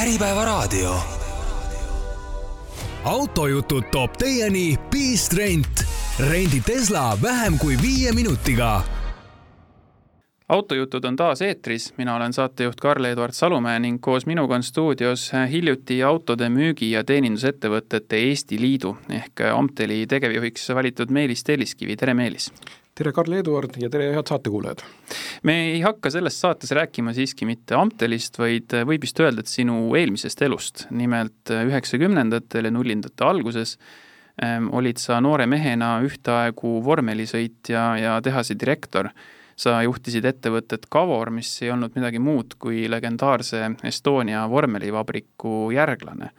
Äripäevaraadio. 0.00 0.94
autojutud 3.04 3.82
toob 3.92 4.12
teieni 4.18 4.76
Beast 4.90 5.32
Rent. 5.32 5.84
rendi 6.30 6.60
Tesla 6.66 7.18
vähem 7.22 7.58
kui 7.58 7.76
viie 7.82 8.12
minutiga 8.12 8.82
autojutud 10.48 11.04
on 11.04 11.16
taas 11.16 11.42
eetris, 11.42 11.92
mina 11.96 12.16
olen 12.16 12.32
saatejuht 12.32 12.80
Karl-Eduard 12.80 13.32
Salumäe 13.32 13.78
ning 13.78 14.00
koos 14.00 14.26
minuga 14.26 14.54
on 14.54 14.62
stuudios 14.62 15.32
hiljuti 15.50 16.02
autode 16.02 16.48
müügi- 16.48 16.92
ja 16.92 17.04
teenindusettevõtete 17.04 18.16
Eesti 18.16 18.60
Liidu 18.60 18.96
ehk 19.08 19.40
Amteli 19.54 20.06
tegevjuhiks 20.06 20.68
valitud 20.74 21.10
Meelis 21.10 21.44
Telliskivi, 21.44 21.96
tere 21.96 22.14
Meelis! 22.14 22.52
Tere, 23.00 23.14
Karl-Eduard 23.16 23.78
ja 23.80 23.88
tere, 23.92 24.10
head 24.14 24.28
saatekuulajad! 24.28 24.84
me 25.48 25.56
ei 25.70 25.80
hakka 25.84 26.12
selles 26.12 26.36
saates 26.40 26.72
rääkima 26.76 27.14
siiski 27.16 27.48
mitte 27.48 27.78
Amtelist, 27.78 28.36
vaid 28.40 28.74
võib 28.88 29.06
vist 29.06 29.20
öelda, 29.22 29.44
et 29.44 29.50
sinu 29.50 29.80
eelmisest 29.96 30.42
elust. 30.44 30.86
nimelt 30.90 31.52
üheksakümnendatel 31.54 32.68
ja 32.68 32.74
nullindate 32.74 33.24
alguses 33.24 33.76
ähm, 34.44 34.68
olid 34.76 35.00
sa 35.00 35.20
noore 35.24 35.48
mehena 35.48 35.96
ühtaegu 36.04 36.78
vormelisõitja 36.84 37.84
ja 38.02 38.16
tehase 38.24 38.58
direktor 38.60 39.08
sa 39.60 39.80
juhtisid 39.84 40.24
ettevõtet 40.24 40.86
Cavor, 40.92 41.30
mis 41.32 41.50
ei 41.64 41.72
olnud 41.72 41.96
midagi 41.96 42.20
muud 42.22 42.56
kui 42.60 42.86
legendaarse 42.88 43.66
Estonia 43.84 44.46
vormelivabriku 44.48 45.68
järglane. 45.76 46.30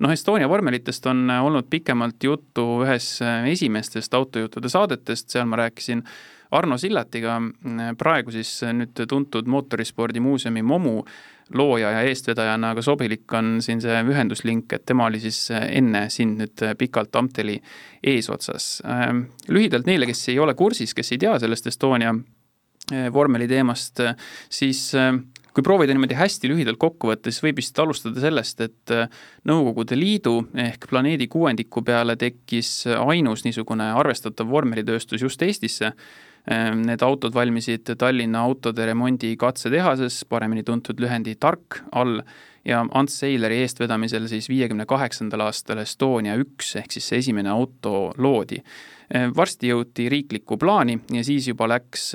Noh, 0.00 0.12
Estonia 0.12 0.48
vormelitest 0.48 1.06
on 1.10 1.30
olnud 1.30 1.68
pikemalt 1.70 2.24
juttu 2.24 2.66
ühes 2.84 3.18
esimestest 3.50 4.14
autojuttude 4.14 4.72
saadetest, 4.72 5.30
seal 5.32 5.48
ma 5.48 5.60
rääkisin 5.64 6.04
Arno 6.50 6.78
Sillatiga, 6.78 7.36
praegu 7.98 8.32
siis 8.34 8.56
nüüd 8.74 8.98
tuntud 9.08 9.46
mootorispordimuuseumi 9.46 10.64
Momu 10.66 10.96
looja 11.54 11.92
ja 11.94 12.02
eestvedajana, 12.06 12.72
aga 12.74 12.82
sobilik 12.82 13.32
on 13.38 13.58
siin 13.62 13.82
see 13.82 14.00
ühenduslink, 14.10 14.72
et 14.74 14.84
tema 14.86 15.06
oli 15.10 15.20
siis 15.22 15.48
enne 15.50 16.04
sind 16.10 16.42
nüüd 16.42 16.64
pikalt 16.78 17.16
Amteli 17.16 17.56
eesotsas. 18.02 18.82
lühidalt 19.48 19.86
neile, 19.86 20.06
kes 20.10 20.28
ei 20.30 20.38
ole 20.38 20.54
kursis, 20.54 20.94
kes 20.94 21.12
ei 21.12 21.18
tea 21.18 21.38
sellest 21.38 21.66
Estonia 21.70 22.14
vormeli 23.12 23.46
teemast, 23.48 24.02
siis 24.50 24.90
kui 25.54 25.64
proovida 25.66 25.94
niimoodi 25.94 26.18
hästi 26.18 26.50
lühidalt 26.50 26.80
kokku 26.80 27.10
võtta, 27.10 27.30
siis 27.30 27.44
võib 27.44 27.60
vist 27.60 27.78
alustada 27.82 28.22
sellest, 28.22 28.60
et 28.66 28.94
Nõukogude 29.48 29.98
Liidu 29.98 30.36
ehk 30.54 30.88
planeedi 30.90 31.28
kuuendiku 31.30 31.82
peale 31.86 32.16
tekkis 32.20 32.84
ainus 32.92 33.44
niisugune 33.46 33.90
arvestatav 34.00 34.50
vormelitööstus 34.50 35.22
just 35.24 35.42
Eestisse. 35.42 35.94
Need 36.50 37.02
autod 37.04 37.34
valmisid 37.36 37.90
Tallinna 38.00 38.40
autode 38.48 38.86
remondi 38.88 39.34
katsetehases, 39.38 40.22
paremini 40.24 40.64
tuntud 40.64 41.00
lühendi 41.02 41.34
TARK 41.36 41.82
all 41.92 42.22
ja 42.64 42.80
Ants 42.96 43.18
Seileri 43.20 43.60
eestvedamisel 43.64 44.26
siis 44.28 44.48
viiekümne 44.48 44.86
kaheksandal 44.88 45.46
aastal 45.46 45.82
Estonia 45.84 46.36
üks 46.40 46.74
ehk 46.80 46.96
siis 46.96 47.10
see 47.12 47.20
esimene 47.24 47.52
auto 47.52 48.10
loodi 48.18 48.60
varsti 49.36 49.72
jõuti 49.72 50.04
riiklikku 50.12 50.54
plaani 50.58 50.94
ja 51.10 51.24
siis 51.26 51.48
juba 51.48 51.66
läks 51.66 52.12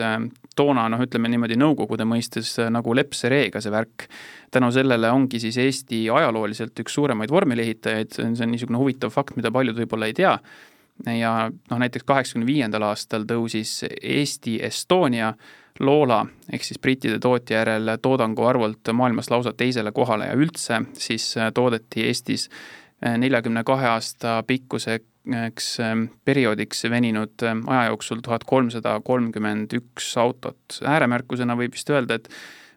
toona 0.55 0.87
noh, 0.91 1.01
ütleme 1.03 1.29
niimoodi 1.31 1.57
Nõukogude 1.59 2.07
mõistes 2.07 2.53
äh, 2.61 2.69
nagu 2.73 2.95
lepsereega 2.95 3.61
see 3.61 3.73
värk. 3.73 4.07
tänu 4.51 4.71
sellele 4.71 5.09
ongi 5.11 5.39
siis 5.39 5.57
Eesti 5.57 6.05
ajalooliselt 6.09 6.79
üks 6.79 6.95
suuremaid 6.95 7.31
vormelihitajaid, 7.31 8.15
see 8.15 8.45
on 8.45 8.51
niisugune 8.51 8.79
huvitav 8.79 9.11
fakt, 9.11 9.35
mida 9.35 9.51
paljud 9.51 9.75
võib-olla 9.75 10.07
ei 10.07 10.15
tea, 10.15 10.37
ja 11.11 11.33
noh, 11.51 11.79
näiteks 11.79 12.07
kaheksakümne 12.07 12.47
viiendal 12.47 12.87
aastal 12.87 13.27
tõusis 13.27 13.81
Eesti 14.01 14.59
Estonia 14.63 15.33
Loola 15.79 16.21
ehk 16.53 16.63
siis 16.63 16.79
brittide 16.79 17.19
tootja 17.19 17.57
järel 17.57 17.97
toodangu 18.01 18.45
arvult 18.47 18.93
maailmas 18.95 19.27
lausa 19.29 19.51
teisele 19.51 19.91
kohale 19.91 20.29
ja 20.29 20.37
üldse 20.39 20.85
siis 20.93 21.33
toodeti 21.53 22.05
Eestis 22.07 22.47
neljakümne 23.03 23.65
kahe 23.67 23.89
aasta 23.91 24.37
pikkuse 24.47 25.01
eks 25.47 25.79
ähm, 25.79 26.05
perioodiks 26.25 26.83
veninud 26.89 27.43
ähm, 27.43 27.63
aja 27.69 27.89
jooksul 27.89 28.21
tuhat 28.23 28.43
kolmsada 28.43 28.99
kolmkümmend 29.03 29.73
üks 29.79 30.13
autot. 30.21 30.79
ääremärkusena 30.85 31.57
võib 31.57 31.73
vist 31.73 31.89
öelda, 31.89 32.19
et 32.19 32.29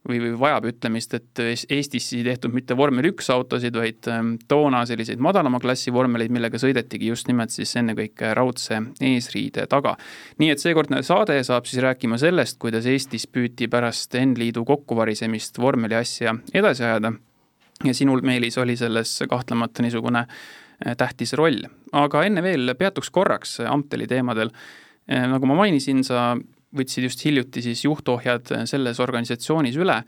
või, 0.08 0.20
või 0.22 0.32
vajab 0.40 0.68
ütlemist, 0.70 1.14
et 1.18 1.42
Eestis 1.44 2.06
ei 2.16 2.22
tehtud 2.24 2.54
mitte 2.54 2.76
vormel 2.76 3.10
üks 3.10 3.28
autosid, 3.34 3.76
vaid 3.76 4.08
ähm, 4.12 4.34
toona 4.48 4.84
selliseid 4.88 5.20
madalama 5.20 5.60
klassi 5.60 5.92
vormeleid, 5.92 6.32
millega 6.32 6.60
sõidetigi 6.60 7.10
just 7.10 7.28
nimelt 7.28 7.52
siis 7.52 7.74
ennekõike 7.80 8.32
raudse 8.38 8.80
eesriide 9.04 9.66
taga. 9.68 9.96
nii 10.38 10.52
et 10.54 10.62
seekordne 10.62 11.02
saade 11.06 11.40
saab 11.44 11.68
siis 11.68 11.82
rääkima 11.84 12.18
sellest, 12.20 12.58
kuidas 12.62 12.86
Eestis 12.88 13.26
püüti 13.26 13.68
pärast 13.68 14.16
N-liidu 14.16 14.64
kokkuvarisemist 14.68 15.60
vormeli 15.60 15.98
asja 16.00 16.36
edasi 16.54 16.86
ajada 16.88 17.12
ja 17.84 17.94
sinul, 17.94 18.24
Meelis, 18.24 18.56
oli 18.58 18.76
selles 18.76 19.20
kahtlemata 19.28 19.84
niisugune 19.84 20.24
Äh, 20.86 20.94
tähtis 20.96 21.32
roll. 21.32 21.64
Aga 21.92 22.24
enne 22.26 22.42
veel 22.44 22.74
peatuks 22.78 23.10
korraks 23.14 23.58
Amteli 23.66 24.08
teemadel. 24.10 24.52
Äh, 25.10 25.26
nagu 25.30 25.48
ma 25.48 25.58
mainisin, 25.62 26.04
sa 26.04 26.32
võtsid 26.76 27.08
just 27.08 27.22
hiljuti 27.24 27.62
siis 27.64 27.84
juhtohjad 27.86 28.52
selles 28.68 29.00
organisatsioonis 29.00 29.78
üle. 29.80 30.02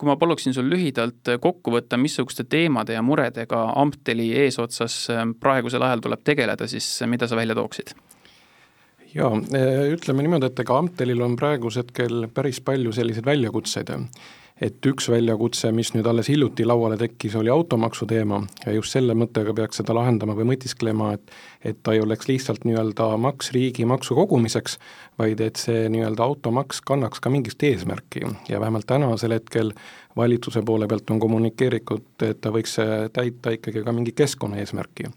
kui 0.00 0.08
ma 0.08 0.14
paluksin 0.16 0.54
sul 0.56 0.64
lühidalt 0.72 1.28
kokku 1.44 1.74
võtta, 1.74 1.98
missuguste 2.00 2.46
teemade 2.48 2.94
ja 2.94 3.02
muredega 3.04 3.66
Amteli 3.76 4.30
eesotsas 4.46 4.94
praegusel 5.40 5.82
ajal 5.84 6.00
tuleb 6.00 6.22
tegeleda, 6.24 6.64
siis 6.66 7.02
mida 7.06 7.28
sa 7.28 7.36
välja 7.36 7.54
tooksid? 7.54 7.92
jaa, 9.14 9.30
ütleme 9.92 10.24
niimoodi, 10.24 10.48
et 10.48 10.62
ega 10.64 10.78
Amtelil 10.78 11.20
on 11.20 11.36
praegusel 11.36 11.84
hetkel 11.84 12.28
päris 12.34 12.62
palju 12.64 12.92
selliseid 12.96 13.26
väljakutseid 13.26 13.92
et 14.60 14.86
üks 14.86 15.08
väljakutse, 15.08 15.70
mis 15.72 15.92
nüüd 15.94 16.06
alles 16.10 16.28
hiljuti 16.28 16.66
lauale 16.68 16.98
tekkis, 17.00 17.34
oli 17.40 17.50
automaksu 17.52 18.06
teema. 18.08 18.42
Ja 18.66 18.74
just 18.76 18.92
selle 18.92 19.16
mõttega 19.16 19.54
peaks 19.56 19.80
seda 19.80 19.96
lahendama 19.96 20.36
või 20.38 20.50
mõtisklema, 20.52 21.14
et 21.16 21.32
et 21.64 21.76
ta 21.84 21.92
ei 21.92 22.00
oleks 22.00 22.28
lihtsalt 22.28 22.64
nii-öelda 22.64 23.10
maks 23.20 23.50
riigi 23.52 23.84
maksu 23.84 24.14
kogumiseks, 24.16 24.78
vaid 25.20 25.40
et 25.44 25.60
see 25.60 25.88
nii-öelda 25.92 26.24
automaks 26.24 26.80
kannaks 26.80 27.20
ka 27.20 27.32
mingit 27.32 27.62
eesmärki. 27.68 28.24
Ja 28.48 28.60
vähemalt 28.60 28.88
tänasel 28.88 29.36
hetkel 29.36 29.74
valitsuse 30.16 30.62
poole 30.64 30.88
pealt 30.88 31.10
on 31.10 31.20
kommunikeeritud, 31.20 32.06
et 32.24 32.40
ta 32.40 32.52
võiks 32.52 32.78
täita 33.12 33.56
ikkagi 33.56 33.84
ka 33.84 33.92
mingi 33.92 34.16
keskkonnaeesmärki 34.16 35.12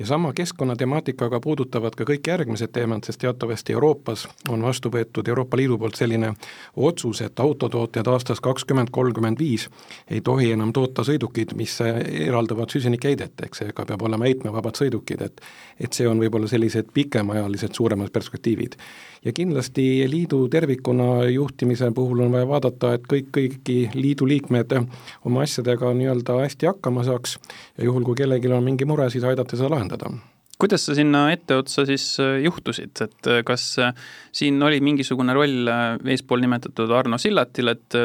ja 0.00 0.06
sama 0.06 0.32
keskkonnatemaatikaga 0.32 1.40
puudutavad 1.40 1.94
ka 1.96 2.04
kõik 2.08 2.28
järgmised 2.32 2.72
teemad, 2.72 3.04
sest 3.04 3.20
teatavasti 3.20 3.74
Euroopas 3.76 4.24
on 4.48 4.62
vastu 4.64 4.88
võetud 4.90 5.28
Euroopa 5.28 5.58
Liidu 5.60 5.76
poolt 5.78 6.00
selline 6.00 6.32
otsus, 6.76 7.20
et 7.20 7.40
autotootjad 7.40 8.08
aastast 8.08 8.40
kakskümmend 8.40 8.88
kolmkümmend 8.90 9.38
viis 9.38 9.68
ei 10.10 10.20
tohi 10.24 10.52
enam 10.56 10.72
toota 10.72 11.04
sõidukeid, 11.04 11.52
mis 11.56 11.76
eraldavad 11.84 12.72
süsinikheidet, 12.72 13.44
ehk 13.44 13.60
seega 13.60 13.84
peab 13.86 14.02
olema 14.08 14.24
heitmevabad 14.24 14.80
sõidukid, 14.80 15.26
et 15.28 15.44
et 15.80 15.92
see 15.96 16.08
on 16.08 16.20
võib-olla 16.20 16.48
sellised 16.48 16.90
pikemaajalised 16.96 17.76
suuremad 17.76 18.10
perspektiivid 18.12 18.76
ja 19.24 19.32
kindlasti 19.32 19.84
liidu 20.10 20.48
tervikuna 20.48 21.24
juhtimise 21.28 21.90
puhul 21.94 22.24
on 22.24 22.32
vaja 22.32 22.48
vaadata, 22.48 22.94
et 22.96 23.06
kõik, 23.12 23.30
kõiki 23.36 23.78
liidu 23.94 24.28
liikmed 24.28 24.76
oma 25.24 25.44
asjadega 25.44 25.92
nii-öelda 25.94 26.40
hästi 26.40 26.70
hakkama 26.70 27.04
saaks. 27.04 27.38
Ja 27.78 27.84
juhul, 27.90 28.04
kui 28.04 28.18
kellelgi 28.22 28.52
on 28.52 28.64
mingi 28.64 28.88
mure, 28.88 29.10
siis 29.10 29.24
aidata 29.24 29.56
seda 29.56 29.72
lahendada 29.76 30.12
kuidas 30.60 30.86
sa 30.86 30.94
sinna 30.94 31.24
etteotsa 31.32 31.86
siis 31.88 32.04
äh, 32.20 32.42
juhtusid, 32.44 32.92
et 33.00 33.26
äh, 33.26 33.40
kas 33.46 33.64
äh, 33.78 33.94
siin 34.32 34.62
oli 34.62 34.80
mingisugune 34.84 35.34
roll 35.34 35.70
eespool 36.12 36.42
nimetatud 36.44 36.90
Arno 36.94 37.18
Sillatil, 37.18 37.72
et 37.72 37.96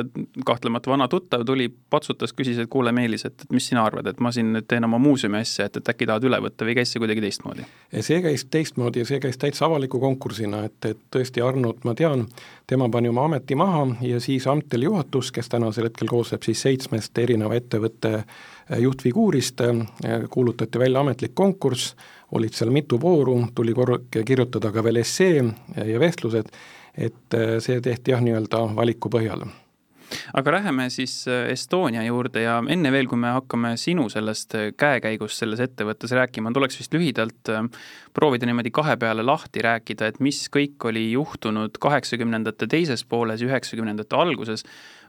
kahtlemata 0.46 0.92
vana 0.92 1.08
tuttav 1.12 1.46
tuli, 1.46 1.68
patsutas, 1.90 2.34
küsis, 2.34 2.60
et 2.62 2.72
kuule, 2.72 2.94
Meelis, 2.96 3.26
et 3.28 3.46
mis 3.52 3.68
sina 3.68 3.84
arvad, 3.86 4.08
et 4.10 4.24
ma 4.24 4.32
siin 4.36 4.54
nüüd 4.56 4.68
teen 4.72 4.88
oma 4.88 5.00
muuseumi 5.02 5.42
asja, 5.42 5.68
et, 5.68 5.82
et 5.82 5.94
äkki 5.94 6.08
tahad 6.10 6.26
üle 6.30 6.40
võtta 6.48 6.68
või 6.68 6.78
käis 6.80 6.94
see 6.94 7.04
kuidagi 7.04 7.24
teistmoodi? 7.26 7.68
see 8.06 8.20
käis 8.24 8.48
teistmoodi 8.52 9.04
ja 9.04 9.10
see 9.10 9.22
käis 9.24 9.40
täitsa 9.42 9.68
avaliku 9.68 10.00
konkursina, 10.02 10.64
et, 10.70 10.80
et 10.88 11.00
tõesti 11.14 11.44
Arnot 11.44 11.86
ma 11.88 11.96
tean, 11.98 12.26
tema 12.68 12.90
pani 12.92 13.12
oma 13.12 13.28
ameti 13.30 13.58
maha 13.60 13.86
ja 14.06 14.20
siis 14.24 14.48
Amtel 14.52 14.88
juhatus, 14.88 15.32
kes 15.36 15.52
tänasel 15.52 15.90
hetkel 15.90 16.10
koosneb 16.12 16.46
siis 16.46 16.62
seitsmest 16.66 17.18
erineva 17.18 17.56
ettevõtte 17.58 18.24
juhtfiguurist, 18.81 19.62
kuulutati 20.34 20.80
välja 20.81 21.04
ametlik 21.06 21.36
konkurss, 21.38 21.94
olid 22.31 22.56
seal 22.56 22.72
mitu 22.74 23.00
vooru, 23.01 23.38
tuli 23.56 23.74
kor-, 23.74 24.00
kirjutada 24.12 24.72
ka 24.74 24.83
veel 24.83 25.04
essee 25.04 25.44
ja 25.75 26.00
vestlused, 26.01 26.50
et 26.95 27.38
äh, 27.38 27.57
see 27.63 27.81
tehti 27.83 28.16
jah, 28.16 28.24
nii-öelda 28.24 28.66
valiku 28.75 29.12
põhjal 29.13 29.45
aga 30.38 30.51
läheme 30.54 30.86
siis 30.94 31.13
äh, 31.27 31.50
Estonia 31.51 32.04
juurde 32.06 32.44
ja 32.44 32.60
enne 32.72 32.92
veel, 32.94 33.07
kui 33.10 33.19
me 33.19 33.33
hakkame 33.36 33.74
sinu 33.81 34.07
sellest 34.13 34.56
äh, 34.57 34.68
käekäigust 34.77 35.42
selles 35.42 35.62
ettevõttes 35.66 36.13
rääkima, 36.16 36.54
tuleks 36.56 36.80
vist 36.80 36.94
lühidalt 36.95 37.51
proovida 38.16 38.48
niimoodi 38.48 38.72
kahe 38.75 38.95
peale 39.01 39.25
lahti 39.25 39.63
rääkida, 39.66 40.12
et 40.12 40.22
mis 40.24 40.45
kõik 40.54 40.88
oli 40.89 41.10
juhtunud 41.12 41.80
kaheksakümnendate 41.81 42.69
teises 42.72 43.04
pooles, 43.06 43.44
üheksakümnendate 43.45 44.16
alguses. 44.16 44.63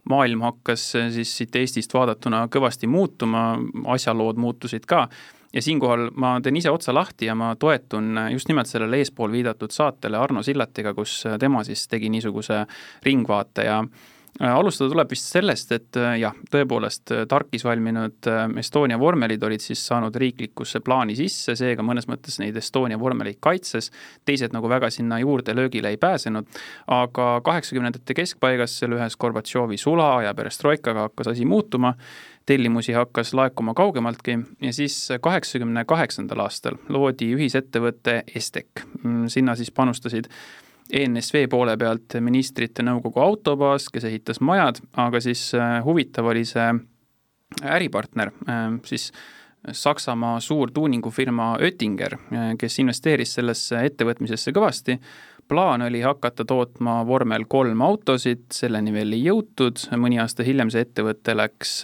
maailm 0.06 0.40
hakkas 0.40 0.92
siis 1.10 1.36
siit 1.36 1.56
Eestist 1.56 1.94
vaadatuna 1.94 2.46
kõvasti 2.46 2.86
muutuma, 2.86 3.58
asjalood 3.90 4.36
muutusid 4.38 4.86
ka 4.86 5.08
ja 5.56 5.62
siinkohal 5.64 6.10
ma 6.20 6.34
teen 6.44 6.58
ise 6.60 6.70
otsa 6.70 6.94
lahti 6.94 7.30
ja 7.30 7.34
ma 7.34 7.54
toetun 7.56 8.26
just 8.32 8.50
nimelt 8.52 8.68
sellele 8.68 9.00
eespool 9.00 9.32
viidatud 9.32 9.72
saatele 9.72 10.20
Arno 10.20 10.42
Sillatiga, 10.44 10.92
kus 10.94 11.22
tema 11.40 11.64
siis 11.64 11.86
tegi 11.88 12.12
niisuguse 12.12 12.64
ringvaate 13.06 13.64
ja 13.64 13.80
Äh, 14.40 14.52
alustada 14.52 14.90
tuleb 14.92 15.08
vist 15.14 15.30
sellest, 15.32 15.70
et 15.72 15.96
äh, 15.96 16.18
jah, 16.20 16.34
tõepoolest 16.52 17.12
äh, 17.14 17.22
tarkis 17.28 17.62
valminud 17.64 18.28
Estonia 18.60 18.98
vormelid 19.00 19.40
olid 19.48 19.64
siis 19.64 19.80
saanud 19.88 20.16
riiklikusse 20.20 20.82
plaani 20.84 21.16
sisse, 21.16 21.54
seega 21.56 21.84
mõnes 21.86 22.04
mõttes 22.10 22.36
neid 22.42 22.56
Estonia 22.60 22.98
vormeleid 23.00 23.38
kaitses, 23.40 23.88
teised 24.28 24.52
nagu 24.52 24.68
väga 24.68 24.90
sinna 24.92 25.22
juurde 25.22 25.54
löögile 25.56 25.94
ei 25.94 25.96
pääsenud, 26.00 26.52
aga 26.98 27.30
kaheksakümnendate 27.48 28.16
keskpaigas 28.18 28.76
seal 28.82 28.98
ühes 28.98 29.16
Gorbatšovi 29.16 29.80
sula 29.80 30.10
ja 30.26 30.36
perestroikaga 30.36 31.08
hakkas 31.08 31.32
asi 31.32 31.48
muutuma, 31.48 31.94
tellimusi 32.46 32.92
hakkas 32.92 33.34
laekuma 33.34 33.74
kaugemaltki 33.74 34.38
ja 34.62 34.72
siis 34.72 35.08
kaheksakümne 35.20 35.84
kaheksandal 35.84 36.44
aastal 36.44 36.78
loodi 36.88 37.32
ühisettevõte 37.34 38.20
Estek, 38.34 38.84
sinna 39.32 39.56
siis 39.58 39.72
panustasid 39.74 40.30
ENSV 40.92 41.48
poole 41.50 41.74
pealt 41.76 42.14
ministrite 42.22 42.84
nõukogu 42.86 43.20
autobaas, 43.22 43.88
kes 43.90 44.06
ehitas 44.06 44.40
majad, 44.40 44.78
aga 45.02 45.20
siis 45.22 45.48
äh, 45.58 45.80
huvitav 45.84 46.30
oli 46.30 46.44
see 46.46 46.68
äripartner, 47.62 48.32
äh, 48.48 48.68
siis 48.86 49.10
Saksamaa 49.72 50.38
suur 50.40 50.70
tuuningufirma 50.70 51.56
Oettinger, 51.58 52.14
äh, 52.14 52.52
kes 52.58 52.78
investeeris 52.78 53.34
sellesse 53.40 53.82
ettevõtmisesse 53.88 54.54
kõvasti, 54.54 55.00
plaan 55.48 55.82
oli 55.82 56.00
hakata 56.04 56.44
tootma 56.44 56.98
vormel 57.06 57.44
kolm 57.48 57.80
autosid, 57.86 58.46
selleni 58.52 58.92
veel 58.94 59.16
ei 59.16 59.24
jõutud, 59.28 59.88
mõni 60.00 60.20
aasta 60.22 60.46
hiljem 60.46 60.70
see 60.72 60.84
ettevõte 60.86 61.36
läks 61.36 61.78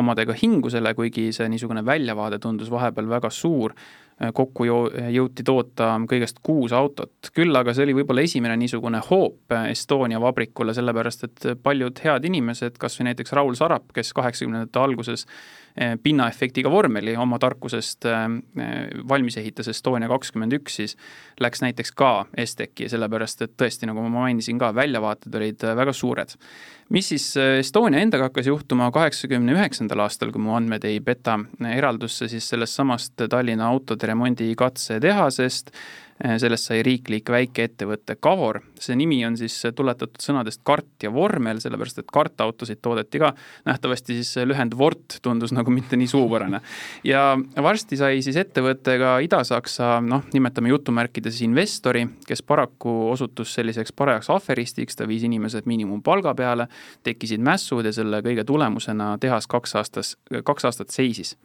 omadega 0.00 0.36
hingusele, 0.42 0.94
kuigi 0.98 1.30
see 1.36 1.48
niisugune 1.52 1.84
väljavaade 1.86 2.40
tundus 2.42 2.70
vahepeal 2.70 3.10
väga 3.10 3.30
suur. 3.34 3.76
Kokku 4.36 4.66
jõuti 4.68 5.44
toota 5.48 5.94
kõigest 6.04 6.42
kuus 6.44 6.74
autot, 6.76 7.30
küll 7.32 7.56
aga 7.56 7.72
see 7.72 7.86
oli 7.86 7.94
võib-olla 7.96 8.20
esimene 8.26 8.58
niisugune 8.60 9.00
hoop 9.06 9.54
Estonia 9.70 10.20
vabrikule, 10.20 10.74
sellepärast 10.76 11.24
et 11.24 11.46
paljud 11.64 12.02
head 12.04 12.28
inimesed, 12.28 12.76
kas 12.76 12.98
või 13.00 13.08
näiteks 13.08 13.32
Raul 13.32 13.56
Sarap, 13.56 13.86
kes 13.96 14.12
kaheksakümnendate 14.18 14.82
alguses 14.82 15.24
pinnaefektiga 16.02 16.70
vormeli 16.70 17.14
oma 17.16 17.38
tarkusest 17.40 18.06
eh, 18.10 18.26
valmis 19.08 19.38
ehitas 19.40 19.70
Estonia 19.72 20.10
kakskümmend 20.10 20.58
üks, 20.60 20.80
siis 20.80 20.96
läks 21.40 21.64
näiteks 21.64 21.94
ka 21.96 22.10
Esteki, 22.36 22.88
sellepärast 22.92 23.46
et 23.46 23.56
tõesti, 23.60 23.88
nagu 23.88 24.04
ma 24.04 24.26
mainisin 24.26 24.60
ka, 24.60 24.74
väljavaated 24.76 25.40
olid 25.40 25.64
väga 25.80 25.94
suured. 25.96 26.36
Mis 26.90 27.08
siis 27.12 27.30
Estonia 27.38 28.02
endaga 28.02 28.28
hakkas 28.28 28.50
juhtuma 28.50 28.90
kaheksakümne 28.92 29.54
üheksandal 29.54 30.04
aastal, 30.06 30.32
kui 30.34 30.42
mu 30.42 30.56
andmed 30.58 30.84
ei 30.88 30.98
peta, 31.04 31.38
eraldus 31.70 32.18
see 32.18 32.32
siis 32.34 32.48
sellest 32.50 32.76
samast 32.76 33.28
Tallinna 33.30 33.70
autode 33.70 34.10
remondi 34.10 34.50
katsetehasest 34.58 35.70
Eh, 35.70 36.09
sellest 36.20 36.68
sai 36.68 36.82
riiklik 36.84 37.30
väikeettevõte 37.32 38.16
Kavor, 38.20 38.60
see 38.80 38.96
nimi 38.98 39.22
on 39.24 39.38
siis 39.40 39.54
tuletatud 39.76 40.20
sõnadest 40.20 40.60
kart 40.66 41.04
ja 41.04 41.08
vormel, 41.12 41.60
sellepärast 41.62 42.02
et 42.02 42.10
kartautosid 42.12 42.82
toodeti 42.84 43.22
ka, 43.22 43.32
nähtavasti 43.68 44.18
siis 44.18 44.34
lühend 44.44 44.76
Vort 44.76 45.16
tundus 45.24 45.54
nagu 45.56 45.72
mitte 45.72 45.96
nii 45.96 46.10
suupärane. 46.10 46.60
ja 47.04 47.38
varsti 47.56 47.96
sai 47.96 48.20
siis 48.22 48.36
ettevõte 48.36 48.98
ka 49.00 49.14
Ida-Saksa, 49.24 50.00
noh, 50.04 50.26
nimetame 50.34 50.68
jutumärkides 50.68 51.40
investori, 51.46 52.04
kes 52.26 52.42
paraku 52.42 53.10
osutus 53.10 53.54
selliseks 53.56 53.92
parajaks 53.96 54.30
aferistiks, 54.30 54.96
ta 54.96 55.08
viis 55.08 55.24
inimesed 55.24 55.64
miinimumpalga 55.64 56.34
peale, 56.36 56.68
tekkisid 57.02 57.40
mässud 57.40 57.88
ja 57.88 57.94
selle 57.96 58.20
kõige 58.26 58.44
tulemusena 58.44 59.14
tehas 59.20 59.48
kaks 59.48 59.76
aastas, 59.80 60.12
kaks 60.44 60.68
aastat 60.68 60.92
seisis. 60.92 61.36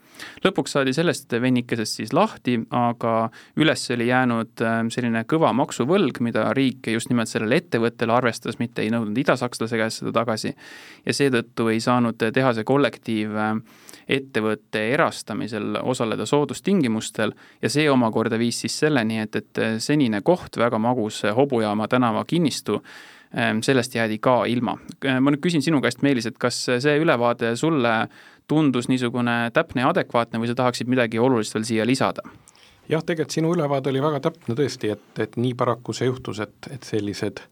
lõpuks 0.43 0.75
saadi 0.75 0.93
sellest 0.93 1.31
vennikesest 1.31 2.01
siis 2.01 2.13
lahti, 2.13 2.59
aga 2.75 3.29
üles 3.55 3.89
oli 3.91 4.11
jäänud 4.11 4.64
Äh, 4.64 4.64
selline 4.93 5.23
kõva 5.29 5.51
maksuvõlg, 5.55 6.19
mida 6.25 6.47
riik 6.57 6.91
just 6.93 7.09
nimelt 7.11 7.31
sellele 7.31 7.61
ettevõttele 7.61 8.13
arvestas, 8.15 8.59
mitte 8.59 8.83
ei 8.83 8.91
nõudnud 8.93 9.17
idasakslase 9.23 9.79
käest 9.81 10.03
seda 10.03 10.13
tagasi. 10.21 10.55
ja 11.05 11.13
seetõttu 11.13 11.67
ei 11.71 11.79
saanud 11.79 12.21
tehase 12.33 12.63
kollektiiv 12.63 13.35
äh, 13.35 13.59
ettevõtte 14.07 14.81
erastamisel 14.93 15.79
osaleda 15.81 16.25
soodustingimustel 16.29 17.33
ja 17.61 17.69
see 17.69 17.89
omakorda 17.89 18.37
viis 18.39 18.61
siis 18.61 18.77
selleni, 18.85 19.19
et, 19.23 19.35
et 19.35 19.61
senine 19.81 20.21
koht, 20.21 20.57
väga 20.61 20.79
magus 20.81 21.23
Hobujaama 21.35 21.87
tänava 21.89 22.25
kinnistu, 22.27 22.81
ähm, 23.37 23.63
sellest 23.65 23.95
jäädi 23.95 24.19
ka 24.21 24.43
ilma. 24.45 24.77
ma 25.19 25.31
nüüd 25.31 25.41
küsin 25.41 25.65
sinu 25.65 25.81
käest, 25.81 26.03
Meelis, 26.05 26.29
et 26.29 26.37
kas 26.37 26.65
see 26.65 26.97
ülevaade 27.01 27.55
sulle 27.55 28.07
tundus 28.47 28.89
niisugune 28.89 29.49
täpne 29.53 29.81
ja 29.81 29.89
adekvaatne 29.89 30.39
või 30.39 30.51
sa 30.51 30.55
tahaksid 30.61 30.89
midagi 30.91 31.19
olulist 31.19 31.55
veel 31.55 31.65
siia 31.65 31.85
lisada? 31.85 32.21
Jah, 32.89 33.03
tegelikult 33.03 33.35
sinu 33.37 33.53
ülevaade 33.55 33.91
oli 33.91 34.01
väga 34.03 34.19
täpne 34.27 34.55
tõesti, 34.57 34.91
et, 34.95 35.05
et 35.19 35.37
nii 35.37 35.53
paraku 35.57 35.93
see 35.93 36.09
juhtus, 36.09 36.41
et, 36.45 36.71
et 36.71 36.83
sellised 36.83 37.43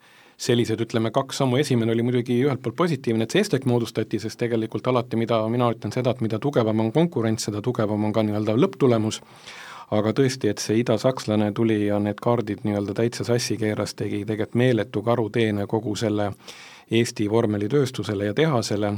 sellised, 0.44 0.82
ütleme, 0.82 1.12
kaks 1.14 1.38
sammu, 1.40 1.60
esimene 1.62 1.94
oli 1.94 2.04
muidugi 2.04 2.40
ühelt 2.44 2.62
poolt 2.64 2.76
positiivne, 2.76 3.24
et 3.24 3.34
see 3.34 3.44
Estek 3.46 3.68
moodustati, 3.70 4.20
sest 4.20 4.40
tegelikult 4.42 4.88
alati, 4.90 5.18
mida 5.20 5.40
mina 5.52 5.70
ütlen 5.72 5.94
seda, 5.94 6.12
et 6.12 6.24
mida 6.26 6.40
tugevam 6.42 6.82
on 6.84 6.92
konkurents, 6.92 7.48
seda 7.48 7.62
tugevam 7.64 8.10
on 8.10 8.16
ka 8.16 8.24
nii-öelda 8.26 8.56
lõpptulemus, 8.58 9.22
aga 9.94 10.14
tõesti, 10.18 10.50
et 10.50 10.64
see 10.64 10.80
idasakslane 10.82 11.52
tuli 11.56 11.84
ja 11.86 12.00
need 12.02 12.20
kaardid 12.24 12.66
nii-öelda 12.66 12.96
täitsa 12.98 13.28
sassi 13.28 13.58
keeras, 13.62 13.94
tegi 14.00 14.24
tegelikult 14.26 14.58
meeletu 14.60 15.04
karuteene 15.06 15.68
kogu 15.70 15.96
selle 16.00 16.32
Eesti 16.92 17.30
vormelitööstusele 17.32 18.26
ja 18.32 18.34
tehasele 18.38 18.98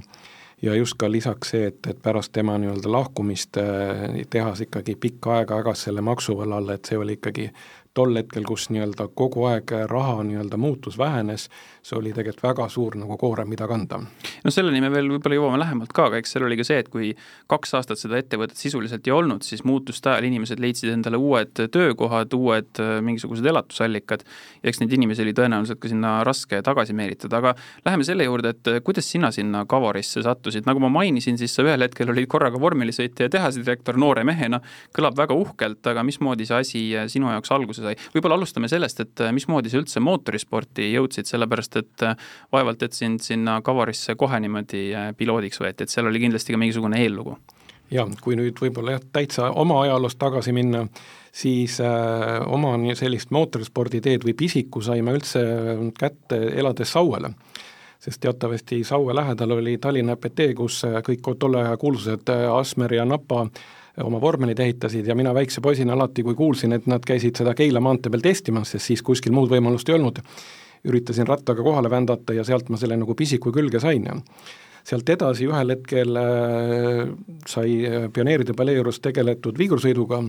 ja 0.61 0.75
just 0.75 0.97
ka 0.97 1.11
lisaks 1.11 1.49
see, 1.49 1.67
et, 1.67 1.87
et 1.87 2.01
pärast 2.01 2.31
tema 2.31 2.57
nii-öelda 2.57 2.91
lahkumist 2.91 3.57
äh, 3.57 4.05
tehas 4.29 4.61
ikkagi 4.61 4.95
pikka 4.95 5.39
aega 5.39 5.59
ägas 5.63 5.87
selle 5.87 6.01
maksuvõla 6.01 6.61
all, 6.61 6.69
et 6.75 6.85
see 6.85 6.97
oli 6.97 7.17
ikkagi 7.19 7.49
tol 7.95 8.17
hetkel, 8.19 8.43
kus 8.43 8.67
nii-öelda 8.73 9.07
kogu 9.15 9.45
aeg 9.47 9.71
raha 9.87 10.19
nii-öelda 10.27 10.57
muutus, 10.59 10.97
vähenes, 10.99 11.47
see 11.85 11.95
oli 11.95 12.11
tegelikult 12.11 12.43
väga 12.43 12.67
suur 12.71 12.97
nagu 12.99 13.15
koorem, 13.19 13.47
mida 13.47 13.67
kanda. 13.71 14.01
no 14.43 14.51
selleni 14.51 14.81
me 14.83 14.89
veel 14.91 15.07
võib-olla 15.13 15.37
jõuame 15.37 15.59
lähemalt 15.61 15.93
ka, 15.95 16.09
aga 16.09 16.19
eks 16.19 16.35
seal 16.35 16.43
oli 16.47 16.57
ka 16.59 16.65
see, 16.67 16.81
et 16.83 16.89
kui 16.91 17.13
kaks 17.51 17.75
aastat 17.79 18.01
seda 18.01 18.19
ettevõtet 18.19 18.59
sisuliselt 18.59 19.07
ei 19.07 19.13
olnud, 19.15 19.45
siis 19.47 19.63
muutuste 19.63 20.11
ajal 20.11 20.27
inimesed 20.27 20.59
leidsid 20.59 20.91
endale 20.91 21.19
uued 21.21 21.53
töökohad, 21.71 22.35
uued 22.35 22.81
äh, 22.83 22.97
mingisugused 23.05 23.47
elatusallikad 23.47 24.25
ja 24.27 24.71
eks 24.71 24.83
neid 24.83 24.97
inimesi 24.97 25.23
oli 25.23 25.35
tõenäoliselt 25.37 25.79
ka 25.79 25.91
sinna 25.91 26.17
raske 26.27 26.59
tagasi 26.67 26.97
meelitada, 26.97 27.39
aga 27.39 27.55
läheme 27.87 28.07
selle 28.07 28.27
juurde, 28.27 28.55
et 28.57 28.71
äh, 28.73 28.81
kuidas 28.83 29.07
sina 29.11 29.31
sinna 29.35 29.63
Kavorisse 29.69 30.25
sattusid, 30.25 30.67
nagu 30.67 30.83
ma 30.83 30.91
mainisin, 30.97 31.39
siis 31.39 31.55
sa 31.55 31.63
ühel 31.63 31.87
hetkel 31.87 32.11
olid 32.11 32.27
korraga 32.27 32.59
vormelisõitja 32.59 33.29
ja 33.29 33.35
tehasedirektor 33.37 33.95
noore 34.01 34.27
mehena, 34.27 34.59
kõlab 34.95 35.15
väga 35.15 35.39
uhkelt, 35.45 35.79
aga 35.87 36.03
mismoodi 36.03 36.49
see 36.49 36.59
asi 36.59 36.85
äh, 36.91 37.07
sinu 37.11 37.31
jaoks 37.31 37.55
alguse 37.55 37.84
sai. 37.85 37.95
võib-olla 38.15 38.37
alustame 38.39 38.69
sellest, 38.71 39.01
et 39.03 39.23
äh, 39.23 39.33
mismoodi 39.35 39.71
sa 39.71 39.79
üldse 39.81 40.03
mootorisporti 40.03 40.91
jõudsid, 40.93 41.29
sellepärast 41.29 41.81
et 41.81 42.05
äh, 42.05 42.15
vaevalt, 42.53 42.85
et 42.85 42.97
sind 42.97 43.23
sinna 43.25 43.59
Kavarisse 43.65 44.15
kohe 44.19 44.39
niimoodi 44.43 44.87
äh, 44.93 45.11
piloodiks 45.17 45.61
võeti, 45.61 45.85
et 45.85 45.93
seal 45.93 46.09
oli 46.09 46.21
kindlasti 46.23 46.55
ka 46.55 46.61
mingisugune 46.61 47.01
eellugu. 47.03 47.37
jaa, 47.91 48.07
kui 48.21 48.37
nüüd 48.37 48.57
võib-olla 48.61 48.97
jah, 48.97 49.05
täitsa 49.13 49.51
oma 49.51 49.81
ajaloost 49.83 50.19
tagasi 50.19 50.55
minna, 50.55 50.85
siis 51.35 51.79
äh, 51.83 52.41
oma 52.47 52.75
sellist 52.95 53.31
mootorisporditeed 53.35 54.25
või 54.25 54.33
pisiku 54.33 54.81
saime 54.81 55.13
üldse 55.15 55.45
kätte 55.99 56.41
elades 56.55 56.91
Sauele 56.91 57.35
sest 58.05 58.21
teatavasti 58.21 58.83
Saue 58.85 59.15
lähedal 59.15 59.51
oli 59.55 59.77
Tallinna 59.81 60.13
EPT, 60.13 60.51
kus 60.57 60.83
kõik 61.07 61.25
tolle 61.39 61.63
aja 61.63 61.77
kuulsused 61.81 62.29
Asmer 62.53 62.93
ja 62.93 63.05
Napa 63.05 63.47
oma 64.03 64.19
vormelid 64.21 64.59
ehitasid 64.59 65.07
ja 65.07 65.15
mina 65.15 65.33
väikse 65.33 65.61
poisina 65.61 65.93
alati, 65.93 66.23
kui 66.23 66.35
kuulsin, 66.35 66.73
et 66.73 66.87
nad 66.87 67.03
käisid 67.05 67.37
seda 67.39 67.53
Keila 67.55 67.79
maantee 67.79 68.11
peal 68.11 68.23
testimas, 68.25 68.73
sest 68.75 68.91
siis 68.91 69.03
kuskil 69.05 69.35
muud 69.35 69.49
võimalust 69.51 69.89
ei 69.89 69.95
olnud, 69.95 70.19
üritasin 70.85 71.27
rattaga 71.27 71.63
kohale 71.63 71.89
vändata 71.89 72.33
ja 72.33 72.43
sealt 72.43 72.69
ma 72.69 72.77
selle 72.77 72.97
nagu 72.99 73.15
pisiku 73.15 73.53
külge 73.55 73.79
sain 73.79 74.05
ja 74.05 74.17
sealt 74.85 75.09
edasi 75.09 75.47
ühel 75.49 75.73
hetkel 75.73 76.19
äh, 76.19 76.99
sai 77.49 77.71
äh, 77.87 78.05
pioneeride 78.13 78.53
palee 78.57 78.77
juures 78.77 79.01
tegeletud 79.01 79.57
viigursõiduga 79.57 80.21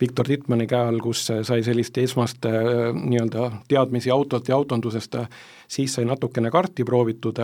Viktor 0.00 0.28
Tittmanni 0.28 0.68
käe 0.70 0.92
all, 0.92 1.00
kus 1.02 1.24
sai 1.26 1.64
sellist 1.66 1.98
esmast 1.98 2.46
äh, 2.46 2.92
nii-öelda 2.94 3.50
teadmisi 3.68 4.12
autolt 4.14 4.48
ja 4.48 4.58
autondusest, 4.60 5.18
siis 5.68 5.98
sai 5.98 6.06
natukene 6.06 6.52
karti 6.54 6.86
proovitud, 6.86 7.40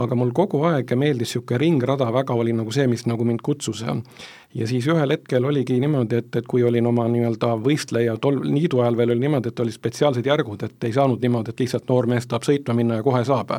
aga 0.00 0.16
mul 0.16 0.32
kogu 0.32 0.62
aeg 0.70 0.94
meeldis 0.96 1.34
niisugune 1.34 1.60
ringrada 1.60 2.08
väga, 2.14 2.34
oli 2.38 2.54
nagu 2.56 2.72
see, 2.72 2.86
mis 2.88 3.04
nagu 3.10 3.26
mind 3.26 3.44
kutsus 3.44 3.84
ja 3.84 4.66
siis 4.66 4.86
ühel 4.88 5.12
hetkel 5.12 5.44
oligi 5.44 5.76
niimoodi, 5.82 6.22
et, 6.22 6.36
et 6.40 6.48
kui 6.48 6.64
olin 6.64 6.86
oma 6.88 7.04
nii-öelda 7.12 7.52
võistleja, 7.60 8.16
tol 8.22 8.40
liidu 8.46 8.80
ajal 8.80 8.96
veel 8.96 9.14
oli 9.14 9.26
niimoodi, 9.26 9.52
et 9.52 9.60
olid 9.66 9.76
spetsiaalsed 9.76 10.26
järgud, 10.26 10.64
et 10.64 10.88
ei 10.88 10.96
saanud 10.96 11.20
niimoodi, 11.20 11.52
et 11.52 11.66
lihtsalt 11.66 11.90
noor 11.92 12.08
mees 12.10 12.26
tahab 12.30 12.48
sõitma 12.48 12.78
minna 12.80 13.02
ja 13.02 13.06
kohe 13.06 13.22
saab. 13.26 13.52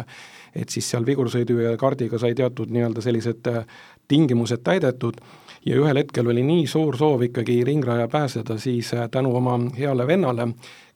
Et 0.55 0.70
siis 0.70 0.89
seal 0.91 1.05
vigursõidu 1.05 1.60
ja 1.63 1.77
kaardiga 1.79 2.20
sai 2.20 2.36
teatud 2.36 2.72
nii-öelda 2.74 3.01
sellised 3.01 3.48
äh, 3.48 3.65
tingimused 4.08 4.63
täidetud 4.63 5.22
ja 5.65 5.77
ühel 5.79 6.01
hetkel 6.01 6.27
oli 6.27 6.43
nii 6.46 6.67
suur 6.67 6.98
soov 6.98 7.22
ikkagi 7.27 7.62
ringraja 7.67 8.08
pääseda, 8.12 8.58
siis 8.58 8.93
äh, 8.93 9.10
tänu 9.12 9.36
oma 9.36 9.58
heale 9.77 10.08
vennale, 10.08 10.48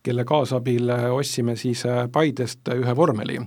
kelle 0.03 0.25
kaasabil 0.25 0.89
äh, 0.89 1.05
ostsime 1.13 1.55
siis 1.55 1.83
Paidest 2.11 2.67
ühe 2.75 2.95
vormeli. 2.95 3.39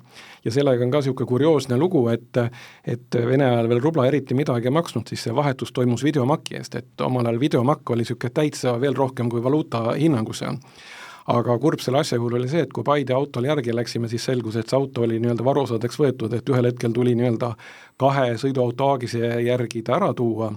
ja 0.44 0.50
sellega 0.50 0.84
on 0.84 0.90
ka 0.90 1.02
niisugune 1.02 1.28
kurioosne 1.28 1.76
lugu, 1.76 2.08
et 2.08 2.36
et 2.84 3.14
Vene 3.26 3.44
ajal 3.44 3.68
veel 3.68 3.82
rubla 3.82 4.06
eriti 4.06 4.34
midagi 4.34 4.68
ei 4.68 4.74
maksnud, 4.74 5.08
siis 5.08 5.22
see 5.22 5.34
vahetus 5.34 5.72
toimus 5.72 6.04
videomaki 6.04 6.56
eest, 6.56 6.74
et 6.74 7.00
omal 7.00 7.26
ajal 7.26 7.40
videomakk 7.40 7.90
oli 7.90 8.06
niisugune 8.06 8.30
täitsa 8.34 8.80
veel 8.80 8.96
rohkem 8.96 9.28
kui 9.28 9.42
valuuta 9.42 9.92
hinnangus 9.98 10.44
aga 11.28 11.58
kurb 11.60 11.82
selle 11.84 12.00
asja 12.00 12.16
juurde 12.16 12.38
oli 12.40 12.48
see, 12.48 12.64
et 12.64 12.72
kui 12.72 12.84
Paide 12.86 13.14
autole 13.16 13.50
järgi 13.50 13.74
läksime, 13.76 14.08
siis 14.08 14.24
selgus, 14.24 14.56
et 14.56 14.70
see 14.70 14.78
auto 14.78 15.04
oli 15.04 15.18
nii-öelda 15.20 15.44
varuosadeks 15.44 16.00
võetud, 16.00 16.34
et 16.34 16.48
ühel 16.48 16.70
hetkel 16.70 16.94
tuli 16.96 17.14
nii-öelda 17.18 17.52
kahe 18.00 18.30
sõiduauto 18.40 18.92
aagise 18.94 19.34
järgi 19.44 19.84
ta 19.84 19.98
ära 19.98 20.12
tuua. 20.16 20.52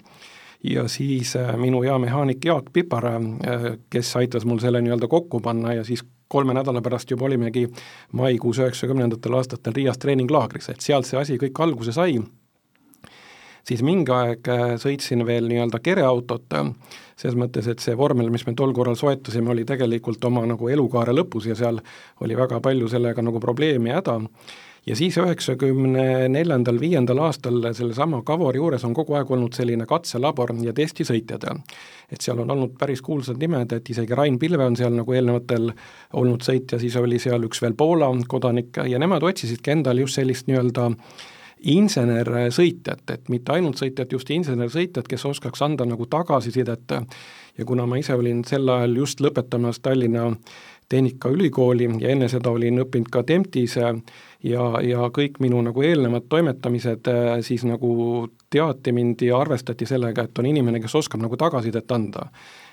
Ja 0.64 0.86
siis 0.92 1.34
äh, 1.36 1.56
minu 1.58 1.82
hea 1.82 1.96
mehaanik 2.00 2.46
Jaak 2.46 2.70
Pipar, 2.74 3.08
äh, 3.10 3.70
kes 3.90 4.16
aitas 4.20 4.46
mul 4.46 4.62
selle 4.62 4.82
nii-öelda 4.82 5.10
kokku 5.10 5.42
panna 5.42 5.74
ja 5.74 5.84
siis 5.84 6.06
kolme 6.32 6.54
nädala 6.54 6.82
pärast 6.82 7.12
juba 7.12 7.26
olimegi 7.28 7.66
maikuus 8.16 8.62
üheksakümnendatel 8.62 9.34
aastatel 9.36 9.76
Riias 9.76 10.00
treeninglaagris, 10.00 10.70
et 10.70 10.86
sealt 10.86 11.10
see 11.10 11.20
asi 11.20 11.40
kõik 11.42 11.60
alguse 11.66 11.92
sai 11.98 12.22
siis 13.68 13.84
mingi 13.86 14.14
aeg 14.16 14.50
äh, 14.52 14.66
sõitsin 14.82 15.26
veel 15.28 15.50
nii-öelda 15.52 15.82
kereautot, 15.84 16.48
äh, 16.58 16.72
selles 17.20 17.38
mõttes, 17.38 17.70
et 17.70 17.84
see 17.84 17.98
vormel, 17.98 18.32
mis 18.34 18.46
me 18.48 18.56
tol 18.58 18.74
korral 18.74 18.98
soetasime, 19.00 19.54
oli 19.54 19.68
tegelikult 19.68 20.24
oma 20.30 20.46
nagu 20.50 20.72
elukaare 20.72 21.14
lõpus 21.16 21.52
ja 21.52 21.58
seal 21.58 21.80
oli 22.22 22.38
väga 22.38 22.62
palju 22.64 22.90
sellega 22.92 23.24
nagu 23.26 23.42
probleemi 23.44 23.92
ja 23.92 24.02
häda, 24.02 24.18
ja 24.90 24.96
siis 24.98 25.18
üheksakümne 25.22 26.28
neljandal, 26.34 26.80
viiendal 26.82 27.22
aastal 27.28 27.68
sellesama 27.78 28.24
Kavori 28.26 28.58
juures 28.58 28.86
on 28.88 28.96
kogu 28.98 29.14
aeg 29.14 29.30
olnud 29.30 29.54
selline 29.54 29.86
katselabor 29.86 30.56
ja 30.66 30.74
testisõitjad. 30.74 31.46
et 32.12 32.22
seal 32.22 32.40
on 32.42 32.52
olnud 32.52 32.74
päris 32.80 33.02
kuulsad 33.02 33.38
nimed, 33.38 33.72
et 33.72 33.90
isegi 33.90 34.16
Rain 34.18 34.40
Pilve 34.40 34.66
on 34.66 34.76
seal 34.76 34.96
nagu 34.96 35.14
eelnevatel 35.14 35.72
olnud 36.14 36.42
sõitja, 36.42 36.80
siis 36.80 36.96
oli 36.96 37.20
seal 37.20 37.46
üks 37.46 37.62
veel 37.62 37.78
Poola 37.78 38.10
kodanik 38.28 38.82
ja 38.88 39.00
nemad 39.00 39.24
otsisidki 39.24 39.72
endale 39.72 40.02
just 40.02 40.18
sellist 40.18 40.50
nii-öelda 40.50 40.90
äh, 40.90 41.30
insenersõitjat, 41.62 43.04
et 43.14 43.30
mitte 43.30 43.54
ainult 43.54 43.78
sõitjat, 43.78 44.12
just 44.12 44.30
insenersõitjat, 44.34 45.08
kes 45.08 45.26
oskaks 45.30 45.62
anda 45.62 45.86
nagu 45.86 46.06
tagasisidet 46.10 46.96
ja 47.58 47.66
kuna 47.66 47.86
ma 47.86 48.00
ise 48.02 48.16
olin 48.18 48.44
sel 48.48 48.70
ajal 48.70 48.96
just 49.04 49.22
lõpetamas 49.22 49.82
Tallinna 49.82 50.32
Tehnikaülikooli 50.92 51.90
ja 52.02 52.10
enne 52.12 52.28
seda 52.28 52.52
olin 52.52 52.82
õppinud 52.84 53.08
ka 53.12 53.24
Temptis 53.24 53.78
ja, 53.78 53.94
ja 54.84 55.06
kõik 55.16 55.38
minu 55.40 55.62
nagu 55.64 55.86
eelnevad 55.86 56.26
toimetamised 56.30 57.08
siis 57.48 57.64
nagu 57.64 57.94
teati 58.52 58.92
mind 58.92 59.24
ja 59.24 59.38
arvestati 59.40 59.88
sellega, 59.88 60.26
et 60.26 60.42
on 60.42 60.50
inimene, 60.50 60.82
kes 60.84 60.98
oskab 61.00 61.24
nagu 61.24 61.38
tagasisidet 61.40 61.92
anda. 61.92 62.28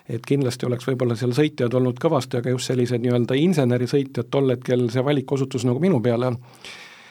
et 0.08 0.24
kindlasti 0.24 0.64
oleks 0.66 0.86
võib-olla 0.88 1.14
seal 1.20 1.34
sõitjad 1.36 1.74
olnud 1.76 1.98
kõvasti, 2.00 2.38
aga 2.38 2.50
just 2.50 2.70
sellised 2.70 3.02
nii-öelda 3.04 3.36
insenerisõitjad 3.36 4.30
tol 4.32 4.48
hetkel, 4.50 4.86
see 4.90 5.04
valik 5.04 5.32
osutus 5.32 5.66
nagu 5.68 5.80
minu 5.84 6.00
peale 6.00 6.30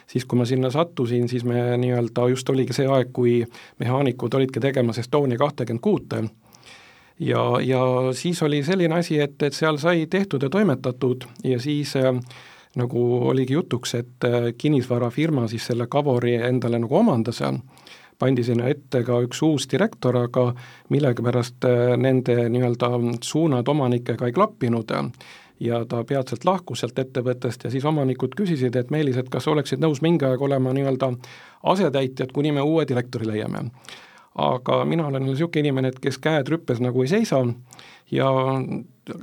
siis 0.08 0.26
kui 0.26 0.40
ma 0.40 0.46
sinna 0.46 0.70
sattusin, 0.72 1.28
siis 1.30 1.44
me 1.44 1.78
nii-öelda 1.78 2.30
just 2.32 2.50
oligi 2.50 2.74
see 2.74 2.88
aeg, 2.88 3.14
kui 3.14 3.42
mehaanikud 3.80 4.34
olidki 4.34 4.64
tegemas 4.64 5.02
Estonia 5.04 5.38
kahtekümmet 5.38 5.84
kuute 5.84 6.24
ja, 7.20 7.44
ja 7.64 7.82
siis 8.14 8.44
oli 8.44 8.64
selline 8.64 9.00
asi, 9.00 9.20
et, 9.20 9.42
et 9.44 9.54
seal 9.54 9.78
sai 9.82 10.06
tehtud 10.10 10.44
ja 10.44 10.50
toimetatud 10.50 11.26
ja 11.44 11.60
siis 11.60 11.96
äh, 11.96 12.14
nagu 12.78 13.04
oligi 13.30 13.54
jutuks, 13.54 13.96
et 13.96 14.26
äh, 14.26 14.54
kinnisvarafirma 14.58 15.48
siis 15.48 15.66
selle 15.72 15.88
Kavori 15.88 16.36
endale 16.36 16.80
nagu 16.80 16.98
omandas 16.98 17.42
ja 17.42 17.54
pandi 18.19 18.43
sinna 18.43 18.69
ette 18.71 19.03
ka 19.03 19.19
üks 19.25 19.41
uus 19.45 19.67
direktor, 19.71 20.17
aga 20.17 20.51
millegipärast 20.93 21.67
äh, 21.69 21.97
nende 21.97 22.47
nii-öelda 22.50 22.91
suunad 23.24 23.67
omanikega 23.67 24.25
ei 24.25 24.36
klappinud 24.36 24.93
ja 25.59 25.86
ta 25.86 26.03
peatselt 26.03 26.45
lahkus 26.45 26.83
sealt 26.83 27.00
ettevõttest 27.00 27.63
ja 27.65 27.71
siis 27.74 27.86
omanikud 27.86 28.36
küsisid, 28.38 28.75
et 28.75 28.91
Meelis, 28.93 29.17
et 29.17 29.29
kas 29.29 29.47
oleksid 29.47 29.81
nõus 29.81 30.01
mingi 30.05 30.25
aeg 30.25 30.41
olema 30.41 30.74
nii-öelda 30.74 31.12
asetäitjad, 31.74 32.33
kuni 32.33 32.51
me 32.51 32.62
uue 32.62 32.86
direktori 32.88 33.27
leiame. 33.27 33.69
aga 34.38 34.86
mina 34.86 35.07
olen 35.07 35.24
niisugune 35.25 35.59
inimene, 35.59 35.88
et 35.88 36.00
kes 36.00 36.19
käed 36.21 36.47
rüppes 36.47 36.79
nagu 36.79 37.01
ei 37.01 37.07
seisa 37.09 37.39
ja 38.12 38.29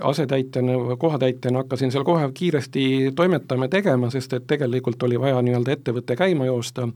asetäitjana, 0.01 0.97
kohatäitjana 0.99 1.59
hakkasin 1.59 1.93
seal 1.93 2.05
kohe 2.05 2.31
kiiresti 2.35 3.13
toimetama 3.17 3.65
ja 3.65 3.69
tegema, 3.69 4.11
sest 4.11 4.33
et 4.33 4.47
tegelikult 4.47 5.03
oli 5.03 5.21
vaja 5.21 5.43
nii-öelda 5.43 5.73
ettevõte 5.73 6.17
käima 6.17 6.47
joosta 6.51 6.89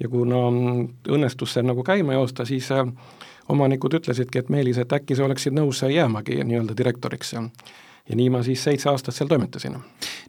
ja 0.00 0.08
kuna 0.08 0.46
õnnestus 1.08 1.54
see 1.54 1.62
nagu 1.62 1.84
käima 1.86 2.16
joosta, 2.16 2.44
siis 2.44 2.70
äh, 2.74 2.86
omanikud 3.48 3.94
ütlesidki, 4.00 4.38
et 4.42 4.48
Meelis, 4.48 4.78
et 4.78 4.92
äkki 4.92 5.16
sa 5.16 5.24
oleksid 5.28 5.54
nõus 5.56 5.82
jäämagi 5.82 6.40
nii-öelda 6.44 6.76
direktoriks 6.76 7.34
ja 8.08 8.16
nii 8.18 8.28
ma 8.32 8.42
siis 8.44 8.60
seitse 8.66 8.90
aastat 8.90 9.16
seal 9.16 9.30
toimetasin. 9.30 9.78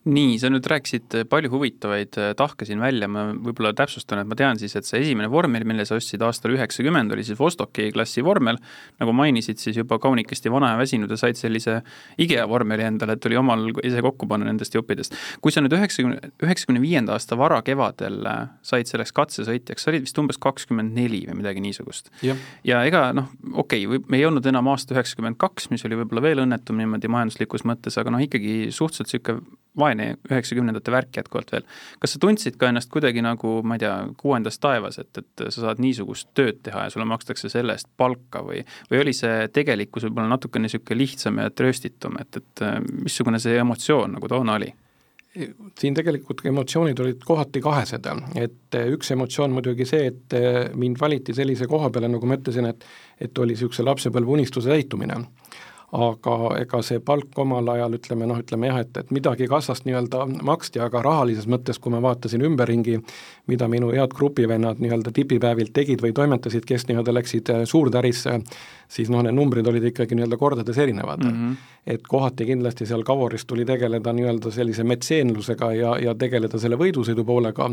nii, 0.06 0.36
sa 0.40 0.52
nüüd 0.54 0.68
rääkisid 0.70 1.16
palju 1.28 1.50
huvitavaid 1.50 2.18
äh, 2.22 2.32
tahke 2.38 2.68
siin 2.68 2.80
välja, 2.80 3.08
ma 3.12 3.26
võib-olla 3.34 3.74
täpsustan, 3.76 4.22
et 4.22 4.30
ma 4.30 4.38
tean 4.38 4.60
siis, 4.62 4.76
et 4.78 4.86
see 4.86 5.02
esimene 5.02 5.28
vormel, 5.34 5.66
mille 5.68 5.84
sa 5.88 5.98
ostsid 5.98 6.22
aastal 6.24 6.54
üheksakümmend, 6.56 7.12
oli 7.12 7.26
siis 7.26 7.40
Vostoki 7.40 7.90
klassi 7.92 8.24
vormel, 8.24 8.60
nagu 9.02 9.16
mainisid, 9.18 9.60
siis 9.60 9.80
juba 9.82 9.98
kaunikesti 10.00 10.54
vana 10.54 10.72
ja 10.76 10.78
väsinud 10.80 11.12
ja 11.12 11.18
said 11.20 11.40
sellise 11.40 11.80
IKEA 12.22 12.46
vormeli 12.48 12.86
endale, 12.86 13.18
et 13.18 13.28
oli 13.28 13.40
omal 13.42 13.68
ise 13.84 14.04
kokku 14.06 14.30
panna 14.30 14.48
nendest 14.48 14.78
juppidest. 14.78 15.18
kui 15.42 15.52
sa 15.52 15.66
nüüd 15.66 15.76
üheksakümne, 15.76 16.32
üheksakümne 16.46 16.84
viienda 16.86 17.18
aasta 17.18 17.36
varakevadel 17.42 18.22
äh, 18.30 18.40
said 18.62 18.88
selleks 18.88 19.12
katsesõitjaks, 19.18 19.84
sa 19.84 19.92
olid 19.92 20.06
vist 20.06 20.22
umbes 20.22 20.40
kakskümmend 20.40 20.96
neli 20.96 21.26
või 21.28 21.42
midagi 21.42 21.66
niisugust. 21.66 22.14
ja 22.24 22.86
ega 22.86 23.10
noh, 23.18 23.34
okei 23.66 23.84
okay,, 23.90 24.06
me 24.08 24.22
ei 24.22 24.30
olnud 24.30 24.46
enam 24.54 24.70
aasta 24.72 24.96
üheksakümmend 24.96 25.42
kaks, 25.42 25.72
mis 25.74 25.84
oli 25.90 26.00
võib-olla 26.00 26.24
veel 26.30 26.46
õnnetum 26.46 26.78
niimoodi 26.80 27.10
majanduslikus 27.12 27.65
mõttes, 27.68 27.98
aga 28.00 28.14
noh, 28.14 28.24
ikkagi 28.24 28.72
suhteliselt 28.74 29.12
niisugune 29.12 29.62
vaene 29.76 30.06
üheksakümnendate 30.30 30.94
värk 30.94 31.18
jätkuvalt 31.20 31.52
veel. 31.52 31.66
kas 32.00 32.16
sa 32.16 32.22
tundsid 32.22 32.56
ka 32.60 32.70
ennast 32.72 32.92
kuidagi 32.94 33.24
nagu, 33.26 33.58
ma 33.68 33.76
ei 33.76 33.84
tea, 33.84 33.96
kuuendas 34.20 34.60
taevas, 34.64 35.00
et, 35.02 35.12
et 35.20 35.46
sa 35.50 35.66
saad 35.66 35.82
niisugust 35.84 36.32
tööd 36.38 36.62
teha 36.64 36.86
ja 36.86 36.94
sulle 36.94 37.08
makstakse 37.10 37.52
selle 37.52 37.76
eest 37.76 37.90
palka 38.00 38.44
või, 38.46 38.64
või 38.92 39.04
oli 39.04 39.16
see 39.18 39.50
tegelikkus 39.54 40.08
võib-olla 40.08 40.32
natukene 40.36 40.70
niisugune 40.70 41.02
lihtsam 41.02 41.44
ja 41.44 41.52
trööstitum, 41.52 42.18
et, 42.24 42.42
et 42.42 42.66
missugune 43.04 43.42
see 43.44 43.60
emotsioon 43.62 44.18
nagu 44.18 44.32
toona 44.32 44.60
oli? 44.62 44.72
siin 45.80 45.92
tegelikult 45.92 46.46
emotsioonid 46.48 47.00
olid 47.04 47.24
kohati 47.28 47.60
kahesed, 47.60 48.06
et 48.40 48.78
üks 48.96 49.10
emotsioon 49.12 49.52
muidugi 49.52 49.84
see, 49.90 50.06
et 50.08 50.36
mind 50.80 50.96
valiti 51.02 51.36
sellise 51.36 51.68
koha 51.68 51.90
peale, 51.92 52.08
nagu 52.08 52.30
ma 52.30 52.38
ütlesin, 52.40 52.70
et 52.72 52.88
et 53.20 53.38
oli 53.40 53.52
niisuguse 53.56 53.84
lapsepõlve 53.84 54.32
unistuse 54.38 54.72
täitumine 54.72 55.20
aga 55.94 56.36
ega 56.60 56.82
see 56.84 57.00
palk 57.06 57.38
omal 57.40 57.68
ajal, 57.76 57.94
ütleme 57.98 58.28
noh, 58.28 58.40
ütleme 58.42 58.70
jah, 58.72 58.80
et, 58.82 58.98
et 58.98 59.12
midagi 59.14 59.48
kassast 59.50 59.86
nii-öelda 59.86 60.24
maksti, 60.48 60.82
aga 60.84 61.02
rahalises 61.06 61.46
mõttes, 61.52 61.80
kui 61.82 61.94
ma 61.94 62.02
vaatasin 62.04 62.42
ümberringi, 62.48 62.98
mida 63.52 63.68
minu 63.72 63.92
head 63.94 64.16
grupivennad 64.18 64.82
nii-öelda 64.82 65.14
tipipäevilt 65.16 65.74
tegid 65.76 66.02
või 66.04 66.16
toimetasid, 66.18 66.66
kes 66.66 66.88
nii-öelda 66.90 67.14
läksid 67.14 67.54
äh, 67.54 67.62
suurtärisse, 67.70 68.40
siis 68.92 69.14
noh, 69.14 69.24
need 69.26 69.38
numbrid 69.38 69.68
olid 69.70 69.92
ikkagi 69.92 70.18
nii-öelda 70.18 70.42
kordades 70.42 70.82
erinevad 70.82 71.24
mm. 71.24 71.38
-hmm. 71.38 71.72
et 71.96 72.08
kohati 72.08 72.50
kindlasti 72.50 72.86
seal 72.90 73.04
Kavoris 73.04 73.46
tuli 73.46 73.66
tegeleda 73.66 74.14
nii-öelda 74.14 74.52
sellise 74.52 74.84
metseenlusega 74.84 75.74
ja, 75.74 75.96
ja 76.00 76.16
tegeleda 76.16 76.60
selle 76.60 76.82
võidusõidu 76.82 77.26
poolega, 77.26 77.70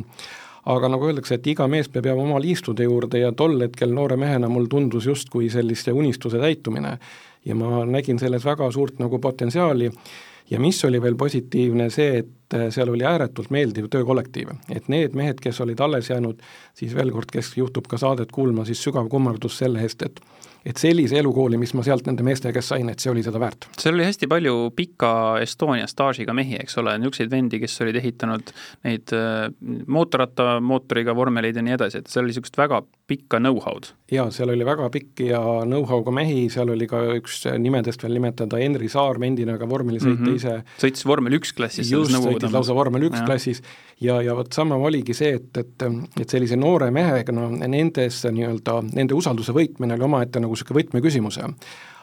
aga 0.64 0.88
nagu 0.88 1.08
öeldakse, 1.08 1.34
et 1.34 1.46
iga 1.46 1.66
mees 1.68 1.88
peab 1.88 2.06
jääma 2.06 2.22
oma 2.22 2.40
liistude 2.40 2.84
juurde 2.84 3.18
ja 3.18 3.32
tol 3.32 3.58
hetkel 3.60 3.90
noore 3.94 4.16
mehena 4.16 4.48
mul 4.48 4.68
tundus 4.70 5.06
justkui 5.06 5.50
selliste 5.50 5.92
unistuse 5.92 6.38
täitumine 6.38 6.98
ja 7.44 7.54
ma 7.54 7.84
nägin 7.88 8.18
selles 8.18 8.44
väga 8.44 8.70
suurt 8.72 8.98
nagu 9.02 9.18
potentsiaali. 9.18 9.90
Ja 10.50 10.60
mis 10.60 10.84
oli 10.84 11.00
veel 11.02 11.16
positiivne, 11.16 11.88
see, 11.90 12.18
et 12.18 12.30
äh, 12.54 12.68
seal 12.74 12.92
oli 12.92 13.06
ääretult 13.08 13.50
meeldiv 13.50 13.88
töökollektiiv, 13.92 14.54
et 14.70 14.88
need 14.92 15.16
mehed, 15.18 15.40
kes 15.42 15.60
olid 15.64 15.80
alles 15.80 16.10
jäänud, 16.10 16.42
siis 16.78 16.94
veel 16.96 17.12
kord, 17.14 17.30
kes 17.32 17.56
juhtub 17.56 17.88
ka 17.90 18.00
saadet 18.00 18.32
kuulma, 18.32 18.66
siis 18.68 18.82
sügav 18.82 19.08
kummardus 19.12 19.58
selle 19.62 19.82
eest, 19.82 20.02
et 20.02 20.22
et 20.66 20.78
sellise 20.78 21.18
elukooli, 21.18 21.58
mis 21.58 21.72
ma 21.74 21.84
sealt 21.86 22.06
nende 22.06 22.24
meeste 22.26 22.52
käest 22.54 22.72
sain, 22.72 22.88
et 22.92 23.02
see 23.02 23.10
oli 23.10 23.24
seda 23.26 23.40
väärt. 23.42 23.66
seal 23.80 23.96
oli 23.96 24.06
hästi 24.06 24.28
palju 24.30 24.70
pika 24.76 25.12
Estonia 25.42 25.88
staažiga 25.90 26.34
mehi, 26.36 26.58
eks 26.62 26.78
ole, 26.78 26.94
niisuguseid 27.02 27.32
vendi, 27.32 27.60
kes 27.62 27.74
olid 27.84 27.98
ehitanud 27.98 28.52
neid 28.86 29.14
äh, 29.16 29.48
mootorrattamootoriga 29.86 31.16
vormeleid 31.18 31.58
ja 31.58 31.66
nii 31.66 31.76
edasi, 31.78 32.02
et 32.02 32.12
seal 32.12 32.26
oli 32.26 32.34
niisugust 32.34 32.58
väga 32.58 32.82
pikka 33.10 33.40
know-how'd. 33.42 33.90
jaa, 34.12 34.28
seal 34.34 34.52
oli 34.54 34.66
väga 34.66 34.88
pikk 34.94 35.24
ja 35.26 35.40
know-how'ga 35.66 36.14
mehi, 36.14 36.46
seal 36.52 36.70
oli 36.72 36.86
ka 36.90 37.02
üks 37.18 37.42
nimedest 37.58 38.04
veel 38.04 38.16
nimetada 38.20 38.60
Henri 38.62 38.90
Saar, 38.92 39.18
endine 39.22 39.58
ka 39.58 39.68
vormelisõitja 39.68 40.20
mm 40.20 40.30
-hmm. 40.30 40.38
ise. 40.38 40.78
sõitis 40.78 41.06
vormel 41.08 41.40
üks 41.40 41.52
klassis. 41.56 41.90
just, 41.90 42.14
sõitis 42.42 42.56
lausa 42.56 42.74
vormel 42.76 43.06
üks 43.08 43.20
ja. 43.20 43.26
klassis. 43.26 43.62
Ja, 44.02 44.20
ja 44.22 44.34
vot 44.36 44.52
sama 44.52 44.76
oligi 44.76 45.14
see, 45.14 45.36
et, 45.38 45.56
et, 45.56 45.86
et 46.20 46.28
sellise 46.28 46.58
noore 46.58 46.90
mehega, 46.94 47.32
no 47.32 47.48
nendes 47.54 48.22
nii-öelda, 48.26 48.80
nende 48.92 49.14
usalduse 49.14 49.54
võitmine 49.54 49.96
oli 49.96 50.08
omaette 50.08 50.42
nagu 50.42 50.54
niisugune 50.56 50.82
võtmeküsimus. 50.82 51.40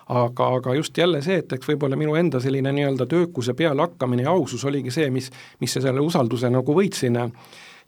Aga, 0.09 0.45
aga 0.57 0.73
just 0.73 0.97
jälle 0.97 1.21
see, 1.21 1.37
et 1.43 1.51
eks 1.53 1.67
võib-olla 1.69 1.97
minu 1.99 2.15
enda 2.17 2.39
selline 2.41 2.71
nii-öelda 2.73 3.05
töökuse 3.05 3.53
peale 3.53 3.83
hakkamine 3.83 4.25
ja 4.25 4.31
ausus 4.33 4.63
oligi 4.65 4.91
see, 4.91 5.09
mis, 5.13 5.29
mis 5.61 5.75
selle 5.77 6.01
usalduse 6.01 6.49
nagu 6.49 6.73
võitsin 6.73 7.19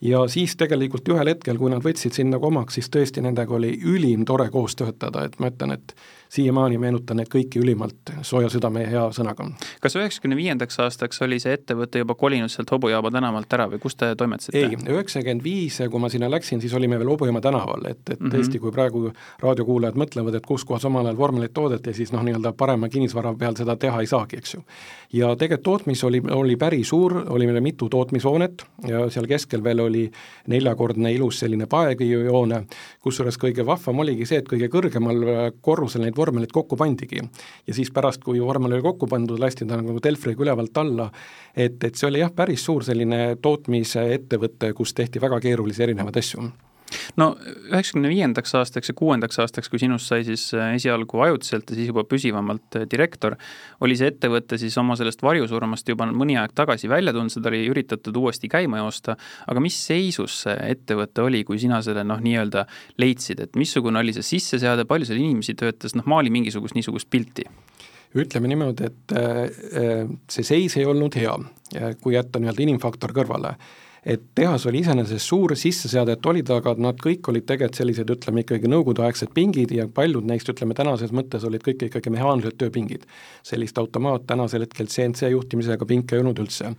ja 0.01 0.27
siis 0.29 0.53
tegelikult 0.57 1.09
ühel 1.13 1.33
hetkel, 1.33 1.57
kui 1.57 1.71
nad 1.73 1.81
võtsid 1.85 2.13
sind 2.13 2.33
nagu 2.33 2.45
omaks, 2.49 2.77
siis 2.77 2.89
tõesti 2.93 3.23
nendega 3.25 3.55
oli 3.57 3.73
ülim 3.89 4.25
tore 4.25 4.49
koos 4.53 4.77
töötada, 4.77 5.25
et 5.25 5.39
ma 5.41 5.49
ütlen, 5.49 5.73
et 5.77 5.95
siiamaani 6.31 6.77
meenutan 6.79 7.19
neid 7.19 7.29
kõiki 7.31 7.59
ülimalt 7.59 8.13
sooja 8.23 8.49
südame 8.51 8.85
ja 8.85 8.89
hea 8.91 9.03
sõnaga. 9.15 9.49
kas 9.83 9.95
üheksakümne 9.99 10.37
viiendaks 10.39 10.79
aastaks 10.79 11.21
oli 11.25 11.39
see 11.43 11.53
ettevõte 11.57 11.99
juba 11.99 12.15
kolinud 12.15 12.51
sealt 12.51 12.71
Hobujaama 12.71 13.11
tänavalt 13.11 13.53
ära 13.53 13.67
või 13.71 13.81
kus 13.83 13.97
te 13.99 14.13
toimetasite? 14.15 14.57
ei, 14.57 14.77
üheksakümmend 14.79 15.43
viis, 15.43 15.81
kui 15.91 15.99
ma 15.99 16.09
sinna 16.09 16.29
läksin, 16.31 16.61
siis 16.63 16.73
olime 16.77 16.99
veel 16.99 17.11
Hobujaama 17.11 17.41
tänaval, 17.43 17.83
et, 17.89 17.99
et 18.09 18.19
mm 18.19 18.27
-hmm. 18.27 18.35
tõesti, 18.35 18.61
kui 18.63 18.71
praegu 18.71 19.11
raadiokuulajad 19.43 19.99
mõtlevad, 19.99 20.37
et 20.39 20.47
kus 20.47 20.65
kohas 20.65 20.85
omal 20.87 21.05
ajal 21.05 21.17
vormelit 21.17 21.53
toodeti, 21.53 21.93
siis 21.93 22.13
noh, 22.15 22.23
nii-öelda 22.23 22.53
parema 22.53 22.89
kinnisvara 22.89 23.33
peal 23.35 23.55
seda 23.59 23.75
teha 23.75 23.99
ei 23.99 24.07
saagi, 24.07 24.37
eks 24.37 24.53
ju. 24.53 24.63
ja 25.13 25.35
tegelikult 25.35 25.63
tootmis 25.63 26.03
oli, 26.03 26.21
oli 26.31 26.55
päris 26.55 26.89
suur, 26.89 27.25
oli 27.29 27.47
meil 27.47 27.61
mitu 27.61 27.89
tootmishoonet 27.89 28.63
ja 28.87 29.09
seal 29.09 29.27
keskel 29.27 29.63
veel 29.63 29.79
oli 29.79 30.11
neljakordne 30.47 31.13
ilus 31.13 31.39
selline 31.39 31.65
paekivijoone, 31.65 32.63
kusjuures 32.99 33.37
kõige 33.37 33.65
vahvam 33.65 33.99
oligi 33.99 34.25
see, 34.25 34.37
et 34.37 34.49
kõige 34.49 34.71
kõrgemal 34.71 35.51
korrusel 35.61 36.01
neid 36.01 36.15
vormelid 36.21 36.53
kokku 36.53 36.79
pandigi. 36.79 37.21
ja 37.67 37.73
siis 37.73 37.91
pärast, 37.91 38.23
kui 38.23 38.41
vormel 38.41 38.77
oli 38.77 38.85
kokku 38.85 39.09
pandud, 39.11 39.39
lasti 39.41 39.67
ta 39.67 39.81
nagu 39.81 39.99
telfriga 39.99 40.45
ülevalt 40.47 40.77
alla, 40.81 41.11
et, 41.55 41.83
et 41.83 41.95
see 41.95 42.09
oli 42.09 42.23
jah, 42.23 42.33
päris 42.35 42.65
suur 42.65 42.85
selline 42.87 43.37
tootmisettevõte, 43.41 44.73
kus 44.77 44.93
tehti 44.97 45.21
väga 45.21 45.41
keerulisi 45.43 45.89
erinevaid 45.89 46.21
asju 46.21 46.51
no 47.19 47.31
üheksakümne 47.71 48.09
viiendaks 48.11 48.55
aastaks 48.59 48.91
ja 48.91 48.95
kuuendaks 48.97 49.39
aastaks, 49.41 49.69
kui 49.71 49.81
sinust 49.81 50.09
sai 50.11 50.25
siis 50.27 50.47
äh, 50.57 50.73
esialgu 50.77 51.21
ajutiselt 51.25 51.69
ja 51.71 51.77
siis 51.77 51.91
juba 51.91 52.03
püsivamalt 52.07 52.79
äh, 52.79 52.87
direktor, 52.91 53.37
oli 53.85 53.97
see 53.99 54.11
ettevõte 54.11 54.59
siis 54.61 54.77
oma 54.81 54.97
sellest 54.99 55.23
varjusurmast 55.25 55.91
juba 55.91 56.07
mõni 56.11 56.37
aeg 56.39 56.55
tagasi 56.57 56.89
välja 56.91 57.13
tulnud, 57.15 57.33
seda 57.33 57.51
oli 57.51 57.63
üritatud 57.71 58.17
uuesti 58.21 58.49
käima 58.51 58.81
joosta, 58.81 59.17
aga 59.47 59.63
mis 59.63 59.77
seisus 59.87 60.41
see 60.45 60.57
ettevõte 60.71 61.25
oli, 61.25 61.43
kui 61.47 61.59
sina 61.61 61.81
selle 61.85 62.05
noh, 62.07 62.21
nii-öelda 62.23 62.65
leidsid, 63.01 63.43
et 63.43 63.59
missugune 63.59 64.01
oli 64.01 64.15
see 64.15 64.25
sisseseade, 64.35 64.87
palju 64.89 65.09
seal 65.09 65.21
inimesi 65.21 65.55
töötas, 65.59 65.95
noh 65.97 66.07
maali 66.09 66.33
mingisugust 66.33 66.77
niisugust 66.77 67.09
pilti? 67.11 67.47
ütleme 68.11 68.49
niimoodi, 68.51 68.89
et 68.89 69.13
äh, 69.15 70.09
see 70.27 70.43
seis 70.43 70.75
ei 70.75 70.83
olnud 70.83 71.15
hea, 71.15 71.31
kui 72.03 72.17
jätta 72.17 72.41
nii-öelda 72.43 72.65
inimfaktor 72.65 73.13
kõrvale 73.15 73.55
et 74.05 74.21
tehas 74.35 74.65
oli 74.65 74.81
iseenesest 74.81 75.27
suur, 75.29 75.53
sisseseadet 75.57 76.25
olid, 76.25 76.49
aga 76.55 76.73
nad 76.81 76.97
kõik 77.01 77.27
olid 77.29 77.45
tegelikult 77.45 77.77
sellised, 77.77 78.13
ütleme 78.15 78.41
ikkagi 78.41 78.69
nõukogudeaegsed 78.71 79.33
pingid 79.35 79.73
ja 79.75 79.85
paljud 79.93 80.25
neist, 80.25 80.49
ütleme 80.49 80.73
tänases 80.77 81.13
mõttes 81.13 81.45
olid 81.45 81.61
kõik 81.65 81.85
ikkagi 81.89 82.13
mehaanilised 82.13 82.57
tööpingid. 82.57 83.05
sellist 83.43 83.77
automaat 83.77 84.25
tänasel 84.27 84.65
hetkel 84.65 84.87
CNC 84.87 85.29
juhtimisega 85.31 85.85
pinke 85.85 86.15
ei 86.15 86.23
olnud 86.23 86.39
üldse. 86.41 86.73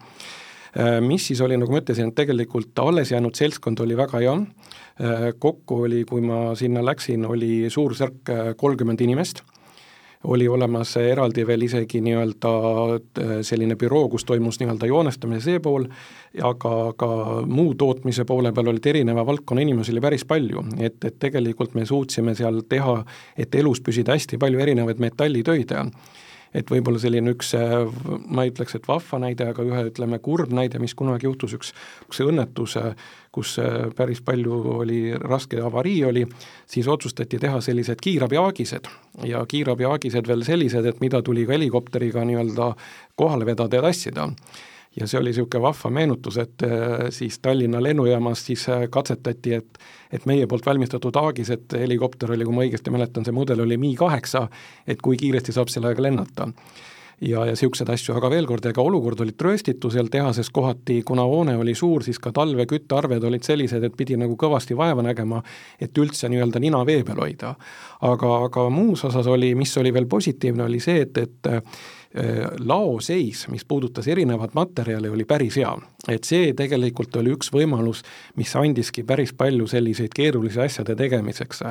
Äh, 0.75 1.01
mis 1.01 1.27
siis 1.27 1.41
oli, 1.41 1.57
nagu 1.57 1.73
ma 1.73 1.83
ütlesin, 1.83 2.09
et 2.09 2.17
tegelikult 2.17 2.79
alles 2.79 3.13
jäänud 3.13 3.37
seltskond 3.37 3.81
oli 3.81 3.97
väga 3.97 4.19
hea, 4.19 4.37
äh, 4.99 5.27
kokku 5.39 5.83
oli, 5.87 6.05
kui 6.09 6.21
ma 6.21 6.57
sinna 6.59 6.83
läksin, 6.83 7.27
oli 7.29 7.69
suurusjärk 7.71 8.31
äh, 8.33 8.55
kolmkümmend 8.57 9.01
inimest 9.01 9.45
oli 10.25 10.49
olemas 10.49 10.97
eraldi 10.97 11.47
veel 11.47 11.67
isegi 11.67 12.01
nii-öelda 12.05 12.53
äh, 12.95 13.35
selline 13.43 13.77
büroo, 13.77 14.09
kus 14.13 14.25
toimus 14.25 14.61
nii-öelda 14.61 14.89
joonestamine 14.91 15.41
see 15.43 15.61
pool, 15.63 15.87
aga 16.43 16.75
ka 16.99 17.11
muu 17.47 17.75
tootmise 17.79 18.25
poole 18.29 18.53
peal 18.53 18.73
olid 18.73 18.87
erineva 18.95 19.27
valdkonna 19.27 19.65
inimesi 19.65 19.93
oli 19.93 20.05
päris 20.05 20.25
palju, 20.29 20.65
et, 20.79 20.99
et 21.05 21.19
tegelikult 21.19 21.75
me 21.75 21.87
suutsime 21.87 22.37
seal 22.39 22.63
teha, 22.69 23.01
et 23.37 23.55
elus 23.55 23.83
püsida 23.83 24.17
hästi 24.17 24.39
palju 24.43 24.63
erinevaid 24.63 25.03
metallitöid 25.03 25.75
ja 25.75 25.87
et 26.55 26.71
võib-olla 26.71 27.01
selline 27.01 27.33
üks, 27.35 27.53
ma 28.29 28.45
ei 28.45 28.53
ütleks, 28.53 28.77
et 28.77 28.89
vahva 28.89 29.21
näide, 29.23 29.49
aga 29.53 29.65
ühe, 29.67 29.85
ütleme, 29.91 30.19
kurb 30.25 30.53
näide, 30.55 30.81
mis 30.83 30.95
kunagi 30.99 31.29
juhtus, 31.29 31.57
üks, 31.59 31.73
üks 32.07 32.23
õnnetus, 32.25 32.77
kus 33.33 33.55
päris 33.97 34.21
palju 34.25 34.59
oli, 34.79 35.01
raske 35.17 35.61
avarii 35.65 36.03
oli, 36.09 36.27
siis 36.69 36.89
otsustati 36.89 37.41
teha 37.41 37.61
sellised 37.65 38.03
kiirabiaagised. 38.03 38.91
Ja 39.29 39.45
kiirabiaagised 39.49 40.29
veel 40.29 40.45
sellised, 40.45 40.87
et 40.87 41.01
mida 41.05 41.23
tuli 41.25 41.47
ka 41.49 41.57
helikopteriga 41.57 42.27
nii-öelda 42.29 42.75
kohale 43.17 43.49
vedada 43.49 43.81
ja 43.81 43.89
tassida 43.89 44.29
ja 45.01 45.07
see 45.09 45.21
oli 45.21 45.33
niisugune 45.33 45.63
vahva 45.63 45.91
meenutus, 45.91 46.39
et 46.43 46.65
äh, 46.67 47.09
siis 47.11 47.39
Tallinna 47.39 47.83
lennujaamas 47.83 48.47
siis 48.47 48.69
äh, 48.69 48.87
katsetati, 48.91 49.55
et 49.55 49.83
et 50.13 50.27
meie 50.29 50.47
poolt 50.47 50.67
valmistatud 50.67 51.17
Aagis, 51.17 51.51
et 51.51 51.73
helikopter 51.73 52.35
oli, 52.35 52.45
kui 52.45 52.53
ma 52.53 52.65
õigesti 52.67 52.93
mäletan, 52.93 53.25
see 53.25 53.33
mudel 53.33 53.63
oli 53.65 53.79
Mi 53.81 53.95
kaheksa, 53.97 54.43
et 54.87 55.01
kui 55.01 55.17
kiiresti 55.17 55.55
saab 55.57 55.73
sellega 55.73 56.03
lennata 56.05 56.51
ja, 57.23 57.45
ja 57.47 57.55
niisuguseid 57.55 57.91
asju, 57.93 58.15
aga 58.19 58.31
veel 58.33 58.47
kord, 58.49 58.67
ega 58.69 58.83
olukord 58.83 59.21
oli 59.25 59.35
trööstitu 59.39 59.91
seal 59.93 60.11
tehases 60.13 60.51
kohati, 60.55 61.01
kuna 61.07 61.25
hoone 61.29 61.55
oli 61.61 61.75
suur, 61.79 62.05
siis 62.05 62.19
ka 62.23 62.33
talve 62.35 62.67
küttearved 62.71 63.25
olid 63.29 63.47
sellised, 63.47 63.85
et 63.87 63.97
pidi 63.97 64.19
nagu 64.21 64.37
kõvasti 64.39 64.77
vaeva 64.79 65.05
nägema, 65.07 65.43
et 65.81 65.99
üldse 65.99 66.31
nii-öelda 66.33 66.63
nina 66.63 66.83
vee 66.89 67.03
peal 67.07 67.23
hoida. 67.23 67.55
aga, 68.03 68.37
aga 68.49 68.69
muus 68.71 69.05
osas 69.05 69.27
oli, 69.27 69.55
mis 69.55 69.77
oli 69.79 69.93
veel 69.95 70.07
positiivne, 70.11 70.65
oli 70.65 70.81
see, 70.81 71.07
et, 71.07 71.19
et 71.19 71.53
laoseis, 72.59 73.47
mis 73.49 73.65
puudutas 73.65 74.09
erinevat 74.09 74.55
materjali, 74.55 75.09
oli 75.09 75.25
päris 75.25 75.57
hea. 75.57 75.73
et 76.09 76.25
see 76.27 76.51
tegelikult 76.53 77.15
oli 77.17 77.31
üks 77.33 77.49
võimalus, 77.55 78.03
mis 78.37 78.51
andiski 78.59 79.05
päris 79.07 79.31
palju 79.33 79.67
selliseid 79.71 80.13
keerulisi 80.15 80.61
asjade 80.61 80.97
tegemiseks. 80.97 81.63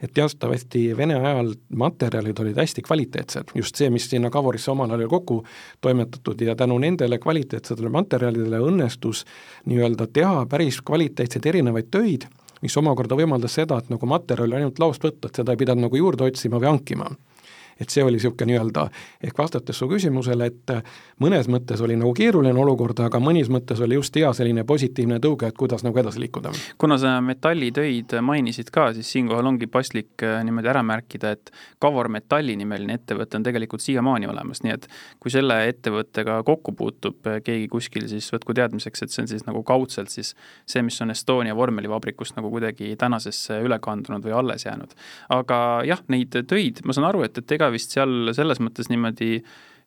et 0.00 0.12
teatavasti 0.14 0.96
Vene 0.96 1.14
ajal 1.14 1.54
materjalid 1.76 2.38
olid 2.40 2.56
hästi 2.56 2.82
kvaliteetsed, 2.82 3.52
just 3.54 3.76
see, 3.76 3.90
mis 3.90 4.08
sinna 4.10 4.30
Kavorisse 4.30 4.70
omal 4.70 4.90
ajal 4.90 5.08
kokku 5.08 5.44
toimetatud 5.80 6.40
ja 6.40 6.56
tänu 6.56 6.78
nendele 6.78 7.18
kvaliteetsetele 7.18 7.88
materjalidele 7.88 8.58
õnnestus 8.58 9.26
nii-öelda 9.66 10.06
teha 10.12 10.46
päris 10.46 10.80
kvaliteetseid 10.80 11.46
erinevaid 11.46 11.90
töid, 11.90 12.24
mis 12.62 12.76
omakorda 12.76 13.18
võimaldas 13.18 13.60
seda, 13.60 13.78
et 13.78 13.90
nagu 13.90 14.06
materjali 14.06 14.56
ainult 14.56 14.78
laost 14.78 15.04
võtta, 15.04 15.28
et 15.28 15.36
seda 15.36 15.52
ei 15.52 15.60
pidanud 15.60 15.88
nagu 15.88 15.96
juurde 16.00 16.24
otsima 16.24 16.56
või 16.62 16.70
hankima 16.70 17.10
et 17.82 17.90
see 17.90 18.04
oli 18.04 18.18
niisugune 18.18 18.52
nii-öelda, 18.52 18.86
ehk 19.26 19.38
vastates 19.38 19.78
su 19.78 19.88
küsimusele, 19.90 20.48
et 20.52 20.74
mõnes 21.22 21.48
mõttes 21.50 21.80
oli 21.82 21.96
nagu 21.98 22.12
keeruline 22.16 22.58
olukord, 22.62 23.00
aga 23.04 23.20
mõnes 23.22 23.50
mõttes 23.52 23.80
oli 23.82 23.98
just 23.98 24.16
hea 24.16 24.30
selline 24.36 24.64
positiivne 24.68 25.18
tõuge, 25.22 25.48
et 25.50 25.58
kuidas 25.58 25.84
nagu 25.86 25.98
edasi 25.98 26.22
liikuda. 26.22 26.52
kuna 26.78 26.98
sa 26.98 27.18
metallitöid 27.20 28.14
mainisid 28.22 28.70
ka, 28.70 28.92
siis 28.94 29.10
siinkohal 29.12 29.46
ongi 29.46 29.66
paslik 29.66 30.22
äh, 30.22 30.40
niimoodi 30.44 30.70
ära 30.72 30.82
märkida, 30.86 31.34
et 31.36 31.52
Kavor 31.82 32.08
Metalli 32.12 32.56
nimeline 32.56 32.98
ettevõte 33.00 33.38
on 33.38 33.46
tegelikult 33.46 33.82
siiamaani 33.82 34.30
olemas, 34.30 34.62
nii 34.62 34.74
et 34.74 34.88
kui 35.20 35.32
selle 35.34 35.58
ettevõttega 35.68 36.40
kokku 36.46 36.74
puutub 36.78 37.26
äh, 37.30 37.40
keegi 37.44 37.68
kuskil, 37.72 38.08
siis 38.10 38.30
võtku 38.34 38.54
teadmiseks, 38.56 39.02
et 39.02 39.14
see 39.14 39.24
on 39.24 39.30
siis 39.30 39.46
nagu 39.48 39.62
kaudselt 39.66 40.12
siis 40.12 40.34
see, 40.66 40.82
mis 40.86 41.00
on 41.02 41.14
Estonia 41.14 41.56
vormelivabrikust 41.56 42.36
nagu 42.38 42.50
kuidagi 42.52 42.94
tänasesse 43.00 43.60
üle 43.64 43.78
kandunud 43.82 44.24
või 44.26 44.36
alles 44.38 44.66
jäänud. 44.66 44.94
aga 45.32 45.58
jah, 45.88 46.02
neid 46.12 46.36
töid, 46.48 46.82
ma 46.86 46.94
saan 46.96 47.08
aru, 47.08 47.24
et, 47.26 47.38
et 47.38 47.56
ega 47.56 47.70
vist 47.74 47.94
seal 47.94 48.32
selles 48.36 48.60
mõttes 48.62 48.90
niimoodi 48.92 49.38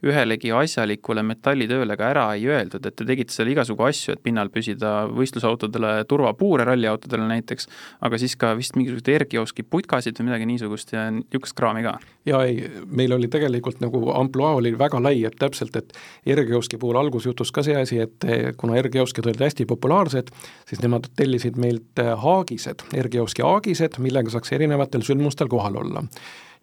ühelegi 0.05 0.51
asjalikule 0.53 1.23
metallitööle 1.25 1.95
ka 1.97 2.09
ära 2.11 2.25
ei 2.35 2.45
öeldud, 2.49 2.83
et 2.85 2.95
te 2.97 3.07
tegite 3.07 3.33
seal 3.33 3.49
igasugu 3.51 3.85
asju, 3.87 4.15
et 4.15 4.23
pinnal 4.25 4.51
püsida 4.53 5.05
võistlusautodele 5.11 5.93
turvapuure, 6.09 6.65
ralliautodele 6.67 7.27
näiteks, 7.29 7.69
aga 8.05 8.19
siis 8.21 8.35
ka 8.39 8.53
vist 8.59 8.77
mingisuguseid 8.77 9.13
ergioski 9.15 9.63
putkasid 9.63 10.19
või 10.19 10.29
midagi 10.29 10.49
niisugust 10.49 10.93
ja 10.95 11.07
niisugust 11.15 11.57
kraami 11.57 11.85
ka? 11.87 11.97
jaa, 12.25 12.41
ei, 12.49 12.69
meil 12.89 13.13
oli 13.15 13.29
tegelikult 13.31 13.81
nagu 13.83 14.01
ampluaa 14.17 14.55
oli 14.59 14.73
väga 14.77 15.01
lai, 15.01 15.19
et 15.27 15.37
täpselt, 15.39 15.75
et 15.77 15.93
ergioski 16.35 16.79
puhul 16.81 16.97
alguses 16.99 17.29
juhtus 17.29 17.53
ka 17.55 17.63
see 17.65 17.77
asi, 17.79 18.01
et 18.01 18.25
kuna 18.57 18.79
ergioskid 18.81 19.27
olid 19.29 19.43
hästi 19.45 19.67
populaarsed, 19.69 20.31
siis 20.69 20.81
nemad 20.81 21.11
tellisid 21.17 21.59
meilt 21.61 22.01
haagised, 22.21 22.87
ergioski 22.97 23.45
haagised, 23.45 24.01
millega 24.01 24.33
saaks 24.33 24.57
erinevatel 24.57 25.05
sündmustel 25.05 25.51
kohal 25.51 25.77
olla 25.85 26.03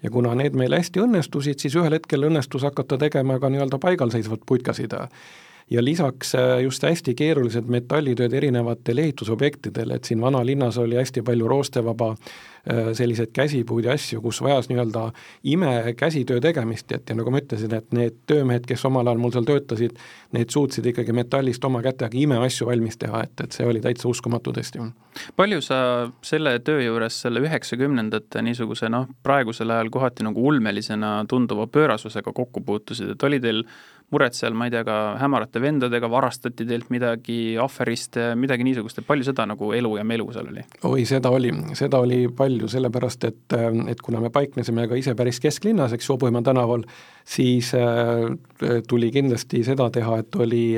ja 0.03 0.11
kuna 0.11 0.35
need 0.35 0.57
meil 0.59 0.75
hästi 0.77 1.03
õnnestusid, 1.03 1.63
siis 1.63 1.77
ühel 1.79 1.95
hetkel 1.97 2.27
õnnestus 2.29 2.67
hakata 2.67 2.99
tegema 2.99 3.39
ka 3.41 3.51
nii-öelda 3.53 3.79
paigalseisvat 3.83 4.47
putkasid. 4.47 4.95
ja 5.71 5.85
lisaks 5.85 6.35
äh, 6.35 6.61
just 6.63 6.83
hästi 6.83 7.15
keerulised 7.15 7.69
metallitööd 7.71 8.33
erinevatel 8.33 8.99
ehitusobjektidel, 8.99 9.91
et 9.91 10.05
siin 10.05 10.21
vanalinnas 10.21 10.79
oli 10.79 10.97
hästi 10.97 11.23
palju 11.23 11.49
roostevaba 11.49 12.15
selliseid 12.69 13.33
käsipuid 13.35 13.89
ja 13.89 13.97
asju, 13.97 14.21
kus 14.23 14.39
vajas 14.43 14.69
nii-öelda 14.71 15.09
imekäsitöö 15.51 16.41
tegemist, 16.41 16.93
et 16.93 17.09
ja 17.11 17.17
nagu 17.19 17.31
ma 17.35 17.41
ütlesin, 17.43 17.75
et 17.75 17.89
need 17.97 18.21
töömehed, 18.31 18.67
kes 18.69 18.85
omal 18.87 19.09
ajal 19.11 19.23
mul 19.23 19.33
seal 19.35 19.49
töötasid, 19.49 19.97
need 20.37 20.55
suutsid 20.55 20.87
ikkagi 20.93 21.15
metallist 21.17 21.65
oma 21.65 21.83
kätega 21.83 22.19
imeasju 22.19 22.69
valmis 22.71 23.01
teha, 23.03 23.25
et, 23.27 23.35
et 23.43 23.57
see 23.59 23.67
oli 23.67 23.83
täitsa 23.83 24.07
uskumatu 24.09 24.55
tõesti. 24.55 24.85
palju 25.37 25.61
sa 25.61 25.79
selle 26.23 26.59
töö 26.65 26.85
juures 26.85 27.19
selle 27.25 27.43
üheksakümnendate 27.43 28.43
niisuguse 28.47 28.89
noh, 28.89 29.09
praegusel 29.23 29.71
ajal 29.71 29.91
kohati 29.91 30.23
nagu 30.29 30.47
ulmelisena 30.47 31.25
tunduva 31.29 31.67
pöörasusega 31.67 32.33
kokku 32.33 32.63
puutusid, 32.63 33.17
et 33.17 33.27
oli 33.27 33.41
teil 33.41 33.67
mured 34.13 34.37
seal, 34.37 34.53
ma 34.57 34.69
ei 34.69 34.73
tea, 34.75 34.83
ka 34.87 34.97
hämarate 35.21 35.61
vendadega, 35.63 36.09
varastati 36.13 36.67
teilt 36.69 36.91
midagi, 36.93 37.57
ahveriste, 37.61 38.33
midagi 38.39 38.67
niisugust, 38.67 39.01
et 39.01 39.09
palju 39.09 39.25
seda 39.25 39.47
nagu 39.49 39.73
elu 39.77 39.95
ja 39.99 40.05
melu 40.05 40.27
seal 40.35 40.51
oli? 40.53 40.65
oi, 40.89 41.07
seda 41.09 41.33
oli, 41.33 41.53
seda 41.79 42.03
oli 42.03 42.27
palju 42.37 42.52
palju, 42.53 42.69
sellepärast 42.69 43.25
et, 43.25 43.55
et 43.89 44.01
kuna 44.03 44.21
me 44.21 44.31
paiknesime 44.31 44.87
ka 44.89 44.97
ise 44.99 45.15
päris 45.17 45.41
kesklinnas, 45.41 45.93
eks 45.93 46.09
ju, 46.09 46.15
Hobumaa 46.17 46.43
tänaval, 46.43 46.85
siis 47.25 47.73
tuli 48.89 49.11
kindlasti 49.11 49.63
seda 49.65 49.89
teha, 49.91 50.19
et 50.21 50.37
oli 50.37 50.77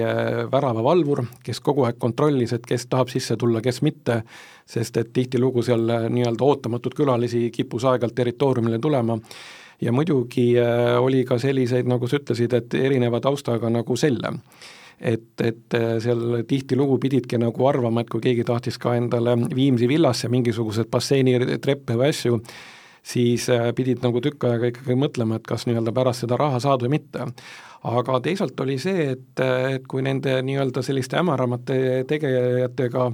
väravavalvur, 0.53 1.25
kes 1.45 1.61
kogu 1.61 1.85
aeg 1.85 1.99
kontrollis, 1.99 2.53
et 2.53 2.67
kes 2.67 2.87
tahab 2.87 3.11
sisse 3.11 3.37
tulla, 3.37 3.61
kes 3.61 3.83
mitte, 3.83 4.23
sest 4.67 4.97
et 4.97 5.13
tihtilugu 5.13 5.63
seal 5.63 5.85
nii-öelda 6.11 6.45
ootamatut 6.45 6.95
külalisi 6.95 7.51
kippus 7.51 7.85
aeg-ajalt 7.85 8.15
territooriumile 8.15 8.79
tulema. 8.79 9.19
Ja 9.83 9.93
muidugi 9.93 10.55
oli 11.01 11.25
ka 11.27 11.39
selliseid, 11.39 11.89
nagu 11.91 12.07
sa 12.09 12.21
ütlesid, 12.21 12.55
et 12.55 12.75
erineva 12.79 13.21
taustaga 13.21 13.69
nagu 13.71 13.97
selle 13.99 14.39
et, 15.01 15.27
et 15.41 15.77
äh, 15.79 15.97
seal 16.03 16.43
tihtilugu 16.49 16.99
pididki 17.03 17.39
nagu 17.41 17.67
arvama, 17.69 18.05
et 18.05 18.13
kui 18.13 18.23
keegi 18.25 18.47
tahtis 18.47 18.79
ka 18.81 18.95
endale 18.99 19.37
Viimsi 19.55 19.89
villasse 19.91 20.31
mingisuguseid 20.33 20.91
basseinitreppe 20.93 21.99
või 21.99 22.11
asju, 22.13 22.41
siis 23.05 23.49
äh, 23.53 23.69
pidid 23.77 24.05
nagu 24.05 24.23
tükk 24.25 24.49
aega 24.49 24.73
ikkagi 24.73 24.97
mõtlema, 24.99 25.39
et 25.39 25.47
kas 25.49 25.69
nii-öelda 25.69 25.95
pärast 25.97 26.25
seda 26.25 26.39
raha 26.41 26.61
saad 26.63 26.87
või 26.87 26.97
mitte. 26.99 27.31
aga 27.85 28.21
teisalt 28.25 28.61
oli 28.61 28.79
see, 28.81 29.11
et, 29.13 29.41
et 29.77 29.87
kui 29.89 30.03
nende 30.03 30.39
nii-öelda 30.43 30.83
selliste 30.83 31.19
hämaramate 31.21 32.05
tegijatega 32.09 33.11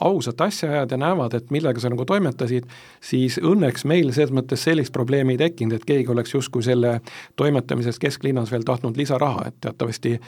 ausat 0.00 0.40
asja 0.40 0.70
ajad 0.70 0.90
ja 0.90 0.96
näevad, 0.96 1.34
et 1.34 1.50
millega 1.50 1.80
sa 1.80 1.90
nagu 1.92 2.04
toimetasid, 2.04 2.66
siis 3.00 3.38
õnneks 3.38 3.86
meil 3.86 4.10
selles 4.12 4.34
mõttes 4.34 4.64
sellist 4.66 4.92
probleemi 4.92 5.36
ei 5.36 5.44
tekkinud, 5.44 5.76
et 5.78 5.86
keegi 5.86 6.10
oleks 6.10 6.34
justkui 6.34 6.64
selle 6.66 6.98
toimetamisest 7.36 8.02
kesklinnas 8.02 8.50
veel 8.52 8.66
tahtnud 8.66 8.98
lisaraha, 8.98 9.48
et 9.48 9.60
teatavasti 9.60 10.18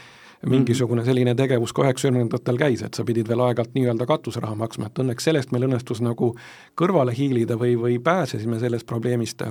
mingisugune 0.47 1.05
selline 1.05 1.35
tegevus 1.35 1.73
ka 1.73 1.87
üheksakümnendatel 1.87 2.59
käis, 2.61 2.83
et 2.83 2.95
sa 2.95 3.05
pidid 3.05 3.29
veel 3.29 3.41
aeg-ajalt 3.47 3.75
nii-öelda 3.75 4.07
katuseraha 4.07 4.55
maksma, 4.55 4.91
et 4.91 5.03
õnneks 5.03 5.29
sellest 5.29 5.53
meil 5.53 5.69
õnnestus 5.69 6.03
nagu 6.05 6.35
kõrvale 6.79 7.15
hiilida 7.17 7.57
või, 7.61 7.77
või 7.81 7.99
pääsesime 7.99 8.61
sellest 8.61 8.87
probleemist. 8.87 9.43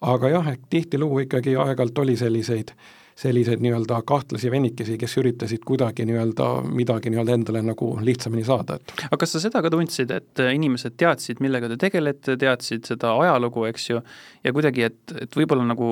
aga 0.00 0.28
jah, 0.28 0.48
et 0.52 0.60
tihtilugu 0.70 1.18
ikkagi 1.26 1.56
aeg-ajalt 1.56 1.98
oli 1.98 2.16
selliseid 2.16 2.70
äh, 2.70 3.05
selliseid 3.16 3.62
nii-öelda 3.64 4.02
kahtlasi 4.06 4.50
vennikesi, 4.52 4.98
kes 5.00 5.16
üritasid 5.22 5.62
kuidagi 5.64 6.04
nii-öelda 6.08 6.48
midagi 6.68 7.10
nii-öelda 7.12 7.36
endale 7.38 7.62
nagu 7.64 7.94
lihtsamini 8.04 8.44
saada, 8.44 8.76
et 8.76 8.92
aga 9.06 9.18
kas 9.22 9.32
sa 9.32 9.40
seda 9.40 9.62
ka 9.64 9.70
tundsid, 9.72 10.12
et 10.12 10.42
inimesed 10.44 10.98
teadsid, 11.00 11.40
millega 11.44 11.70
te 11.72 11.78
tegelete, 11.80 12.36
teadsid 12.40 12.84
seda 12.90 13.14
ajalugu, 13.22 13.64
eks 13.70 13.88
ju, 13.88 14.02
ja 14.44 14.52
kuidagi, 14.52 14.84
et, 14.90 15.14
et 15.22 15.38
võib-olla 15.38 15.64
nagu 15.70 15.88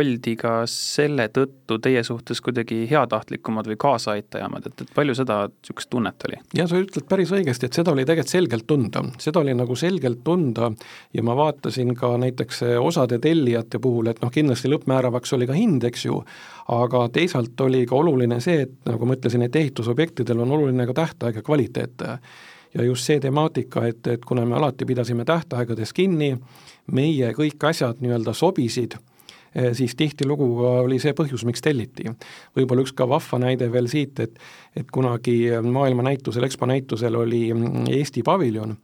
oldi 0.00 0.34
ka 0.40 0.56
selle 0.70 1.28
tõttu 1.34 1.78
teie 1.84 2.02
suhtes 2.06 2.42
kuidagi 2.44 2.82
heatahtlikumad 2.90 3.70
või 3.70 3.78
kaasaaitajamad, 3.86 4.66
et, 4.66 4.84
et 4.86 4.92
palju 4.98 5.14
seda 5.20 5.44
niisugust 5.46 5.92
tunnet 5.94 6.26
oli? 6.26 6.40
jah, 6.58 6.68
sa 6.70 6.82
ütled 6.82 7.06
päris 7.06 7.30
õigesti, 7.38 7.70
et 7.70 7.78
seda 7.78 7.94
oli 7.94 8.02
tegelikult 8.02 8.34
selgelt 8.34 8.66
tunda, 8.66 9.04
seda 9.22 9.44
oli 9.44 9.54
nagu 9.54 9.78
selgelt 9.78 10.24
tunda 10.26 10.72
ja 11.14 11.22
ma 11.22 11.38
vaatasin 11.38 11.94
ka 11.94 12.16
näiteks 12.18 12.64
osade 12.82 13.20
tellijate 13.22 13.78
puhul, 13.78 14.10
et 14.10 14.18
noh, 14.24 14.34
kindlasti 14.34 14.74
lõppmääravaks 14.74 15.38
oli 15.38 15.46
ka 15.46 15.54
hind, 15.54 15.86
eks 15.86 16.08
ju, 16.08 16.18
aga 16.68 17.08
teisalt 17.12 17.60
oli 17.60 17.84
ka 17.86 17.96
oluline 17.96 18.40
see, 18.40 18.64
et 18.64 18.74
nagu 18.88 19.06
ma 19.06 19.16
ütlesin, 19.18 19.44
et 19.44 19.56
ehitusobjektidel 19.56 20.40
on 20.44 20.52
oluline 20.56 20.86
ka 20.88 20.96
tähtaeg 20.96 21.40
ja 21.40 21.42
kvaliteet. 21.42 22.04
ja 22.74 22.82
just 22.82 23.06
see 23.06 23.20
temaatika, 23.20 23.86
et, 23.86 24.06
et 24.06 24.24
kuna 24.24 24.46
me 24.46 24.56
alati 24.56 24.84
pidasime 24.84 25.24
tähtaegades 25.24 25.92
kinni, 25.92 26.34
meie 26.92 27.32
kõik 27.32 27.68
asjad 27.68 28.00
nii-öelda 28.02 28.32
sobisid, 28.34 28.96
eh, 29.54 29.70
siis 29.72 29.94
tihtilugu 29.94 30.48
oli 30.66 30.98
see 30.98 31.12
põhjus, 31.12 31.44
miks 31.44 31.62
telliti. 31.62 32.10
võib-olla 32.56 32.82
üks 32.82 32.92
ka 32.96 33.08
vahva 33.08 33.38
näide 33.38 33.70
veel 33.72 33.88
siit, 33.88 34.20
et 34.20 34.38
et 34.76 34.90
kunagi 34.90 35.52
maailmanäitusel, 35.62 36.44
EXPO 36.44 36.66
näitusel 36.66 37.14
oli 37.14 37.52
Eesti 37.90 38.22
paviljon, 38.22 38.76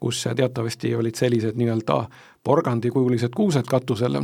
kus 0.00 0.22
teatavasti 0.36 0.94
olid 0.96 1.14
sellised 1.14 1.58
nii-öelda 1.60 2.04
porgandikujulised 2.44 3.34
kuused 3.36 3.68
katusel 3.68 4.16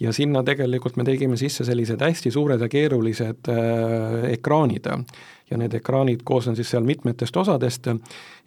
ja 0.00 0.12
sinna 0.12 0.42
tegelikult 0.44 0.96
me 0.96 1.04
tegime 1.04 1.36
sisse 1.40 1.64
sellised 1.64 2.02
hästi 2.04 2.30
suured 2.30 2.60
ja 2.60 2.68
keerulised 2.68 3.48
äh, 3.48 4.30
ekraanid. 4.32 4.88
Ja 5.50 5.56
need 5.58 5.74
ekraanid 5.78 6.24
koosnesid 6.26 6.66
seal 6.66 6.82
mitmetest 6.82 7.36
osadest 7.36 7.86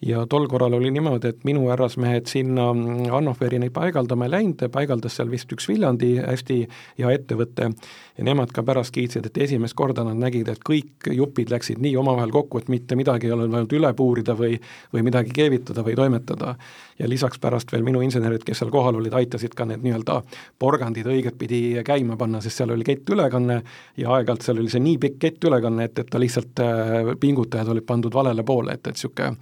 ja 0.01 0.25
tol 0.29 0.47
korral 0.47 0.73
oli 0.73 0.91
niimoodi, 0.91 1.33
et 1.33 1.43
minu 1.47 1.65
härrasmehed 1.67 2.27
sinna 2.31 2.69
Annoferi 3.17 3.59
neid 3.59 3.73
paigaldama 3.75 4.27
ei 4.27 4.33
läinud, 4.35 4.63
paigaldas 4.71 5.17
seal 5.19 5.31
vist 5.31 5.51
üks 5.51 5.67
Viljandi 5.67 6.13
hästi 6.21 6.59
hea 6.99 7.12
ettevõte 7.17 7.67
ja 8.19 8.27
nemad 8.27 8.53
ka 8.55 8.63
pärast 8.63 8.93
kiitsid, 8.95 9.27
et 9.27 9.38
esimest 9.45 9.75
korda 9.79 10.05
nad 10.07 10.19
nägid, 10.19 10.47
et 10.51 10.62
kõik 10.65 11.09
jupid 11.15 11.51
läksid 11.51 11.81
nii 11.83 11.97
omavahel 11.99 12.31
kokku, 12.31 12.62
et 12.62 12.69
mitte 12.71 12.95
midagi 12.99 13.27
ei 13.27 13.35
olnud 13.35 13.51
vaja 13.51 13.67
üle 13.79 13.91
puurida 13.95 14.35
või, 14.39 14.59
või 14.93 15.03
midagi 15.07 15.35
keevitada 15.35 15.83
või 15.83 15.95
toimetada. 15.99 16.55
ja 16.99 17.07
lisaks 17.09 17.39
pärast 17.39 17.71
veel 17.71 17.83
minu 17.83 18.01
insenerid, 18.01 18.43
kes 18.43 18.59
seal 18.59 18.71
kohal 18.71 18.95
olid, 18.99 19.13
aitasid 19.13 19.53
ka 19.55 19.65
need 19.65 19.83
nii-öelda 19.83 20.21
porgandid 20.59 21.07
õigetpidi 21.07 21.79
käima 21.88 22.17
panna, 22.17 22.41
sest 22.41 22.59
seal 22.59 22.71
oli 22.75 22.83
kettülekanne 22.83 23.62
ja 23.97 24.15
aeg-ajalt 24.15 24.43
seal 24.43 24.59
oli 24.59 24.69
see 24.69 24.83
nii 24.83 24.97
pikk 24.97 25.19
kettülekanne, 25.19 25.88
et, 25.88 25.99
et 25.99 26.09
ta 26.12 26.19
lihtsalt 26.19 26.59
äh, 26.63 27.13
pingutajad 27.19 27.71
olid 27.71 27.88
pandud 27.88 28.13
valele 28.13 28.43
poole, 28.43 28.75
et, 28.75 28.88
et 28.88 28.95
niisugune 28.95 29.35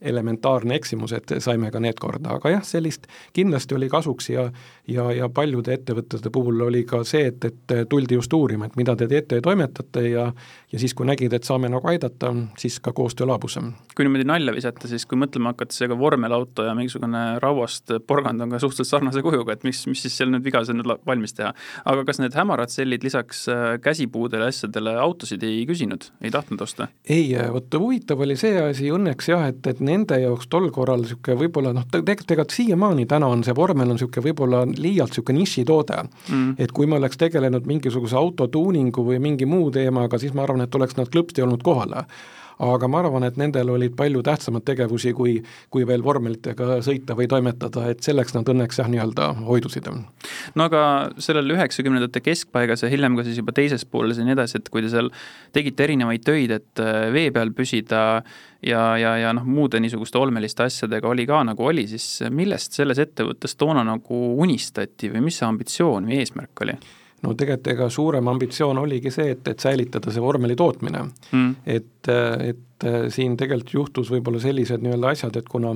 elementaarne 0.00 0.74
eksimus, 0.78 1.12
et 1.12 1.32
saime 1.42 1.70
ka 1.74 1.80
need 1.80 1.98
korda, 2.00 2.36
aga 2.38 2.52
jah, 2.56 2.64
sellist 2.66 3.08
kindlasti 3.36 3.74
oli 3.74 3.88
kasuks 3.92 4.30
ja 4.30 4.48
ja, 4.88 5.08
ja 5.12 5.28
paljude 5.28 5.74
ettevõtete 5.74 6.30
puhul 6.32 6.60
oli 6.68 6.84
ka 6.88 7.02
see, 7.04 7.28
et, 7.32 7.44
et 7.44 7.74
tuldi 7.90 8.16
just 8.16 8.32
uurima, 8.32 8.68
et 8.68 8.76
mida 8.80 8.94
te 8.96 9.08
teete 9.10 9.40
ja 9.40 9.44
toimetate 9.44 10.08
ja 10.08 10.28
ja 10.72 10.78
siis, 10.78 10.92
kui 10.94 11.06
nägid, 11.08 11.32
et 11.32 11.46
saame 11.48 11.70
nagu 11.72 11.88
aidata, 11.88 12.30
siis 12.60 12.76
ka 12.84 12.92
koostöö 12.92 13.26
laabus. 13.26 13.56
kui 13.96 14.04
niimoodi 14.04 14.26
nalja 14.28 14.52
visata, 14.52 14.88
siis 14.88 15.06
kui 15.08 15.18
mõtlema 15.18 15.54
hakata, 15.54 15.72
siis 15.72 15.86
ega 15.86 15.96
vormelauto 15.98 16.66
ja 16.66 16.74
mingisugune 16.76 17.22
rauast 17.42 17.92
porgand 18.06 18.44
on 18.44 18.52
ka 18.52 18.60
suhteliselt 18.60 18.90
sarnase 18.90 19.22
kujuga, 19.24 19.56
et 19.56 19.64
mis, 19.64 19.80
mis 19.88 20.02
siis 20.04 20.16
seal 20.20 20.32
nüüd 20.32 20.44
viga 20.44 20.60
see 20.64 20.76
nüüd 20.76 20.90
valmis 21.06 21.32
teha. 21.38 21.54
aga 21.84 22.04
kas 22.08 22.20
need 22.20 22.36
hämarad 22.36 22.72
sellid 22.72 23.04
lisaks 23.04 23.46
äh, 23.48 23.64
käsipuudele 23.80 24.50
asjadele 24.52 24.94
autosid 25.00 25.42
ei 25.42 25.64
küsinud, 25.68 26.10
ei 26.20 26.30
tahtnud 26.34 26.60
osta? 26.60 26.90
ei, 27.08 27.32
vot 27.52 27.78
huvitav 27.80 28.20
oli 28.20 28.36
see 28.36 28.60
asi 28.60 28.92
õnneks 28.92 29.32
jah, 29.32 29.48
et, 29.48 29.64
et 29.66 29.80
nende 29.88 30.20
jaoks 30.22 30.50
tol 30.52 30.70
korral 30.74 31.02
niisugune 31.02 31.38
võib-olla 31.42 31.74
noh, 31.76 31.86
tegelikult 31.90 32.34
ega 32.36 32.46
siiamaani 32.52 33.06
täna 33.10 33.30
on 33.32 33.44
see 33.46 33.56
vormel 33.56 33.88
on 33.88 33.98
niisugune 33.98 34.28
võib-olla 34.30 34.64
liialt 34.68 35.14
niisugune 35.14 35.42
nišitoode. 35.42 36.02
Mm.. 36.28 36.56
et 36.58 36.72
kui 36.74 36.86
me 36.86 36.98
oleks 36.98 37.20
tegelenud 37.20 37.66
mingisuguse 37.68 38.16
autotuuningu 38.18 39.04
või 39.04 39.22
mingi 39.22 39.48
muu 39.48 39.70
teemaga, 39.74 40.20
siis 40.20 40.34
ma 40.36 40.44
arvan, 40.44 40.64
et 40.64 40.74
oleks 40.74 40.98
nad 40.98 41.10
klõpsti 41.12 41.44
olnud 41.44 41.64
kohale 41.64 42.06
aga 42.58 42.88
ma 42.90 43.02
arvan, 43.02 43.26
et 43.28 43.38
nendel 43.38 43.70
olid 43.72 43.94
palju 43.98 44.22
tähtsamad 44.26 44.64
tegevusi, 44.66 45.12
kui, 45.16 45.36
kui 45.72 45.86
veel 45.88 46.02
vormelitega 46.04 46.80
sõita 46.84 47.14
või 47.18 47.28
toimetada, 47.30 47.86
et 47.92 48.02
selleks 48.04 48.34
nad 48.34 48.50
õnneks 48.50 48.80
jah, 48.80 48.90
nii-öelda 48.90 49.30
hoidusid. 49.46 49.88
no 50.58 50.66
aga 50.66 50.82
sellel 51.22 51.54
üheksakümnendate 51.54 52.22
keskpaigas 52.24 52.82
ja 52.82 52.90
hiljem 52.92 53.16
ka 53.18 53.26
siis 53.26 53.38
juba 53.38 53.54
teises 53.56 53.86
pooles 53.86 54.18
ja 54.18 54.26
nii 54.26 54.34
edasi, 54.34 54.58
et 54.58 54.70
kui 54.74 54.82
te 54.82 54.90
seal 54.92 55.12
tegite 55.54 55.86
erinevaid 55.86 56.26
töid, 56.26 56.54
et 56.58 56.82
äh, 56.82 57.08
vee 57.14 57.30
peal 57.34 57.54
püsida 57.54 58.24
ja, 58.62 58.82
ja, 58.98 59.16
ja 59.18 59.32
noh, 59.36 59.46
muude 59.46 59.80
niisuguste 59.80 60.18
olmeliste 60.18 60.66
asjadega 60.66 61.08
oli 61.08 61.26
ka 61.26 61.42
nagu 61.46 61.66
oli, 61.66 61.86
siis 61.90 62.24
millest 62.30 62.78
selles 62.78 62.98
ettevõttes 63.02 63.56
toona 63.58 63.84
nagu 63.86 64.22
unistati 64.42 65.12
või 65.12 65.28
mis 65.28 65.38
see 65.40 65.48
ambitsioon 65.48 66.08
või 66.08 66.22
eesmärk 66.22 66.64
oli? 66.66 66.78
no 67.22 67.34
tegelikult 67.34 67.72
ega 67.72 67.88
suurem 67.90 68.28
ambitsioon 68.30 68.78
oligi 68.78 69.10
see, 69.10 69.32
et, 69.34 69.46
et 69.50 69.62
säilitada 69.62 70.12
see 70.14 70.22
vormeli 70.22 70.54
tootmine 70.58 71.00
mm.. 71.02 71.54
et, 71.66 72.10
et 72.52 72.86
siin 73.14 73.34
tegelikult 73.38 73.74
juhtus 73.74 74.12
võib-olla 74.14 74.42
sellised 74.42 74.84
nii-öelda 74.84 75.14
asjad, 75.16 75.38
et 75.40 75.48
kuna 75.50 75.74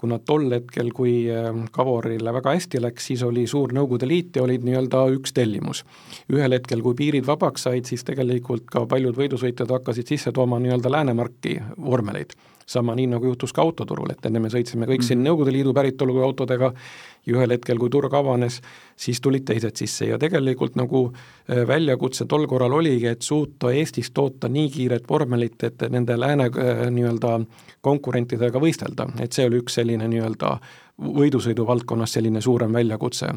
kuna 0.00 0.18
tol 0.24 0.48
hetkel, 0.52 0.92
kui 0.96 1.26
Kavorile 1.72 2.32
väga 2.32 2.54
hästi 2.56 2.80
läks, 2.80 3.10
siis 3.10 3.24
oli 3.26 3.46
suur 3.50 3.74
Nõukogude 3.76 4.08
Liit 4.08 4.38
ja 4.38 4.44
olid 4.46 4.64
nii-öelda 4.64 5.02
üks 5.16 5.34
tellimus. 5.36 5.84
ühel 6.32 6.56
hetkel, 6.56 6.80
kui 6.82 6.96
piirid 6.96 7.26
vabaks 7.28 7.68
said, 7.68 7.84
siis 7.84 8.04
tegelikult 8.08 8.64
ka 8.70 8.86
paljud 8.88 9.18
võidusõitjad 9.18 9.76
hakkasid 9.76 10.14
sisse 10.14 10.32
tooma 10.32 10.58
nii-öelda 10.62 10.92
Läänemarki 10.96 11.58
vormeleid 11.76 12.32
sama 12.70 12.94
nii, 12.94 13.08
nagu 13.10 13.26
juhtus 13.32 13.52
ka 13.54 13.64
autoturul, 13.64 14.12
et 14.12 14.26
enne 14.28 14.42
me 14.42 14.50
sõitsime 14.52 14.86
kõik 14.88 15.02
siin 15.02 15.18
mhm. 15.20 15.28
Nõukogude 15.30 15.54
Liidu 15.54 15.74
päritolu 15.74 16.20
autodega 16.22 16.70
ja 17.26 17.34
ühel 17.34 17.54
hetkel, 17.54 17.78
kui 17.80 17.90
turg 17.92 18.14
avanes, 18.14 18.60
siis 18.96 19.20
tulid 19.20 19.44
teised 19.48 19.76
sisse 19.80 20.08
ja 20.12 20.18
tegelikult 20.20 20.78
nagu 20.78 21.08
äh, 21.10 21.64
väljakutse 21.68 22.26
tol 22.30 22.46
korral 22.50 22.76
oligi, 22.78 23.10
et 23.10 23.26
suuta 23.26 23.72
Eestis 23.74 24.12
toota 24.14 24.48
nii 24.48 24.70
kiiret 24.70 25.08
vormelit, 25.10 25.58
et 25.66 25.88
nende 25.90 26.16
lääne 26.20 26.50
äh, 26.50 26.86
nii-öelda 26.94 27.40
konkurentidega 27.80 28.62
võistelda, 28.62 29.08
et 29.20 29.32
see 29.32 29.48
oli 29.48 29.60
üks 29.64 29.80
selline 29.80 30.08
nii-öelda 30.08 30.54
võidusõidu 31.00 31.66
valdkonnas 31.66 32.18
selline 32.18 32.40
suurem 32.44 32.72
väljakutse 32.76 33.34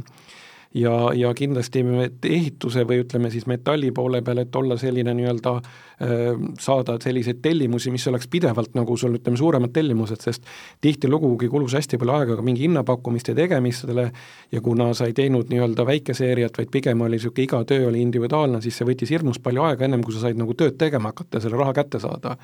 ja, 0.74 0.94
ja 1.16 1.34
kindlasti 1.38 1.84
ehituse 2.26 2.84
või 2.88 3.04
ütleme 3.04 3.30
siis 3.34 3.46
metalli 3.50 3.92
poole 3.92 4.22
peal, 4.26 4.42
et 4.44 4.56
olla 4.56 4.78
selline 4.80 5.14
nii-öelda 5.14 5.54
äh, 5.56 6.24
saada 6.60 6.98
selliseid 7.04 7.42
tellimusi, 7.46 7.92
mis 7.94 8.08
oleks 8.10 8.28
pidevalt 8.32 8.74
nagu 8.78 8.98
sul 8.98 9.18
ütleme, 9.20 9.38
suuremad 9.38 9.74
tellimused, 9.74 10.22
sest 10.26 10.48
tihtilugugi 10.82 11.50
kulus 11.52 11.78
hästi 11.78 12.00
palju 12.02 12.18
aega 12.18 12.38
ka 12.40 12.46
mingi 12.46 12.66
hinnapakkumiste 12.66 13.36
tegemistele 13.38 14.10
ja 14.52 14.62
kuna 14.62 14.92
sa 14.98 15.10
ei 15.10 15.18
teinud 15.18 15.52
nii-öelda 15.54 15.86
väikeseeriat, 15.90 16.58
vaid 16.58 16.72
pigem 16.74 17.02
oli 17.06 17.20
niisugune 17.20 17.44
iga 17.48 17.64
töö 17.70 17.90
oli 17.90 18.02
individuaalne, 18.02 18.62
siis 18.62 18.78
see 18.80 18.88
võttis 18.88 19.12
hirmus 19.14 19.42
palju 19.44 19.68
aega, 19.68 19.86
ennem 19.86 20.04
kui 20.04 20.16
sa 20.16 20.26
said 20.26 20.40
nagu 20.40 20.56
tööd 20.58 20.80
tegema 20.82 21.14
hakata 21.14 21.38
ja 21.38 21.46
selle 21.46 21.60
raha 21.60 21.76
kätte 21.78 22.02
saada. 22.02 22.38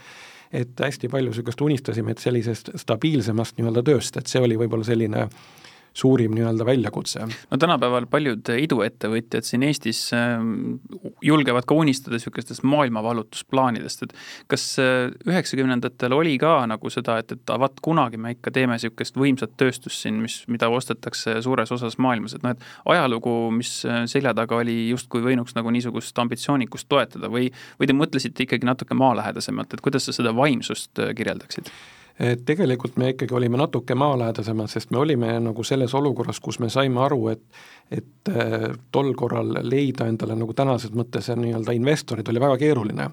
Et 0.54 0.82
hästi 0.82 1.10
palju 1.10 1.30
niisugust 1.30 1.62
unistasime, 1.62 2.14
et 2.14 2.22
sellisest 2.22 2.72
stabiilsemast 2.82 3.58
nii-öelda 3.58 3.84
tööst, 3.86 4.18
et 4.18 4.30
see 4.30 4.42
oli 4.42 4.58
võib-olla 4.58 4.86
selline 4.86 5.28
suurim 5.94 6.36
nii-öelda 6.36 6.66
väljakutse. 6.66 7.28
no 7.52 7.58
tänapäeval 7.58 8.06
paljud 8.10 8.50
iduettevõtjad 8.56 9.46
siin 9.48 9.64
Eestis 9.68 10.02
ähm, 10.14 10.80
julgevad 11.26 11.68
ka 11.68 11.78
unistada 11.78 12.18
niisugustest 12.18 12.64
maailmavallutusplaanidest, 12.64 14.04
et 14.04 14.16
kas 14.52 14.66
äh, 14.80 15.10
üheksakümnendatel 15.28 16.16
oli 16.16 16.38
ka 16.42 16.54
nagu 16.70 16.94
seda, 16.94 17.20
et, 17.24 17.34
et 17.36 17.54
vaat 17.60 17.82
kunagi 17.86 18.18
me 18.22 18.36
ikka 18.38 18.54
teeme 18.56 18.78
niisugust 18.78 19.20
võimsat 19.20 19.56
tööstust 19.60 20.06
siin, 20.06 20.22
mis, 20.24 20.42
mida 20.48 20.70
ostetakse 20.74 21.40
suures 21.46 21.72
osas 21.76 22.00
maailmas, 22.02 22.38
et 22.38 22.46
noh, 22.46 22.56
et 22.56 22.96
ajalugu, 22.96 23.36
mis 23.56 23.74
äh, 23.90 24.04
selja 24.12 24.34
taga 24.38 24.62
oli, 24.62 24.82
justkui 24.94 25.24
võinuks 25.26 25.58
nagu 25.58 25.74
niisugust 25.74 26.18
ambitsioonikust 26.20 26.90
toetada 26.90 27.32
või, 27.32 27.50
või 27.80 27.90
te 27.90 27.98
mõtlesite 27.98 28.46
ikkagi 28.46 28.68
natuke 28.70 28.98
maalähedasemalt, 28.98 29.74
et 29.74 29.86
kuidas 29.86 30.08
sa 30.08 30.16
seda 30.16 30.36
vaimsust 30.36 31.02
äh, 31.02 31.16
kirjeldaksid? 31.18 31.72
Et 32.20 32.42
tegelikult 32.46 32.98
me 33.00 33.14
ikkagi 33.14 33.34
olime 33.34 33.58
natuke 33.58 33.96
maalähedasemad, 33.96 34.68
sest 34.68 34.92
me 34.92 35.00
olime 35.00 35.32
nagu 35.40 35.64
selles 35.64 35.94
olukorras, 35.96 36.40
kus 36.44 36.60
me 36.60 36.70
saime 36.70 37.00
aru, 37.06 37.28
et 37.32 37.44
et 37.90 38.30
äh, 38.30 38.70
tol 38.94 39.16
korral 39.18 39.56
leida 39.66 40.06
endale 40.06 40.36
nagu 40.38 40.54
tänases 40.54 40.92
mõttes 40.94 41.32
nii-öelda 41.34 41.74
investorid 41.74 42.28
oli 42.30 42.42
väga 42.42 42.58
keeruline. 42.62 43.10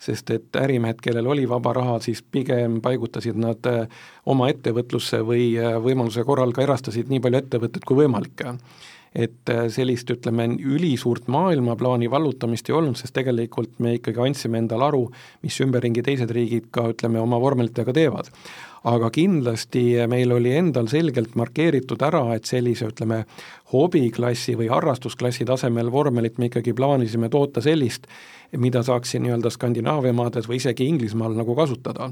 sest 0.00 0.30
et 0.30 0.56
ärimehed, 0.56 1.00
kellel 1.02 1.26
oli 1.26 1.48
vaba 1.48 1.72
raha, 1.76 1.98
siis 2.00 2.22
pigem 2.22 2.78
paigutasid 2.80 3.36
nad 3.36 3.66
äh, 3.66 3.88
oma 4.26 4.48
ettevõtlusse 4.48 5.20
või 5.26 5.58
äh, 5.58 5.76
võimaluse 5.82 6.24
korral 6.24 6.52
ka 6.52 6.62
erastasid 6.62 7.10
nii 7.10 7.20
palju 7.20 7.42
ettevõtteid 7.42 7.84
kui 7.84 8.04
võimalik 8.04 8.46
et 9.14 9.50
äh, 9.50 9.66
sellist, 9.72 10.10
ütleme, 10.10 10.46
ülisuurt 10.54 11.28
maailmaplaani 11.28 12.10
vallutamist 12.10 12.68
ei 12.70 12.76
olnud, 12.78 12.98
sest 12.98 13.14
tegelikult 13.16 13.80
me 13.82 13.96
ikkagi 13.98 14.22
andsime 14.22 14.60
endale 14.62 14.86
aru, 14.86 15.04
mis 15.42 15.58
ümberringi 15.64 16.04
teised 16.06 16.30
riigid 16.34 16.70
ka, 16.74 16.90
ütleme, 16.94 17.20
oma 17.22 17.40
vormelitega 17.42 17.94
teevad. 17.96 18.30
aga 18.80 19.10
kindlasti 19.12 19.80
meil 20.08 20.30
oli 20.32 20.54
endal 20.56 20.86
selgelt 20.88 21.34
markeeritud 21.36 22.00
ära, 22.00 22.22
et 22.32 22.48
sellise, 22.48 22.86
ütleme, 22.88 23.26
hobiklassi 23.74 24.54
või 24.56 24.70
harrastusklassi 24.72 25.44
tasemel 25.44 25.90
vormelit 25.92 26.38
me 26.38 26.48
ikkagi 26.48 26.72
plaanisime 26.72 27.28
toota 27.28 27.60
sellist, 27.60 28.06
mida 28.56 28.80
saaks 28.82 29.12
siin 29.12 29.26
nii-öelda 29.26 29.52
Skandinaavia 29.52 30.16
maades 30.16 30.48
või 30.48 30.62
isegi 30.62 30.88
Inglismaal 30.88 31.36
nagu 31.36 31.54
kasutada 31.58 32.08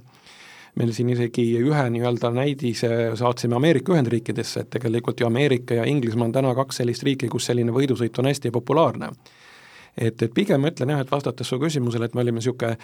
meil 0.78 0.92
siin 0.94 1.10
isegi 1.14 1.44
ühe 1.60 1.84
nii-öelda 1.94 2.30
näidise 2.34 2.90
saatsime 3.18 3.58
Ameerika 3.58 3.94
Ühendriikidesse, 3.94 4.64
et 4.64 4.70
tegelikult 4.76 5.20
ju 5.20 5.26
Ameerika 5.26 5.80
ja 5.80 5.86
Inglismaa 5.88 6.28
on 6.28 6.36
täna 6.36 6.54
kaks 6.58 6.82
sellist 6.82 7.06
riiki, 7.06 7.30
kus 7.32 7.50
selline 7.50 7.74
võidusõit 7.74 8.18
on 8.22 8.30
hästi 8.30 8.54
populaarne. 8.54 9.10
et, 9.98 10.22
et 10.22 10.34
pigem 10.34 10.62
ma 10.62 10.70
ütlen 10.70 10.94
jah, 10.94 11.02
et 11.02 11.10
vastates 11.10 11.48
su 11.48 11.58
küsimusele, 11.58 12.06
et 12.06 12.14
me 12.14 12.22
olime 12.22 12.38
niisugune 12.38 12.76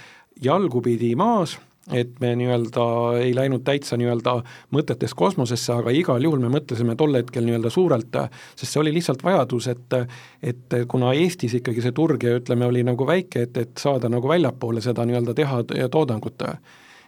jalgupidi 0.42 1.14
maas, 1.14 1.58
et 1.92 2.20
me 2.20 2.32
nii-öelda 2.36 2.84
ei 3.20 3.34
läinud 3.36 3.62
täitsa 3.64 3.96
nii-öelda 4.00 4.38
mõtetes 4.74 5.14
kosmosesse, 5.14 5.72
aga 5.72 5.92
igal 5.94 6.22
juhul 6.24 6.40
me 6.40 6.50
mõtlesime 6.56 6.96
tol 6.96 7.14
hetkel 7.14 7.44
nii-öelda 7.44 7.70
suurelt, 7.70 8.16
sest 8.56 8.72
see 8.72 8.80
oli 8.80 8.94
lihtsalt 8.96 9.22
vajadus, 9.24 9.68
et 9.68 9.98
et 10.42 10.78
kuna 10.88 11.12
Eestis 11.14 11.54
ikkagi 11.60 11.84
see 11.84 11.92
turg 11.92 12.24
ja 12.24 12.38
ütleme, 12.40 12.66
oli 12.66 12.82
nagu 12.82 13.06
väike, 13.06 13.46
et, 13.48 13.56
et 13.56 13.76
saada 13.78 14.08
nagu 14.08 14.28
väljapoole 14.28 14.80
seda 14.80 15.04
nii-öelda 15.04 15.34
teha 15.36 15.62
toodangut, 15.92 16.42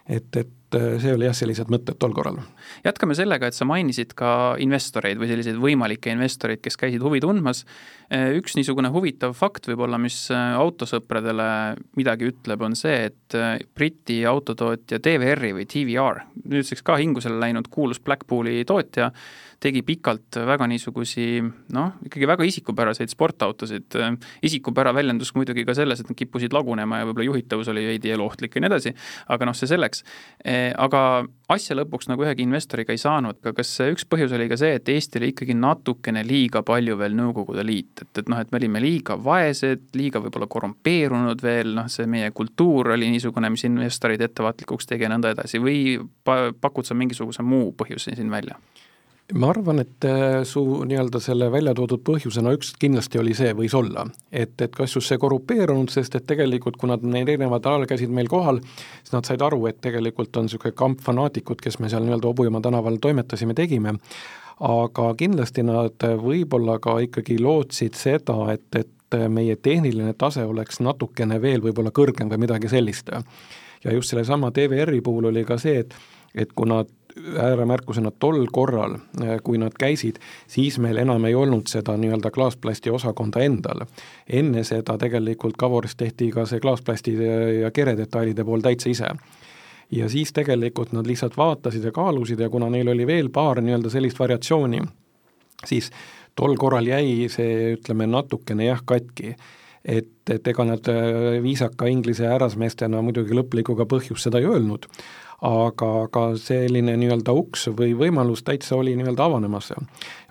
et, 0.07 0.29
et 0.37 0.56
et 0.67 0.99
see 0.99 1.13
oli 1.15 1.27
jah, 1.27 1.35
sellised 1.35 1.69
mõtted 1.71 1.95
tol 1.99 2.13
korral. 2.15 2.41
jätkame 2.83 3.15
sellega, 3.15 3.47
et 3.47 3.55
sa 3.55 3.67
mainisid 3.67 4.11
ka 4.17 4.29
investoreid 4.63 5.19
või 5.19 5.29
selliseid 5.31 5.59
võimalikke 5.61 6.11
investoreid, 6.11 6.59
kes 6.63 6.77
käisid 6.79 7.03
huvi 7.03 7.21
tundmas. 7.23 7.63
üks 8.11 8.55
niisugune 8.55 8.91
huvitav 8.91 9.35
fakt 9.35 9.67
võib-olla, 9.67 9.99
mis 9.99 10.27
autosõpradele 10.31 11.77
midagi 11.99 12.31
ütleb, 12.31 12.61
on 12.61 12.75
see, 12.75 13.11
et 13.11 13.37
Briti 13.75 14.21
autotootja 14.25 14.99
DVR-i 15.03 15.53
või 15.55 15.67
TVR, 15.67 16.23
nüüdseks 16.43 16.83
ka 16.83 16.97
hingusele 16.99 17.39
läinud 17.39 17.71
kuulus 17.71 17.99
Blackpooli 18.03 18.63
tootja, 18.67 19.11
tegi 19.63 19.81
pikalt 19.85 20.39
väga 20.47 20.67
niisugusi 20.69 21.41
noh, 21.73 21.95
ikkagi 22.05 22.29
väga 22.29 22.45
isikupäraseid 22.47 23.09
sportautosid. 23.13 23.97
isikupära 24.45 24.93
väljendus 24.93 25.33
muidugi 25.35 25.65
ka 25.65 25.73
selles, 25.77 26.01
et 26.01 26.09
nad 26.09 26.17
kippusid 26.17 26.53
lagunema 26.53 27.01
ja 27.01 27.07
võib-olla 27.09 27.29
juhitavus 27.31 27.71
oli 27.73 27.85
veidi 27.87 28.13
eluohtlik 28.13 28.55
ja 28.55 28.61
nii 28.63 28.71
edasi, 28.71 28.93
aga 29.33 29.49
noh, 29.49 29.57
see 29.57 29.69
selleks 29.69 30.03
aga 30.77 31.01
asja 31.51 31.75
lõpuks 31.77 32.09
nagu 32.11 32.25
ühegi 32.25 32.45
investoriga 32.45 32.93
ei 32.93 33.01
saanud, 33.01 33.39
aga 33.41 33.53
kas 33.57 33.71
üks 33.87 34.05
põhjus 34.09 34.33
oli 34.35 34.47
ka 34.51 34.57
see, 34.59 34.77
et 34.77 34.89
Eesti 34.91 35.21
oli 35.21 35.31
ikkagi 35.33 35.55
natukene 35.57 36.23
liiga 36.27 36.61
palju 36.67 36.97
veel 36.99 37.15
Nõukogude 37.17 37.63
Liit, 37.65 38.03
et, 38.03 38.11
et 38.21 38.31
noh, 38.31 38.39
et 38.41 38.51
me 38.51 38.59
olime 38.59 38.81
liiga 38.83 39.17
vaesed, 39.23 39.87
liiga 39.97 40.21
võib-olla 40.23 40.49
korrumpeerunud 40.51 41.43
veel, 41.43 41.73
noh, 41.77 41.89
see 41.91 42.07
meie 42.09 42.31
kultuur 42.35 42.93
oli 42.97 43.09
niisugune, 43.13 43.51
mis 43.53 43.65
investoreid 43.69 44.23
ettevaatlikuks 44.27 44.89
tegi 44.89 45.07
ja 45.07 45.13
nõnda 45.13 45.33
edasi 45.35 45.61
või 45.63 45.79
pa-, 46.27 46.53
pakud 46.61 46.87
sa 46.87 46.97
mingisuguse 46.97 47.45
muu 47.45 47.71
põhjuse 47.77 48.15
siin 48.17 48.31
välja? 48.33 48.59
Ma 49.35 49.49
arvan, 49.51 49.81
et 49.83 50.05
äh, 50.07 50.43
su 50.47 50.61
nii-öelda 50.87 51.19
selle 51.19 51.49
välja 51.51 51.73
toodud 51.75 51.99
põhjusena 52.07 52.53
üks 52.55 52.71
kindlasti 52.79 53.19
oli 53.19 53.33
see, 53.35 53.51
võis 53.57 53.75
olla, 53.75 54.05
et, 54.31 54.55
et 54.63 54.75
kas 54.75 54.95
just 54.95 55.11
see 55.11 55.19
korrupeerunud, 55.19 55.91
sest 55.91 56.15
et 56.15 56.27
tegelikult, 56.29 56.77
kui 56.79 56.87
nad 56.87 57.03
need 57.03 57.27
erinevad 57.27 57.67
alal 57.67 57.87
käisid 57.89 58.13
meil 58.13 58.31
kohal, 58.31 58.61
siis 59.01 59.13
nad 59.15 59.27
said 59.27 59.43
aru, 59.43 59.65
et 59.67 59.81
tegelikult 59.83 60.39
on 60.39 60.47
niisugune 60.47 60.75
kamp 60.79 61.03
fanaatikud, 61.03 61.59
kes 61.63 61.79
me 61.83 61.91
seal 61.91 62.07
nii-öelda 62.07 62.31
Hobujamaa 62.31 62.63
tänaval 62.69 63.01
toimetasime, 63.03 63.55
tegime, 63.57 63.97
aga 64.63 65.09
kindlasti 65.19 65.65
nad 65.67 66.07
võib-olla 66.23 66.79
ka 66.83 66.95
ikkagi 67.03 67.37
lootsid 67.43 67.99
seda, 67.99 68.39
et, 68.55 68.67
et 68.79 69.19
meie 69.31 69.55
tehniline 69.59 70.15
tase 70.19 70.43
oleks 70.47 70.79
natukene 70.83 71.41
veel 71.43 71.61
võib-olla 71.63 71.91
kõrgem 71.95 72.31
või 72.31 72.45
midagi 72.47 72.71
sellist. 72.71 73.11
ja 73.83 73.93
just 73.93 74.09
sellesama 74.09 74.51
TVR-i 74.51 75.01
puhul 75.01 75.29
oli 75.29 75.43
ka 75.45 75.59
see, 75.59 75.83
et 75.83 75.93
et 76.37 76.53
kuna 76.53 76.83
ääremärkusena 77.37 78.11
tol 78.19 78.45
korral, 78.51 78.97
äh, 79.21 79.37
kui 79.43 79.57
nad 79.57 79.75
käisid, 79.79 80.21
siis 80.47 80.79
meil 80.79 80.97
enam 81.03 81.25
ei 81.25 81.35
olnud 81.35 81.67
seda 81.71 81.97
nii-öelda 81.97 82.31
klaasplasti 82.31 82.89
osakonda 82.89 83.43
endal. 83.43 83.85
enne 84.29 84.63
seda 84.63 84.97
tegelikult 84.97 85.57
Kavoris 85.57 85.95
tehti 85.95 86.31
ka 86.31 86.45
see 86.45 86.59
klaasplasti 86.59 87.17
ja 87.61 87.71
keredetailide 87.71 88.43
pool 88.43 88.61
täitsa 88.61 88.89
ise 88.89 89.13
ja 89.91 90.09
siis 90.09 90.33
tegelikult 90.33 90.91
nad 90.91 91.07
lihtsalt 91.07 91.37
vaatasid 91.37 91.83
ja 91.83 91.91
kaalusid 91.91 92.39
ja 92.39 92.49
kuna 92.49 92.69
neil 92.69 92.87
oli 92.91 93.07
veel 93.07 93.29
paar 93.29 93.61
nii-öelda 93.61 93.89
sellist 93.89 94.19
variatsiooni, 94.19 94.81
siis 95.65 95.91
tol 96.35 96.55
korral 96.59 96.87
jäi 96.87 97.27
see, 97.31 97.77
ütleme, 97.77 98.07
natukene 98.07 98.67
jah, 98.67 98.83
katki. 98.85 99.35
et, 99.87 100.09
et 100.29 100.47
ega 100.51 100.65
nad 100.67 100.89
äh, 100.91 101.37
viisaka 101.43 101.87
inglise 101.87 102.27
härrasmeestena 102.27 102.99
muidugi 103.01 103.35
lõplikku 103.37 103.77
ka 103.79 103.85
põhjust 103.87 104.27
seda 104.27 104.41
ei 104.41 104.49
öelnud, 104.49 104.89
aga, 105.41 105.87
aga 106.07 106.21
selline 106.41 106.95
nii-öelda 106.97 107.33
uks 107.37 107.67
või 107.77 107.91
võimalus 107.97 108.41
täitsa 108.45 108.73
oli 108.75 108.95
nii-öelda 108.97 109.25
avanemas. 109.27 109.69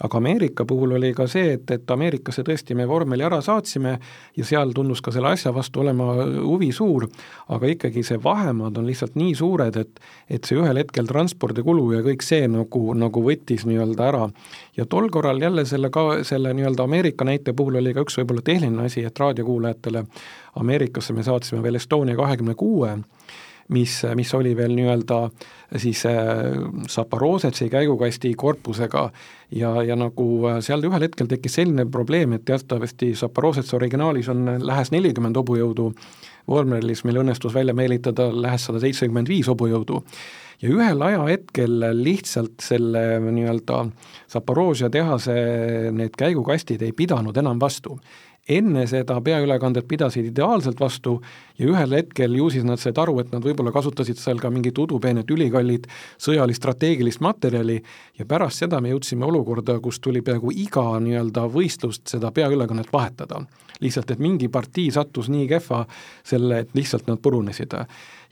aga 0.03 0.19
Ameerika 0.19 0.65
puhul 0.65 0.97
oli 0.99 1.13
ka 1.15 1.29
see, 1.31 1.53
et, 1.53 1.71
et 1.71 1.91
Ameerikasse 1.91 2.43
tõesti 2.43 2.75
me 2.75 2.89
vormeli 2.89 3.23
ära 3.23 3.39
saatsime 3.41 3.99
ja 4.37 4.45
seal 4.45 4.73
tundus 4.75 5.01
ka 5.03 5.13
selle 5.15 5.31
asja 5.31 5.55
vastu 5.55 5.81
olema 5.81 6.09
huvi 6.43 6.73
suur, 6.73 7.07
aga 7.49 7.71
ikkagi 7.71 8.03
see 8.03 8.19
vahemaad 8.23 8.79
on 8.79 8.87
lihtsalt 8.87 9.15
nii 9.15 9.35
suured, 9.35 9.77
et 9.77 10.03
et 10.31 10.45
see 10.45 10.59
ühel 10.59 10.83
hetkel 10.83 11.07
transpordikulu 11.07 11.93
ja 11.95 12.03
kõik 12.03 12.27
see 12.27 12.49
nagu, 12.51 12.83
nagu 12.99 13.23
võttis 13.23 13.63
nii-öelda 13.67 14.09
ära. 14.11 14.29
ja 14.77 14.87
tol 14.91 15.09
korral 15.11 15.39
jälle 15.43 15.65
selle 15.65 15.91
ka, 15.91 16.25
selle 16.27 16.51
nii-öelda 16.55 16.83
Ameerika 16.83 17.25
näite 17.25 17.53
puhul 17.53 17.79
oli 17.79 17.95
ka 17.95 18.03
üks 18.03 18.19
võib-olla 18.19 18.43
tehniline 18.43 18.91
asi, 18.91 19.05
et 19.07 19.19
raadiokuulajatele 19.19 20.05
Ameerikasse 20.57 21.13
me 21.13 21.23
saatsime 21.23 21.63
veel 21.63 21.79
Estonia 21.79 22.17
kahekümne 22.17 22.55
kuue, 22.55 22.97
mis, 23.69 24.03
mis 24.15 24.35
oli 24.35 24.55
veel 24.57 24.75
nii-öelda 24.77 25.21
siis 25.77 26.03
Zaporozhetsi 26.89 27.65
äh, 27.65 27.71
käigukasti 27.71 28.35
korpusega. 28.35 29.11
Ja, 29.51 29.83
ja 29.83 29.97
nagu 29.97 30.47
äh, 30.49 30.61
seal 30.65 30.85
ühel 30.87 31.07
hetkel 31.07 31.29
tekkis 31.31 31.59
selline 31.61 31.87
probleem, 31.91 32.37
et 32.37 32.47
teatavasti 32.47 33.13
Zaporozhetsi 33.15 33.77
originaalis 33.77 34.31
on 34.33 34.47
lähes 34.63 34.93
nelikümmend 34.95 35.39
hobujõudu, 35.43 35.93
Vormeris 36.47 37.03
meil 37.03 37.23
õnnestus 37.25 37.55
välja 37.55 37.75
meelitada 37.75 38.29
lähes 38.31 38.69
sada 38.69 38.79
seitsekümmend 38.83 39.29
viis 39.29 39.49
hobujõudu. 39.51 40.03
Ja 40.63 40.71
ühel 40.73 41.03
ajahetkel 41.03 41.83
lihtsalt 41.99 42.63
selle 42.65 43.19
nii-öelda 43.21 43.83
Zaporožja 44.33 44.89
tehase 44.91 45.35
need 45.93 46.17
käigukastid 46.17 46.83
ei 46.87 46.95
pidanud 46.97 47.37
enam 47.37 47.61
vastu 47.61 47.99
enne 48.49 48.87
seda 48.87 49.19
peaülekandet 49.25 49.87
pidasid 49.89 50.31
ideaalselt 50.31 50.81
vastu 50.81 51.17
ja 51.59 51.67
ühel 51.67 51.97
hetkel 51.99 52.37
ju 52.39 52.49
siis 52.55 52.67
nad 52.67 52.81
said 52.81 52.99
aru, 53.03 53.19
et 53.21 53.33
nad 53.35 53.45
võib-olla 53.45 53.73
kasutasid 53.75 54.21
seal 54.21 54.41
ka 54.43 54.51
mingit 54.55 54.79
udupeenet 54.79 55.31
ülikallid 55.31 55.89
sõjalist 56.23 56.63
strateegilist 56.63 57.23
materjali 57.25 57.81
ja 58.19 58.27
pärast 58.29 58.63
seda 58.63 58.81
me 58.81 58.93
jõudsime 58.95 59.27
olukorda, 59.27 59.81
kus 59.83 59.99
tuli 60.01 60.23
peaaegu 60.23 60.55
iga 60.55 60.85
nii-öelda 61.03 61.49
võistlust 61.53 62.07
seda 62.15 62.31
peaülekannet 62.31 62.93
vahetada. 62.93 63.43
lihtsalt, 63.81 64.11
et 64.11 64.19
mingi 64.19 64.49
partii 64.49 64.91
sattus 64.91 65.29
nii 65.29 65.49
kehva 65.49 65.83
selle, 66.25 66.59
et 66.59 66.71
lihtsalt 66.75 67.07
nad 67.11 67.19
purunesid 67.21 67.75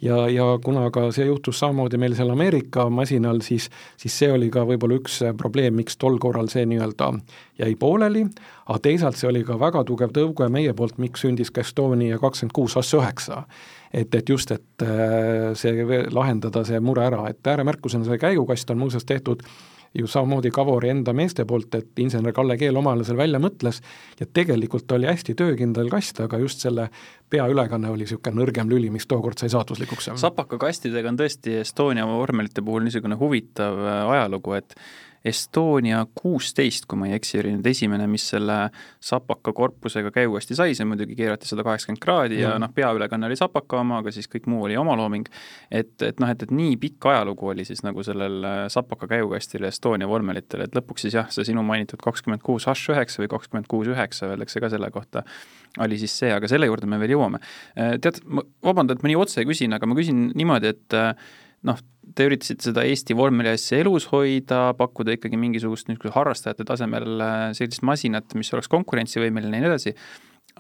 ja, 0.05 0.29
ja 0.29 0.47
kuna 0.65 0.89
ka 0.95 1.09
see 1.15 1.27
juhtus 1.29 1.59
samamoodi 1.63 1.99
meil 2.01 2.15
seal 2.17 2.33
Ameerika 2.35 2.87
masinal, 2.93 3.41
siis, 3.45 3.71
siis 4.01 4.17
see 4.19 4.31
oli 4.33 4.51
ka 4.53 4.65
võib-olla 4.69 4.99
üks 5.01 5.21
probleem, 5.41 5.77
miks 5.81 5.99
tol 6.01 6.19
korral 6.23 6.51
see 6.53 6.67
nii-öelda 6.69 7.11
jäi 7.63 7.75
pooleli, 7.81 8.25
aga 8.67 8.79
teisalt 8.85 9.19
see 9.19 9.31
oli 9.31 9.45
ka 9.47 9.59
väga 9.61 9.85
tugev 9.89 10.15
tõuge 10.15 10.49
meie 10.53 10.75
poolt, 10.77 10.99
miks 11.03 11.25
sündis 11.25 11.53
ka 11.55 11.65
Estonia 11.65 12.21
kakskümmend 12.23 12.57
kuus 12.57 12.77
AS 12.81 12.95
üheksa. 12.99 13.45
et, 13.95 14.15
et 14.15 14.29
just, 14.29 14.51
et 14.51 14.83
äh, 14.83 15.53
see 15.55 15.87
lahendada 16.11 16.65
see 16.67 16.81
mure 16.81 17.07
ära, 17.07 17.29
et 17.31 17.47
ääremärkusena 17.47 18.05
see 18.05 18.19
käigukast 18.19 18.71
on 18.71 18.79
muuseas 18.79 19.05
tehtud 19.05 19.43
ju 19.95 20.07
samamoodi 20.11 20.51
Kavori 20.55 20.91
enda 20.91 21.13
meeste 21.15 21.45
poolt, 21.47 21.75
et 21.79 22.03
insener 22.03 22.35
Kalle 22.35 22.57
Keel 22.59 22.77
omale 22.77 23.05
selle 23.07 23.23
välja 23.23 23.41
mõtles 23.43 23.81
ja 24.21 24.27
tegelikult 24.27 24.91
oli 24.97 25.07
hästi 25.07 25.37
töökindel 25.39 25.91
kast, 25.93 26.21
aga 26.25 26.41
just 26.43 26.65
selle 26.65 26.89
peaülekanne 27.31 27.91
oli 27.93 28.05
niisugune 28.05 28.43
nõrgem 28.43 28.71
lüli, 28.71 28.91
mis 28.95 29.07
tookord 29.11 29.39
sai 29.39 29.53
saatuslikuks. 29.55 30.11
sapaka 30.21 30.59
kastidega 30.59 31.13
on 31.13 31.19
tõesti 31.21 31.61
Estonia 31.63 32.07
vormelite 32.11 32.63
puhul 32.63 32.87
niisugune 32.87 33.19
huvitav 33.21 33.79
äh, 33.85 34.01
ajalugu, 34.17 34.59
et 34.59 34.75
Estonia 35.25 36.03
kuusteist, 36.15 36.85
kui 36.89 36.99
ma 37.01 37.09
ei 37.09 37.15
eksi, 37.17 37.39
oli 37.41 37.55
nüüd 37.55 37.67
esimene, 37.71 38.05
mis 38.11 38.27
selle 38.29 38.59
sapaka 39.01 39.55
korpusega 39.57 40.11
käiguhästi 40.13 40.57
sai, 40.59 40.75
see 40.77 40.85
muidugi 40.89 41.17
keerati 41.17 41.49
sada 41.49 41.65
kaheksakümmend 41.65 42.03
kraadi 42.03 42.41
ja, 42.43 42.51
ja 42.51 42.59
noh, 42.61 42.73
peaülekanne 42.75 43.31
oli 43.31 43.39
sapaka 43.41 43.81
oma, 43.81 44.03
aga 44.03 44.13
siis 44.13 44.29
kõik 44.29 44.51
muu 44.53 44.67
oli 44.69 44.77
omalooming. 44.77 45.31
et, 45.71 45.95
et 46.05 46.21
noh, 46.21 46.29
et, 46.29 46.45
et 46.45 46.53
nii 46.53 46.77
pikk 46.83 47.09
ajalugu 47.15 47.49
oli 47.55 47.65
siis 47.65 47.81
nagu 47.87 48.05
sellel 48.05 48.45
äh, 48.45 48.59
sapaka 48.73 49.09
käiguhästil 49.15 49.65
Estonia 49.65 50.09
vormelitel, 50.11 50.67
et 50.67 50.77
lõpuks 50.77 51.07
siis 51.07 51.17
jah, 51.17 51.33
see 51.33 51.49
sinu 51.49 51.65
mainitud 51.65 52.05
kakskümmend 52.05 52.45
kuus 52.45 52.69
H 52.69 52.77
üheksa 52.93 53.25
või 53.25 53.33
kakskümmend 53.33 53.71
kuus 53.71 53.89
üheksa 53.89 54.29
öeldakse 54.29 54.61
ka 54.61 54.69
selle 54.73 54.93
kohta, 54.93 55.25
oli 55.81 55.99
siis 56.05 56.13
see, 56.21 56.35
aga 56.37 56.51
selle 56.53 56.69
juurde 56.69 56.91
me 56.91 57.01
veel 57.01 57.17
jõuame. 57.17 57.41
Äh, 57.81 57.97
tead, 58.05 58.21
ma 58.29 58.45
vabandan, 58.67 58.99
et 58.99 59.07
ma 59.07 59.13
nii 59.15 59.19
otse 59.25 59.49
küsin, 59.49 59.73
aga 59.73 59.89
ma 59.89 59.97
küsin 59.97 60.29
niimoodi, 60.37 60.75
et 60.77 61.01
äh, 61.01 61.15
noh, 61.65 61.81
te 62.15 62.29
üritasite 62.29 62.69
seda 62.69 62.85
Eesti 62.89 63.17
vormeliasja 63.19 63.81
elus 63.83 64.09
hoida, 64.13 64.75
pakkuda 64.79 65.17
ikkagi 65.17 65.41
mingisugust 65.41 65.89
niisuguse 65.89 66.15
harrastajate 66.17 66.67
tasemel 66.69 67.25
äh, 67.25 67.49
sellist 67.57 67.85
masinat, 67.87 68.37
mis 68.39 68.53
oleks 68.55 68.71
konkurentsivõimeline 68.73 69.61
ja 69.61 69.65
nii 69.65 69.73
edasi 69.73 69.95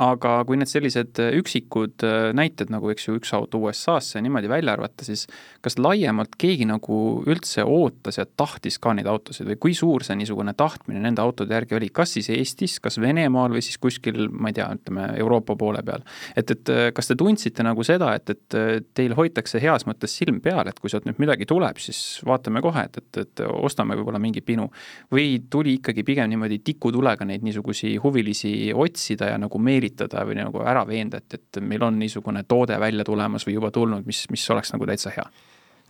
aga 0.03 0.41
kui 0.43 0.59
need 0.59 0.67
sellised 0.67 1.21
äh, 1.23 1.37
üksikud 1.39 2.03
äh, 2.03 2.33
näited, 2.35 2.71
nagu 2.75 2.91
eks 2.91 3.07
ju, 3.07 3.15
üks 3.21 3.31
auto 3.37 3.61
USA-sse 3.63 4.19
niimoodi 4.25 4.49
välja 4.51 4.73
arvata, 4.75 5.07
siis 5.07 5.29
kas 5.63 5.77
laiemalt 5.79 6.35
keegi 6.41 6.67
nagu 6.67 6.97
üldse 7.31 7.63
ootas 7.63 8.19
ja 8.19 8.25
tahtis 8.27 8.81
ka 8.83 8.91
neid 8.99 9.07
autosid 9.11 9.47
või 9.53 9.59
kui 9.63 9.77
suur 9.79 10.03
see 10.03 10.17
niisugune 10.19 10.57
tahtmine 10.59 10.99
nende 11.05 11.23
autode 11.23 11.55
järgi 11.55 11.79
oli, 11.79 11.91
kas 11.95 12.17
siis 12.17 12.31
Eestis, 12.35 12.81
kas 12.83 12.99
Venemaal 12.99 13.55
või 13.55 13.63
siis 13.63 13.79
kuskil, 13.79 14.27
ma 14.35 14.51
ei 14.51 14.59
tea, 14.59 14.67
ütleme 14.75 15.13
Euroopa 15.23 15.55
poole 15.61 15.85
peal. 15.87 16.03
et, 16.35 16.51
et 16.51 16.75
äh, 16.75 16.89
kas 16.97 17.13
te 17.13 17.19
tundsite 17.21 17.63
nagu 17.63 17.87
seda, 17.87 18.17
et, 18.19 18.35
et 18.35 18.91
teil 18.99 19.15
hoitakse 19.15 19.63
heas 19.63 19.87
mõttes 19.87 20.19
silm 20.19 20.43
peal, 20.43 20.67
et 20.67 20.83
kui 20.83 20.91
sealt 20.91 21.07
nüüd 21.07 21.23
midagi 21.23 21.47
tuleb, 21.47 21.79
siis 21.79 22.19
vaatame 22.27 22.65
kohe, 22.67 22.89
et, 22.91 22.99
et, 22.99 23.23
et 23.23 23.45
ostame 23.47 23.95
võib-olla 23.95 24.19
mingi 24.19 24.43
pinu. 24.43 24.67
või 25.15 25.39
tuli 25.51 25.79
ikkagi 25.79 26.03
pigem 26.03 26.35
niimoodi 26.35 26.59
tikutulega 26.67 27.23
neid 27.29 27.47
niisugusi 27.47 27.95
huvilisi 28.03 28.73
otsida 28.75 29.31
ja 29.31 29.39
nagu 29.39 29.59
meelitada 29.63 29.84
meelitada 29.85 30.25
või 30.27 30.41
nagu 30.41 30.63
ära 30.65 30.85
veenda, 30.87 31.21
et, 31.21 31.35
et 31.35 31.63
meil 31.63 31.83
on 31.83 31.99
niisugune 31.99 32.45
toode 32.49 32.79
välja 32.81 33.05
tulemas 33.05 33.47
või 33.47 33.59
juba 33.59 33.71
tulnud, 33.71 34.07
mis, 34.07 34.27
mis 34.31 34.51
oleks 34.51 34.73
nagu 34.73 34.87
täitsa 34.87 35.13
hea? 35.15 35.29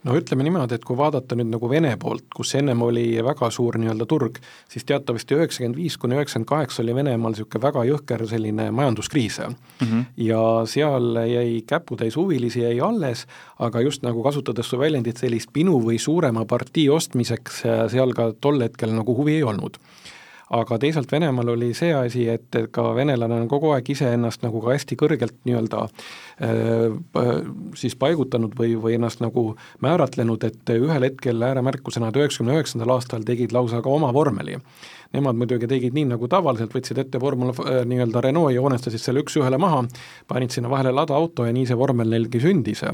no 0.05 0.13
ütleme 0.19 0.45
niimoodi, 0.45 0.77
et 0.77 0.83
kui 0.85 0.99
vaadata 0.99 1.33
nüüd 1.33 1.49
nagu 1.49 1.69
Vene 1.71 1.95
poolt, 1.97 2.27
kus 2.37 2.51
ennem 2.59 2.83
oli 2.85 3.07
väga 3.25 3.49
suur 3.49 3.79
nii-öelda 3.81 4.05
turg, 4.05 4.37
siis 4.69 4.85
teatavasti 4.85 5.39
üheksakümmend 5.39 5.79
viis 5.81 5.97
kuni 5.97 6.19
üheksakümmend 6.19 6.51
kaheksa 6.51 6.83
oli 6.83 6.97
Venemaal 6.99 7.33
niisugune 7.33 7.63
väga 7.63 7.87
jõhker 7.89 8.27
selline 8.29 8.67
majanduskriis 8.77 9.39
mm. 9.47 9.57
-hmm. 9.81 10.05
ja 10.27 10.43
seal 10.69 11.17
jäi 11.31 11.63
käputäis 11.67 12.19
huvilisi 12.21 12.67
jäi 12.67 12.81
alles, 12.85 13.25
aga 13.59 13.81
just 13.81 14.05
nagu 14.05 14.23
kasutades 14.23 14.69
su 14.69 14.79
väljendit, 14.79 15.17
sellist 15.17 15.49
pinu 15.53 15.81
või 15.81 15.97
suurema 15.99 16.45
partii 16.45 16.91
ostmiseks 16.91 17.65
seal 17.97 18.13
ka 18.13 18.35
tol 18.41 18.61
hetkel 18.61 18.93
nagu 18.93 19.17
huvi 19.17 19.41
ei 19.41 19.43
olnud 19.43 19.81
aga 20.51 20.79
teisalt 20.79 21.13
Venemaal 21.13 21.55
oli 21.55 21.71
see 21.77 21.93
asi, 21.97 22.27
et 22.29 22.57
ka 22.75 22.85
venelane 22.97 23.39
on 23.41 23.49
kogu 23.49 23.71
aeg 23.75 23.89
iseennast 23.95 24.45
nagu 24.45 24.61
ka 24.65 24.75
hästi 24.75 24.99
kõrgelt 25.01 25.37
nii-öelda 25.49 25.85
äh, 25.87 27.31
siis 27.81 27.97
paigutanud 28.01 28.57
või, 28.59 28.75
või 28.81 28.99
ennast 28.99 29.23
nagu 29.25 29.55
määratlenud, 29.85 30.45
et 30.45 30.75
ühel 30.77 31.09
hetkel 31.09 31.43
ääremärkusena, 31.49 32.11
et 32.11 32.21
üheksakümne 32.21 32.59
üheksandal 32.59 32.97
aastal 32.97 33.25
tegid 33.25 33.55
lausa 33.57 33.81
ka 33.83 33.91
oma 33.91 34.13
vormeli. 34.15 34.59
Nemad 35.15 35.39
muidugi 35.39 35.69
tegid 35.71 35.95
nii, 35.95 36.09
nagu 36.11 36.29
tavaliselt, 36.29 36.75
võtsid 36.75 36.99
ette 37.01 37.21
vormel 37.23 37.55
äh, 37.55 37.81
nii-öelda 37.89 38.25
Renault 38.27 38.53
ja 38.53 38.61
joonestasid 38.61 39.03
selle 39.03 39.25
üks-ühele 39.25 39.61
maha, 39.63 39.85
panid 40.29 40.53
sinna 40.53 40.73
vahele 40.73 40.93
ladaauto 40.93 41.49
ja 41.49 41.57
nii 41.57 41.71
see 41.71 41.79
vormel 41.79 42.13
neilgi 42.13 42.43
sündis 42.43 42.85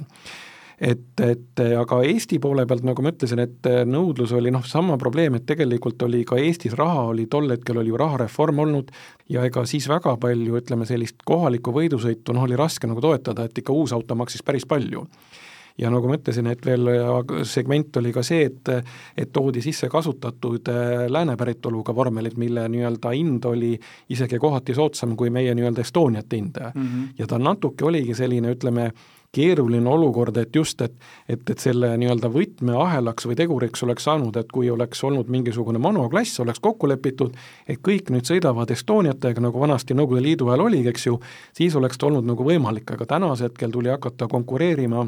et, 0.80 1.20
et 1.20 1.62
aga 1.76 2.00
Eesti 2.08 2.38
poole 2.40 2.64
pealt, 2.66 2.84
nagu 2.88 3.04
ma 3.04 3.12
ütlesin, 3.12 3.42
et 3.44 3.68
nõudlus 3.88 4.32
oli 4.36 4.52
noh, 4.54 4.64
sama 4.66 4.96
probleem, 5.00 5.36
et 5.36 5.46
tegelikult 5.48 6.02
oli 6.06 6.22
ka 6.28 6.38
Eestis 6.40 6.76
raha, 6.78 7.08
oli 7.12 7.26
tol 7.30 7.50
hetkel 7.52 7.82
oli 7.82 7.92
ju 7.92 8.00
rahareform 8.00 8.64
olnud 8.64 8.90
ja 9.28 9.44
ega 9.44 9.66
siis 9.68 9.88
väga 9.90 10.16
palju, 10.20 10.56
ütleme 10.62 10.88
sellist 10.88 11.20
kohalikku 11.28 11.74
võidusõitu 11.76 12.36
noh, 12.36 12.48
oli 12.48 12.58
raske 12.58 12.88
nagu 12.88 13.04
toetada, 13.04 13.44
et 13.44 13.62
ikka 13.62 13.76
uus 13.76 13.92
auto 13.96 14.16
maksis 14.16 14.44
päris 14.46 14.66
palju 14.68 15.04
ja 15.80 15.90
nagu 15.92 16.08
ma 16.08 16.16
ütlesin, 16.18 16.48
et 16.50 16.64
veel 16.66 16.88
segment 17.48 17.96
oli 18.00 18.12
ka 18.14 18.24
see, 18.26 18.48
et 18.48 18.72
et 19.20 19.30
toodi 19.32 19.62
sisse 19.64 19.88
kasutatud 19.90 20.68
äh, 20.72 21.06
lääne 21.12 21.36
päritoluga 21.40 21.94
vormelid, 21.96 22.36
mille 22.40 22.66
nii-öelda 22.72 23.14
hind 23.14 23.46
oli 23.48 23.72
isegi 24.10 24.38
kohati 24.38 24.74
soodsam 24.76 25.16
kui 25.16 25.30
meie 25.30 25.54
nii-öelda 25.54 25.84
Estoniate 25.84 26.36
hind 26.36 26.60
mm. 26.60 26.82
-hmm. 26.82 27.08
ja 27.18 27.26
ta 27.26 27.38
natuke 27.38 27.84
oligi 27.84 28.14
selline, 28.14 28.52
ütleme, 28.52 28.90
keeruline 29.32 29.88
olukord, 29.88 30.36
et 30.36 30.56
just, 30.56 30.80
et 30.80 30.94
et, 31.28 31.50
et 31.50 31.58
selle 31.58 31.92
nii-öelda 32.00 32.30
võtmeahelaks 32.34 33.28
või 33.28 33.36
teguriks 33.38 33.82
oleks 33.86 34.04
saanud, 34.08 34.36
et 34.36 34.50
kui 34.52 34.70
oleks 34.70 35.04
olnud 35.06 35.30
mingisugune 35.30 35.78
monoklass, 35.78 36.40
oleks 36.42 36.60
kokku 36.60 36.88
lepitud, 36.90 37.36
et 37.68 37.78
kõik 37.86 38.10
nüüd 38.10 38.26
sõidavad 38.26 38.70
Estoniatega, 38.74 39.40
nagu 39.40 39.60
vanasti 39.60 39.94
Nõukogude 39.94 40.24
Liidu 40.24 40.50
ajal 40.50 40.66
oligi, 40.66 40.90
eks 40.90 41.06
ju, 41.06 41.18
siis 41.56 41.76
oleks 41.78 41.98
ta 41.98 42.10
olnud 42.10 42.26
nagu 42.26 42.46
võimalik, 42.46 42.90
aga 42.96 43.06
tänasel 43.14 43.50
hetkel 43.50 43.70
tuli 43.74 43.92
hakata 43.92 44.28
konkureerima 44.30 45.06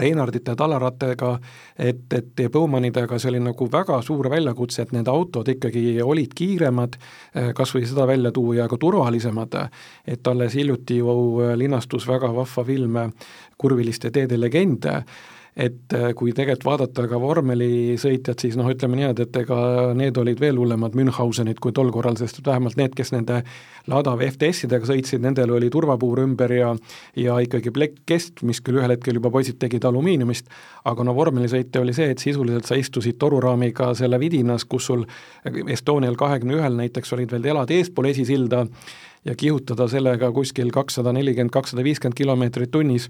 Reinardite 0.00 0.50
ja 0.50 0.56
Talarattega, 0.56 1.38
et, 1.78 2.06
et 2.12 2.42
Bowmanidega 2.52 3.18
see 3.18 3.30
oli 3.30 3.42
nagu 3.44 3.68
väga 3.70 4.00
suur 4.02 4.26
väljakutse, 4.30 4.82
et 4.82 4.94
need 4.96 5.08
autod 5.10 5.48
ikkagi 5.52 5.84
olid 6.02 6.34
kiiremad, 6.34 6.98
eh, 7.34 7.52
kas 7.54 7.74
või 7.76 7.86
seda 7.86 8.06
välja 8.10 8.32
tuua, 8.34 8.56
ja 8.62 8.68
ka 8.70 8.78
turvalisemad, 8.80 9.54
et 10.06 10.26
alles 10.26 10.58
hiljuti 10.58 10.98
ju 10.98 11.14
linastus 11.54 12.08
väga 12.08 12.32
vahva 12.34 12.66
film 12.66 12.98
Kurviliste 13.58 14.10
teede 14.10 14.36
legend, 14.40 14.90
et 15.56 15.94
äh, 15.94 16.08
kui 16.18 16.32
tegelikult 16.34 16.66
vaadata 16.66 17.04
ka 17.10 17.18
vormelisõitjad, 17.22 18.40
siis 18.42 18.56
noh, 18.58 18.66
ütleme 18.70 18.98
niimoodi, 18.98 19.26
et 19.28 19.36
ega 19.44 19.58
need 19.94 20.18
olid 20.18 20.40
veel 20.42 20.58
hullemad 20.58 20.96
Münchhausenid 20.98 21.60
kui 21.62 21.74
tol 21.76 21.92
korral, 21.94 22.18
sest 22.18 22.40
vähemalt 22.46 22.78
need, 22.80 22.96
kes 22.98 23.14
nende 23.14 23.42
Lada 23.90 24.16
FTS-idega 24.18 24.88
sõitsid, 24.88 25.22
nendel 25.22 25.54
oli 25.54 25.70
turvapuur 25.70 26.24
ümber 26.24 26.56
ja 26.56 26.72
ja 27.20 27.38
ikkagi 27.44 27.70
plekk 27.74 28.02
kest, 28.10 28.42
mis 28.42 28.62
küll 28.64 28.80
ühel 28.80 28.96
hetkel 28.96 29.20
juba 29.20 29.30
poisid 29.30 29.60
tegid 29.62 29.86
alumiiniumist, 29.86 30.50
aga 30.90 31.06
no 31.06 31.14
vormelisõite 31.14 31.82
oli 31.84 31.94
see, 31.94 32.10
et 32.10 32.22
sisuliselt 32.22 32.66
sa 32.66 32.78
istusid 32.80 33.20
toruraamiga 33.22 33.92
selle 33.94 34.18
vidinas, 34.18 34.66
kus 34.66 34.90
sul 34.90 35.06
Estonial 35.70 36.18
kahekümne 36.18 36.58
ühel 36.58 36.82
näiteks 36.82 37.14
olid 37.14 37.30
veel 37.30 37.46
telad 37.46 37.70
eespool 37.70 38.10
esisilda, 38.10 38.64
ja 39.24 39.34
kihutada 39.34 39.86
sellega 39.88 40.28
kuskil 40.32 40.70
kakssada 40.72 41.12
nelikümmend, 41.16 41.52
kakssada 41.52 41.84
viiskümmend 41.84 42.16
kilomeetrit 42.18 42.70
tunnis, 42.70 43.08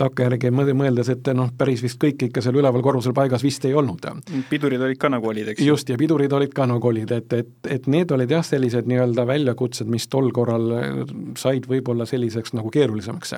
takkajärgi 0.00 0.50
mõeldes, 0.50 1.08
et 1.12 1.28
noh, 1.36 1.50
päris 1.58 1.82
vist 1.84 2.00
kõik 2.02 2.26
ikka 2.28 2.42
seal 2.42 2.58
üleval 2.58 2.82
korrusel 2.82 3.14
paigas 3.14 3.44
vist 3.46 3.64
ei 3.68 3.74
olnud. 3.74 4.02
pidurid 4.50 4.82
olid 4.82 4.98
ka 4.98 5.10
nagu 5.12 5.28
olid, 5.30 5.52
eks? 5.52 5.62
just, 5.62 5.88
ja 5.88 5.98
pidurid 5.98 6.32
olid 6.32 6.54
ka 6.54 6.66
nagu 6.66 6.88
olid, 6.88 7.12
et, 7.14 7.32
et, 7.32 7.52
et 7.70 7.86
need 7.90 8.10
olid 8.10 8.30
jah, 8.30 8.42
sellised 8.44 8.88
nii-öelda 8.90 9.26
väljakutsed, 9.28 9.90
mis 9.90 10.08
tol 10.10 10.32
korral 10.34 10.66
said 11.38 11.68
võib-olla 11.70 12.06
selliseks 12.10 12.56
nagu 12.58 12.72
keerulisemaks. 12.74 13.34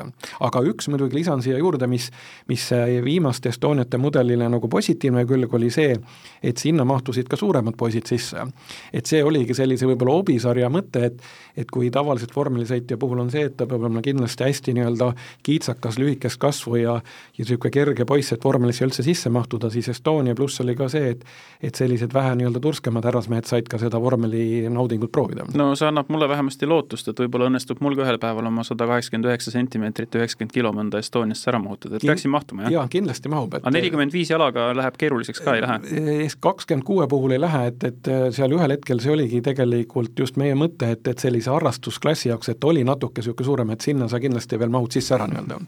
aga 0.49 0.63
üks 0.71 0.89
muidugi 0.93 1.21
lisan 1.21 1.45
siia 1.45 1.59
juurde, 1.61 1.89
mis, 1.91 2.09
mis 2.49 2.69
viimaste 3.05 3.53
Estoniate 3.53 4.01
mudelile 4.01 4.49
nagu 4.51 4.69
positiivne 4.69 5.27
külg 5.29 5.53
oli 5.55 5.71
see, 5.71 5.97
et 6.43 6.57
sinna 6.63 6.85
mahtusid 6.89 7.29
ka 7.29 7.37
suuremad 7.37 7.77
poisid 7.77 8.09
sisse. 8.09 8.47
et 8.93 9.07
see 9.07 9.23
oligi 9.25 9.55
sellise 9.55 9.87
võib-olla 9.87 10.21
hobisarja 10.21 10.73
mõte, 10.73 11.05
et 11.11 11.21
et 11.57 11.71
kui 11.73 11.89
tavaliselt 11.91 12.35
vormelisõitja 12.37 12.99
puhul 13.01 13.23
on 13.23 13.31
see, 13.33 13.47
et 13.49 13.57
ta 13.57 13.67
peab 13.69 13.87
olema 13.87 14.03
kindlasti 14.05 14.45
hästi 14.45 14.75
nii-öelda 14.77 15.13
kiitsakas, 15.47 15.97
lühikest 16.01 16.39
kasvu 16.47 16.81
ja 16.81 16.97
ja 16.97 17.45
niisugune 17.45 17.73
kerge 17.73 18.07
poiss, 18.09 18.33
et 18.33 18.45
vormelisse 18.45 18.85
üldse 18.87 19.05
sisse 19.05 19.31
mahtuda, 19.33 19.71
siis 19.71 19.89
Estonia 19.93 20.35
pluss 20.35 20.61
oli 20.65 20.77
ka 20.79 20.89
see, 20.93 21.13
et 21.15 21.25
et 21.63 21.75
sellised 21.75 22.13
vähe 22.15 22.35
nii-öelda 22.39 22.61
turskemad 22.63 23.05
härrasmehed 23.07 23.49
said 23.49 23.69
ka 23.71 23.79
seda 23.81 24.01
vormeli 24.03 24.69
naudingut 24.73 25.13
proovida. 25.13 25.47
no 25.55 25.75
see 25.77 25.89
annab 25.89 26.11
mulle 26.13 26.29
vähemasti 26.29 26.69
lootust, 26.69 27.09
et 27.13 27.23
võib-olla 27.25 27.51
õnnestub 27.51 27.81
mul 27.85 27.97
ka 27.97 28.07
ühel 28.07 28.21
päeval 28.23 28.51
oma 28.51 28.65
sada 28.67 28.89
kaheksakümmend 28.91 29.31
üheksa 29.31 29.55
sentimeetrit 29.55 30.15
ja 30.15 30.23
üheksakümmend 30.23 30.55
kilo 30.55 30.73
mõnda 30.77 31.01
Estoniasse 31.03 31.51
ära 31.53 31.61
mahutada, 31.63 31.97
et 32.01 32.07
peaksin 32.07 32.33
mahtuma, 32.33 32.67
jah? 32.67 32.77
jaa, 32.79 32.87
kindlasti 32.93 33.33
mahub, 33.33 33.55
et 33.55 33.65
aga 33.65 33.75
nelikümmend 33.77 34.15
viis 34.15 34.31
jalaga 34.33 34.69
läheb 34.77 34.99
keeruliseks 35.01 35.45
ka, 35.45 35.57
ei 35.57 35.65
lähe? 35.65 36.29
kakskümmend 36.41 36.87
kuue 36.87 37.09
puhul 37.11 37.37
ei 37.37 37.43
lähe, 37.43 37.67
et, 37.73 37.89
et 37.91 38.13
seal 38.37 38.53
ühel 38.57 38.77
hetkel 38.77 39.01
see 39.03 39.15
oligi 39.15 39.43
tegelikult 39.45 40.19
just 40.19 40.41
meie 40.41 40.57
mõte, 40.59 40.93
et, 40.97 41.07
et 41.09 41.23
sellise 41.23 41.51
harrastusklassiga 41.53 42.17
klassi 42.17 42.29
jaoks, 42.31 42.49
et 42.49 42.65
oli 42.65 42.85
natuke 42.85 43.21
niisugune 43.21 43.47
suurem, 43.47 43.71
et 43.71 43.81
sinna 43.81 44.09
sa 44.09 44.21
kindlasti 44.21 44.59
veel 44.59 44.71
mahud 44.73 44.93
sisse 44.93 45.15
ära 45.15 45.27
nii-öelda. 45.31 45.59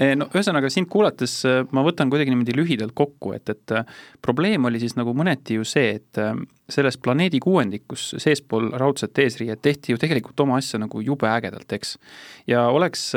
Eh, 0.00 0.14
no 0.16 0.30
ühesõnaga, 0.32 0.70
sind 0.72 0.88
kuulates 0.88 1.34
eh, 1.44 1.58
ma 1.76 1.84
võtan 1.84 2.08
kuidagi 2.12 2.32
niimoodi 2.32 2.54
lühidalt 2.56 2.94
kokku, 2.96 3.34
et, 3.36 3.52
et 3.52 3.74
eh, 3.76 3.98
probleem 4.24 4.64
oli 4.64 4.80
siis 4.80 4.96
nagu 4.96 5.12
mõneti 5.16 5.58
ju 5.58 5.66
see, 5.68 5.98
et 5.98 6.20
selles 6.70 6.96
planeedi 7.02 7.40
kuuendikus 7.42 8.14
seespool 8.22 8.70
raudset 8.78 9.18
eesriiet 9.18 9.60
tehti 9.62 9.92
ju 9.92 9.98
tegelikult 10.00 10.38
oma 10.44 10.60
asja 10.60 10.78
nagu 10.80 11.02
jube 11.02 11.28
ägedalt, 11.28 11.66
eks. 11.74 11.96
ja 12.46 12.62
oleks 12.70 13.08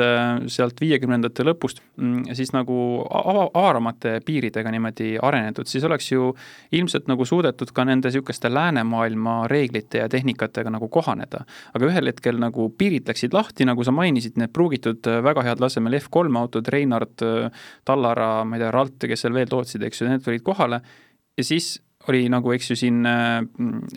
sealt 0.50 0.80
viiekümnendate 0.82 1.46
lõpust 1.46 1.80
mm, 1.96 2.34
siis 2.34 2.50
nagu 2.54 2.76
ava-, 3.06 3.46
avaramate 3.54 4.16
piiridega 4.26 4.72
niimoodi 4.74 5.12
arenetud, 5.22 5.70
siis 5.70 5.86
oleks 5.86 6.10
ju 6.10 6.32
ilmselt 6.74 7.06
nagu 7.10 7.26
suudetud 7.28 7.70
ka 7.74 7.86
nende 7.86 8.10
niisuguste 8.10 8.50
läänemaailma 8.50 9.36
reeglite 9.50 10.02
ja 10.02 10.10
tehnikatega 10.10 10.74
nagu 10.74 10.90
kohaneda. 10.90 11.44
aga 11.74 11.88
ühel 11.92 12.10
hetkel 12.10 12.42
nagu 12.42 12.68
piirid 12.78 13.08
läksid 13.08 13.34
lahti, 13.38 13.68
nagu 13.68 13.86
sa 13.86 13.94
mainisid, 13.94 14.34
need 14.40 14.52
pruugitud 14.54 15.06
väga 15.24 15.46
head 15.46 15.62
lasemel 15.62 16.00
F3 16.02 16.42
autod, 16.42 16.73
Reinhard, 16.74 17.24
Tallara, 17.86 18.28
ma 18.44 18.58
ei 18.58 18.64
tea, 18.64 18.74
Ralt, 18.74 18.98
kes 19.08 19.24
seal 19.24 19.34
veel 19.36 19.50
tootsid, 19.50 19.86
eks 19.86 20.02
ju, 20.02 20.10
need 20.10 20.26
tulid 20.26 20.44
kohale. 20.46 20.82
Ja 21.38 21.46
siis 21.46 21.76
oli 22.10 22.26
nagu, 22.28 22.52
eks 22.52 22.70
ju, 22.70 22.76
siin 22.78 23.00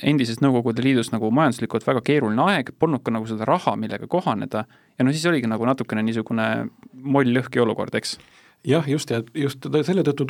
endises 0.06 0.40
Nõukogude 0.44 0.84
Liidus 0.86 1.12
nagu 1.12 1.30
majanduslikult 1.36 1.86
väga 1.88 2.04
keeruline 2.08 2.44
aeg, 2.54 2.72
polnud 2.80 3.04
ka 3.04 3.12
nagu 3.14 3.28
seda 3.30 3.48
raha, 3.48 3.76
millega 3.80 4.08
kohaneda. 4.12 4.64
Ja 4.98 5.06
no 5.06 5.14
siis 5.16 5.26
oligi 5.30 5.50
nagu 5.50 5.68
natukene 5.68 6.06
niisugune 6.08 6.48
moll-lõhki 7.04 7.62
olukord, 7.64 7.96
eks? 8.00 8.16
Jah, 8.68 8.88
just, 8.90 9.12
ja 9.12 9.22
just 9.38 9.68
selle 9.86 10.06
tõttu 10.08 10.28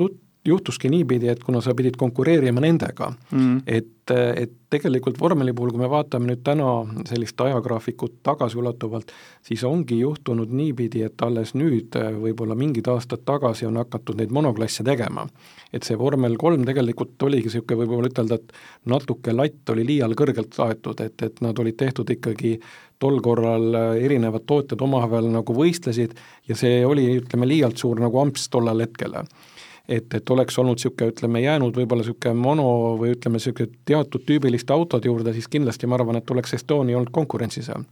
juhtuski 0.48 0.90
niipidi, 0.90 1.30
et 1.32 1.44
kuna 1.44 1.62
sa 1.62 1.76
pidid 1.78 1.98
konkureerima 2.00 2.64
nendega 2.64 3.12
mm., 3.32 3.62
et, 3.68 4.14
et 4.14 4.54
tegelikult 4.72 5.20
vormeli 5.20 5.54
puhul, 5.56 5.72
kui 5.72 5.82
me 5.82 5.90
vaatame 5.92 6.28
nüüd 6.32 6.42
täna 6.46 6.68
sellist 7.08 7.40
ajagraafikut 7.42 8.18
tagasiulatuvalt, 8.28 9.12
siis 9.48 9.64
ongi 9.68 10.00
juhtunud 10.02 10.52
niipidi, 10.52 11.04
et 11.08 11.24
alles 11.24 11.54
nüüd, 11.56 11.96
võib-olla 12.22 12.56
mingid 12.60 12.88
aastad 12.92 13.24
tagasi 13.28 13.68
on 13.68 13.80
hakatud 13.80 14.20
neid 14.20 14.34
monoklasse 14.36 14.84
tegema. 14.88 15.28
et 15.74 15.84
see 15.84 15.98
vormel 16.00 16.38
kolm 16.40 16.64
tegelikult 16.66 17.24
oligi 17.28 17.50
niisugune, 17.50 17.80
võib-olla 17.82 18.12
ütelda, 18.12 18.36
et 18.36 18.54
natuke 18.88 19.34
latt 19.36 19.70
oli 19.70 19.84
liial 19.88 20.16
kõrgelt 20.16 20.56
aetud, 20.64 21.02
et, 21.04 21.22
et 21.22 21.42
nad 21.44 21.60
olid 21.60 21.76
tehtud 21.76 22.10
ikkagi 22.10 22.58
tol 23.00 23.20
korral 23.22 23.76
erinevad 24.00 24.48
tootjad 24.48 24.82
omavahel 24.82 25.30
nagu 25.32 25.54
võistlesid 25.54 26.16
ja 26.48 26.56
see 26.56 26.82
oli, 26.86 27.08
ütleme, 27.22 27.48
liialt 27.48 27.78
suur 27.78 28.00
nagu 28.02 28.20
amps 28.24 28.50
tollel 28.50 28.88
hetkel 28.88 29.20
et, 29.88 30.14
et 30.14 30.30
oleks 30.30 30.60
olnud 30.60 30.78
niisugune, 30.78 31.14
ütleme, 31.14 31.42
jäänud 31.42 31.78
võib-olla 31.78 32.04
niisugune 32.04 32.36
mono 32.40 32.68
või 33.00 33.14
ütleme, 33.16 33.40
niisugune 33.40 33.72
teatud 33.88 34.26
tüübiliste 34.28 34.76
autode 34.76 35.08
juurde, 35.08 35.34
siis 35.34 35.48
kindlasti 35.48 35.88
ma 35.88 36.00
arvan, 36.00 36.20
et 36.20 36.32
oleks 36.32 36.58
Estonia 36.60 37.00
olnud 37.00 37.14
konkurentsis 37.16 37.72
seal 37.72 37.88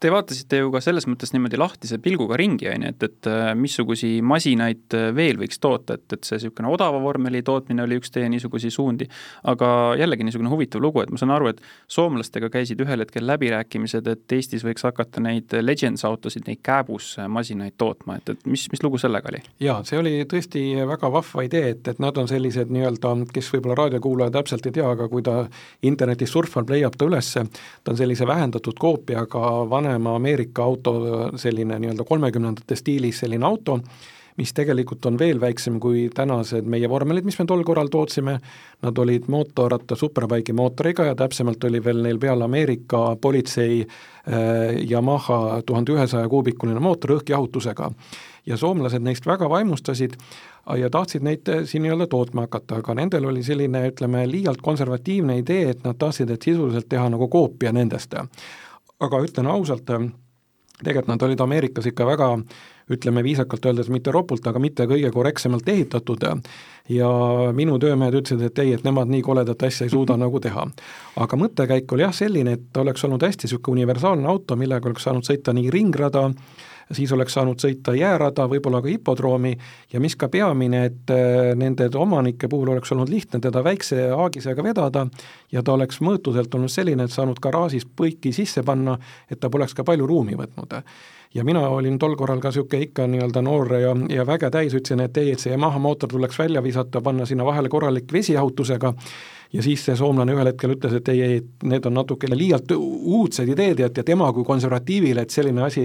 Te 0.00 0.10
vaatasite 0.12 0.62
ju 0.62 0.72
ka 0.74 0.82
selles 0.84 1.06
mõttes 1.08 1.32
niimoodi 1.34 1.58
lahtise 1.60 1.98
pilguga 2.02 2.38
ringi, 2.38 2.68
on 2.70 2.86
ju, 2.86 2.92
et, 2.92 3.06
et 3.08 3.30
äh, 3.30 3.52
missugusi 3.58 4.18
masinaid 4.24 4.96
äh, 4.96 5.10
veel 5.16 5.40
võiks 5.40 5.60
toota, 5.62 5.98
et, 5.98 6.06
et 6.14 6.26
see 6.26 6.38
niisugune 6.38 6.70
odava 6.72 7.00
vormeli 7.02 7.42
tootmine 7.46 7.84
oli 7.84 7.98
üks 8.00 8.12
teie 8.14 8.28
niisuguseid 8.30 8.74
suundi, 8.74 9.08
aga 9.50 9.70
jällegi 9.98 10.26
niisugune 10.26 10.52
huvitav 10.52 10.82
lugu, 10.82 11.02
et 11.02 11.12
ma 11.12 11.20
saan 11.20 11.34
aru, 11.34 11.52
et 11.52 11.62
soomlastega 11.90 12.50
käisid 12.52 12.80
ühel 12.84 13.04
hetkel 13.04 13.26
läbirääkimised, 13.28 14.08
et 14.10 14.36
Eestis 14.38 14.64
võiks 14.66 14.86
hakata 14.86 15.22
neid 15.24 15.54
Legends 15.62 16.04
autosid, 16.08 16.46
neid 16.48 16.62
kääbusmasinaid 16.66 17.76
tootma, 17.80 18.18
et, 18.18 18.34
et 18.34 18.46
mis, 18.48 18.68
mis 18.72 18.84
lugu 18.84 19.00
sellega 19.00 19.32
oli? 19.32 19.42
jaa, 19.62 19.80
see 19.88 19.98
oli 20.00 20.14
tõesti 20.30 20.64
väga 20.88 21.10
vahva 21.12 21.44
idee, 21.46 21.74
et, 21.74 21.92
et 21.92 22.02
nad 22.02 22.16
on 22.18 22.28
sellised 22.30 22.72
nii-öelda, 22.74 23.14
kes 23.34 23.50
võib-olla 23.54 23.78
raadiokuulaja 23.82 24.34
täpselt 24.38 24.66
ei 24.68 24.76
tea, 24.78 24.88
aga 24.88 25.08
kui 25.10 25.24
ta 25.26 25.40
internetis 25.86 26.32
surfab, 26.34 26.70
leiab 26.70 26.96
ta 26.98 27.08
üles, 27.08 27.32
ta 27.34 27.92
on 27.92 27.98
sellise 27.98 28.26
vähendatud 28.28 28.78
koopiaga 28.78 29.67
vanema 29.70 30.14
Ameerika 30.16 30.64
auto, 30.64 30.94
selline 31.36 31.78
nii-öelda 31.78 32.04
kolmekümnendate 32.08 32.76
stiilis 32.76 33.20
selline 33.24 33.46
auto, 33.46 33.78
mis 34.38 34.52
tegelikult 34.54 35.06
on 35.06 35.18
veel 35.18 35.40
väiksem 35.42 35.80
kui 35.82 36.06
tänased 36.14 36.66
meie 36.70 36.88
vormelid, 36.90 37.26
mis 37.26 37.38
me 37.40 37.46
tol 37.48 37.64
korral 37.66 37.90
tootsime, 37.90 38.36
nad 38.86 39.00
olid 39.02 39.26
mootorratta 39.32 39.98
superbike'i 39.98 40.54
mootoriga 40.54 41.08
ja 41.10 41.16
täpsemalt 41.18 41.64
oli 41.66 41.82
veel 41.84 42.04
neil 42.06 42.20
peal 42.22 42.42
Ameerika 42.46 43.16
politsei 43.20 43.80
äh, 43.82 44.78
Yamaha 44.90 45.62
tuhande 45.66 45.96
ühesaja 45.96 46.28
kuubikuline 46.30 46.80
mootor 46.80 47.18
õhkjahutusega. 47.18 47.90
ja 48.46 48.56
soomlased 48.56 49.02
neist 49.04 49.26
väga 49.26 49.48
vaimustasid 49.50 50.14
ja 50.76 50.90
tahtsid 50.90 51.26
neid 51.26 51.48
äh, 51.48 51.64
siin 51.64 51.82
nii-öelda 51.82 52.06
tootma 52.06 52.46
hakata, 52.46 52.78
aga 52.78 52.94
nendel 52.94 53.26
oli 53.32 53.42
selline, 53.42 53.88
ütleme, 53.90 54.22
liialt 54.30 54.62
konservatiivne 54.62 55.38
idee, 55.42 55.70
et 55.74 55.84
nad 55.84 55.98
tahtsid, 55.98 56.30
et 56.30 56.42
sisuliselt 56.42 56.88
teha 56.88 57.10
nagu 57.10 57.28
koopia 57.28 57.74
nendest 57.74 58.14
aga 59.00 59.20
ütlen 59.24 59.46
ausalt, 59.46 59.90
tegelikult 60.78 61.10
nad 61.10 61.22
olid 61.26 61.40
Ameerikas 61.40 61.86
ikka 61.90 62.06
väga 62.06 62.32
ütleme 62.90 63.22
viisakalt 63.24 63.66
öeldes 63.66 63.90
mitte 63.92 64.12
ropult, 64.14 64.46
aga 64.46 64.60
mitte 64.62 64.86
kõige 64.88 65.10
korrektsemalt 65.12 65.68
ehitatud 65.68 66.24
ja 66.88 67.08
minu 67.56 67.76
töömehed 67.78 68.16
ütlesid, 68.20 68.46
et 68.46 68.62
ei, 68.62 68.72
et 68.76 68.86
nemad 68.86 69.10
nii 69.12 69.22
koledat 69.26 69.62
asja 69.68 69.86
ei 69.86 69.92
suuda 69.92 70.16
nagu 70.24 70.40
teha. 70.40 70.66
aga 71.16 71.40
mõttekäik 71.40 71.92
oli 71.92 72.06
jah 72.06 72.14
selline, 72.14 72.56
et 72.58 72.80
oleks 72.80 73.04
olnud 73.04 73.22
hästi 73.26 73.46
niisugune 73.48 73.82
universaalne 73.82 74.28
auto, 74.28 74.56
millega 74.56 74.88
oleks 74.88 75.04
saanud 75.08 75.28
sõita 75.28 75.52
nii 75.56 75.70
ringrada, 75.74 76.30
siis 76.92 77.12
oleks 77.12 77.34
saanud 77.36 77.60
sõita 77.60 77.94
jäärada, 77.96 78.46
võib-olla 78.50 78.80
ka 78.82 78.90
hipodroomi 78.92 79.52
ja 79.92 80.00
mis 80.00 80.16
ka 80.16 80.28
peamine, 80.32 80.84
et 80.90 81.12
äh, 81.12 81.52
nende 81.58 81.90
omanike 81.96 82.48
puhul 82.48 82.72
oleks 82.74 82.92
olnud 82.92 83.12
lihtne 83.12 83.40
teda 83.44 83.62
väikse 83.64 84.08
aagisega 84.16 84.64
vedada 84.64 85.06
ja 85.52 85.62
ta 85.62 85.76
oleks 85.76 86.02
mõõtuselt 86.04 86.54
olnud 86.54 86.72
selline, 86.72 87.04
et 87.04 87.14
saanud 87.14 87.40
garaažis 87.42 87.86
põiki 87.86 88.32
sisse 88.32 88.62
panna, 88.62 88.98
et 89.30 89.40
ta 89.40 89.50
poleks 89.50 89.76
ka 89.76 89.84
palju 89.84 90.06
ruumi 90.06 90.38
võtnud. 90.38 90.82
Ja 91.34 91.44
mina 91.44 91.60
olin 91.68 91.98
tol 92.00 92.14
korral 92.16 92.40
ka 92.40 92.48
niisugune 92.48 92.86
ikka 92.86 93.04
nii-öelda 93.06 93.42
noor 93.44 93.74
ja, 93.76 93.90
ja 94.08 94.24
väge 94.26 94.48
täis, 94.50 94.72
ütlesin, 94.72 95.02
et 95.04 95.16
ei, 95.20 95.34
et 95.34 95.42
see 95.42 95.52
Yamaha 95.52 95.78
mootor 95.78 96.08
tuleks 96.08 96.38
välja 96.40 96.62
visata, 96.64 97.02
panna 97.04 97.26
sinna 97.28 97.44
vahele 97.44 97.68
korralik 97.68 98.12
vesijahutusega 98.12 98.94
ja 99.52 99.62
siis 99.64 99.84
see 99.84 99.96
soomlane 99.96 100.34
ühel 100.36 100.50
hetkel 100.50 100.74
ütles, 100.74 100.98
et 100.98 101.08
ei, 101.12 101.22
ei, 101.24 101.40
need 101.70 101.86
on 101.88 101.96
natukene 101.96 102.36
liialt 102.36 102.72
uudsed 102.76 103.48
ideed 103.48 103.80
ja 103.80 103.88
et 103.88 104.00
ja 104.00 104.04
tema 104.04 104.28
kui 104.36 104.44
konservatiivile, 104.44 105.24
et 105.24 105.34
selline 105.34 105.64
asi 105.64 105.84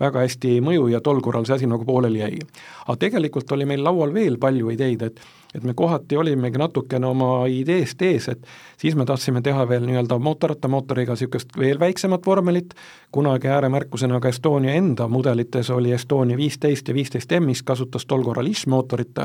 väga 0.00 0.24
hästi 0.24 0.56
ei 0.56 0.64
mõju 0.64 0.88
ja 0.94 1.02
tol 1.04 1.20
korral 1.24 1.46
see 1.48 1.58
asi 1.58 1.70
nagu 1.70 1.84
pooleli 1.84 2.22
jäi. 2.22 2.38
aga 2.86 2.96
tegelikult 3.06 3.52
oli 3.52 3.68
meil 3.68 3.84
laual 3.84 4.14
veel 4.14 4.38
palju 4.40 4.72
ideid, 4.72 5.02
et 5.02 5.20
et 5.54 5.62
me 5.64 5.74
kohati 5.74 6.16
olimegi 6.16 6.58
natukene 6.58 7.06
oma 7.06 7.46
ideest 7.50 8.02
ees, 8.02 8.28
et 8.32 8.46
siis 8.80 8.96
me 8.98 9.06
tahtsime 9.06 9.42
teha 9.42 9.66
veel 9.68 9.86
nii-öelda 9.86 10.18
mootorrattamootoriga 10.18 11.14
niisugust 11.14 11.54
veel 11.58 11.78
väiksemat 11.78 12.26
vormelit, 12.26 12.74
kunagi 13.14 13.48
ääremärkusena 13.48 14.18
ka 14.20 14.32
Estonia 14.34 14.74
enda 14.74 15.06
mudelites 15.08 15.70
oli 15.70 15.92
Estonia 15.94 16.36
viisteist 16.36 16.88
ja 16.88 16.94
viisteist 16.94 17.32
mis 17.40 17.62
kasutas 17.62 18.06
tol 18.06 18.24
korral 18.26 18.50
IS-mootorit, 18.50 19.22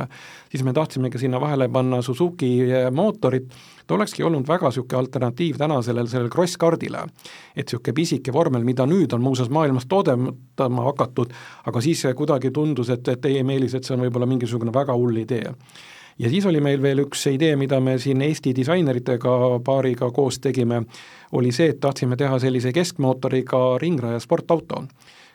siis 0.51 0.63
me 0.63 0.73
tahtsimegi 0.73 1.17
sinna 1.17 1.41
vahele 1.41 1.69
panna 1.69 2.01
Suzuki 2.01 2.51
mootorit, 2.91 3.49
ta 3.87 3.95
olekski 3.97 4.23
olnud 4.23 4.47
väga 4.47 4.69
niisugune 4.69 4.99
alternatiiv 4.99 5.57
tänasele 5.57 6.07
sellele 6.07 6.29
crosskardile. 6.29 7.05
et 7.55 7.65
niisugune 7.65 7.93
pisike 7.93 8.33
vormel, 8.33 8.63
mida 8.63 8.85
nüüd 8.85 9.13
on 9.13 9.21
muuseas 9.21 9.49
maailmas 9.49 9.85
toodetama 9.89 10.83
hakatud, 10.83 11.33
aga 11.65 11.81
siis 11.81 12.05
kuidagi 12.15 12.51
tundus, 12.51 12.89
et, 12.89 13.07
et 13.07 13.25
ei, 13.25 13.43
Meelis, 13.43 13.73
et 13.73 13.83
see 13.83 13.95
on 13.95 14.05
võib-olla 14.05 14.29
mingisugune 14.29 14.73
väga 14.73 14.93
hull 14.93 15.17
idee 15.17 15.55
ja 16.19 16.29
siis 16.29 16.45
oli 16.45 16.61
meil 16.61 16.81
veel 16.81 17.05
üks 17.05 17.27
idee, 17.31 17.55
mida 17.55 17.79
me 17.79 17.97
siin 17.99 18.21
Eesti 18.21 18.53
disaineritega 18.55 19.37
paariga 19.65 20.11
koos 20.11 20.39
tegime, 20.39 20.83
oli 21.31 21.51
see, 21.55 21.69
et 21.73 21.79
tahtsime 21.79 22.17
teha 22.19 22.39
sellise 22.39 22.73
keskmootoriga 22.75 23.77
ringraja 23.81 24.19
sportauto 24.19 24.85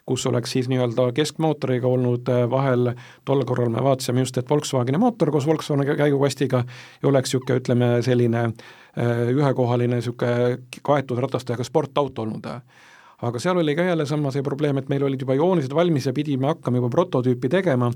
kus 0.07 0.26
oleks 0.26 0.53
siis 0.53 0.68
nii-öelda 0.68 1.12
keskmootoriga 1.16 1.89
olnud 1.89 2.28
äh, 2.28 2.45
vahel, 2.51 2.93
tol 3.24 3.45
korral 3.49 3.70
me 3.72 3.82
vaatasime 3.82 4.20
just, 4.20 4.39
et 4.39 4.51
Volkswageni 4.51 4.99
mootor 5.01 5.30
koos 5.32 5.47
Volkswageni 5.47 5.97
käigukastiga 5.97 6.64
ja 7.03 7.09
oleks 7.09 7.32
niisugune, 7.32 7.61
ütleme, 7.62 7.91
selline 8.05 8.43
äh, 8.45 9.22
ühekohaline 9.32 10.03
niisugune 10.03 10.59
kaetud 10.82 11.22
ratastega 11.24 11.64
sportauto 11.64 12.26
olnud 12.28 12.51
aga 13.23 13.39
seal 13.39 13.59
oli 13.59 13.75
ka 13.77 13.83
jälle 13.87 14.07
sama 14.07 14.31
see 14.35 14.43
probleem, 14.43 14.79
et 14.79 14.89
meil 14.89 15.05
olid 15.07 15.21
juba 15.21 15.37
joonised 15.39 15.75
valmis 15.75 16.07
ja 16.07 16.12
pidime 16.12 16.47
hakkama 16.51 16.81
juba 16.81 16.91
prototüüpi 16.91 17.49
tegema, 17.49 17.91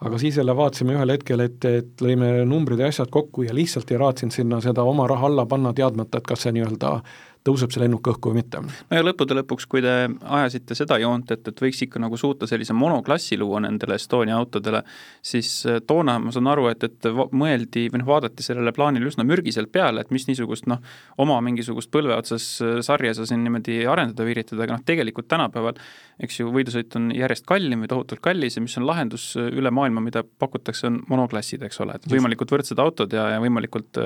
aga 0.00 0.18
siis 0.18 0.36
jälle 0.36 0.56
vaatasime 0.56 0.96
ühel 0.96 1.14
hetkel, 1.14 1.44
et, 1.46 1.64
et 1.64 2.02
lõime 2.02 2.32
numbrid 2.48 2.82
ja 2.82 2.90
asjad 2.90 3.12
kokku 3.14 3.46
ja 3.46 3.54
lihtsalt 3.54 3.90
ei 3.90 4.00
raatsinud 4.00 4.34
sinna 4.34 4.60
seda 4.64 4.82
oma 4.82 5.06
raha 5.10 5.30
alla 5.30 5.46
panna, 5.46 5.72
teadmata, 5.72 6.18
et 6.18 6.26
kas 6.26 6.46
see 6.46 6.56
nii-öelda 6.56 6.98
tõuseb 7.44 7.72
see 7.74 7.82
lennuk 7.82 8.08
õhku 8.08 8.30
või 8.32 8.40
mitte. 8.40 8.60
no 8.64 8.98
ja 8.98 9.04
lõppude 9.04 9.36
lõpuks, 9.36 9.66
kui 9.68 9.82
te 9.84 9.92
ajasite 10.08 10.76
seda 10.78 10.96
joont, 11.02 11.28
et, 11.34 11.44
et 11.50 11.62
võiks 11.66 11.82
ikka 11.84 12.00
nagu 12.00 12.16
suuta 12.20 12.48
sellise 12.48 12.72
monoklassi 12.76 13.36
luua 13.40 13.60
nendele 13.64 13.98
Estonia 14.00 14.38
autodele, 14.40 14.80
siis 15.24 15.50
äh, 15.68 15.80
toona 15.86 16.16
ma 16.22 16.32
saan 16.32 16.48
aru, 16.50 16.70
et, 16.72 16.86
et 16.88 17.08
mõeldi 17.36 17.90
või 17.92 18.00
noh, 18.00 18.08
vaadati 18.08 18.46
sellele 18.46 18.72
plaanile 18.76 19.10
üsna 19.10 19.26
mürgiselt 19.28 19.72
peale, 19.74 20.00
et 20.00 20.14
mis 20.14 20.24
niisugust 20.30 20.68
noh, 20.70 20.80
oma 21.20 21.36
mingisugust 21.44 21.92
põlve 21.92 22.16
otsas 22.16 22.46
äh, 22.64 22.78
sarja 22.86 23.12
sa 23.18 23.28
siin 23.28 23.44
niimoodi 23.44 23.82
arendada 23.92 24.24
üritada, 24.28 24.64
aga 24.64 24.78
noh, 24.78 24.86
tegelikult 24.88 25.28
tänapäeval 25.28 25.76
eks 26.24 26.40
ju, 26.40 26.48
võidusõit 26.54 26.96
on 26.96 27.12
järjest 27.12 27.44
kallim 27.48 27.84
või 27.84 27.92
tohutult 27.92 28.24
kallis 28.24 28.56
ja 28.56 28.64
mis 28.64 28.78
on 28.80 28.88
lahendus 28.88 29.34
äh, 29.36 29.52
üle 29.52 29.72
maailma, 29.74 30.00
mida 30.04 30.24
pakutakse, 30.24 30.88
on 30.88 31.02
monoklassid, 31.12 31.68
eks 31.68 31.84
ole, 31.84 32.00
et 32.00 32.08
võimalikult 32.08 32.56
võrdsed 32.56 32.80
autod 32.80 33.12
ja, 33.12 33.28
ja 33.36 33.44
võimalikult 33.44 34.00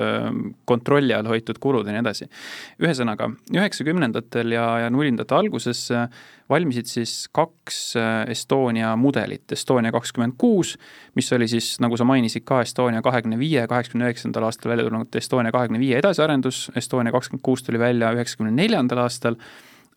kontrolli 0.68 1.14
all 1.14 1.28
hoitud 1.30 1.58
kulud 1.62 1.86
ja 1.86 1.94
nii 1.94 2.02
edasi. 2.02 2.26
ühesõnaga, 2.82 3.27
aga 3.27 3.27
üheksakümnendatel 3.54 4.52
ja, 4.56 4.64
ja 4.84 4.90
nullindate 4.90 5.34
alguses 5.36 5.86
valmisid 6.48 6.88
siis 6.88 7.12
kaks 7.34 7.80
Estonia 8.32 8.94
mudelit, 8.96 9.44
Estonia 9.52 9.92
kakskümmend 9.92 10.38
kuus, 10.40 10.76
mis 11.18 11.30
oli 11.36 11.48
siis, 11.50 11.74
nagu 11.84 11.96
sa 12.00 12.06
mainisid 12.08 12.46
ka, 12.48 12.62
Estonia 12.64 13.02
kahekümne 13.04 13.38
viie, 13.40 13.66
kaheksakümne 13.68 14.08
üheksandal 14.08 14.48
aastal 14.48 14.72
välja 14.72 14.88
tulnud 14.88 15.20
Estonia 15.20 15.52
kahekümne 15.54 15.80
viie 15.82 15.98
edasiarendus, 16.00 16.68
Estonia 16.76 17.12
kakskümmend 17.14 17.44
kuus 17.44 17.66
tuli 17.66 17.80
välja 17.80 18.12
üheksakümne 18.16 18.54
neljandal 18.56 19.04
aastal. 19.04 19.40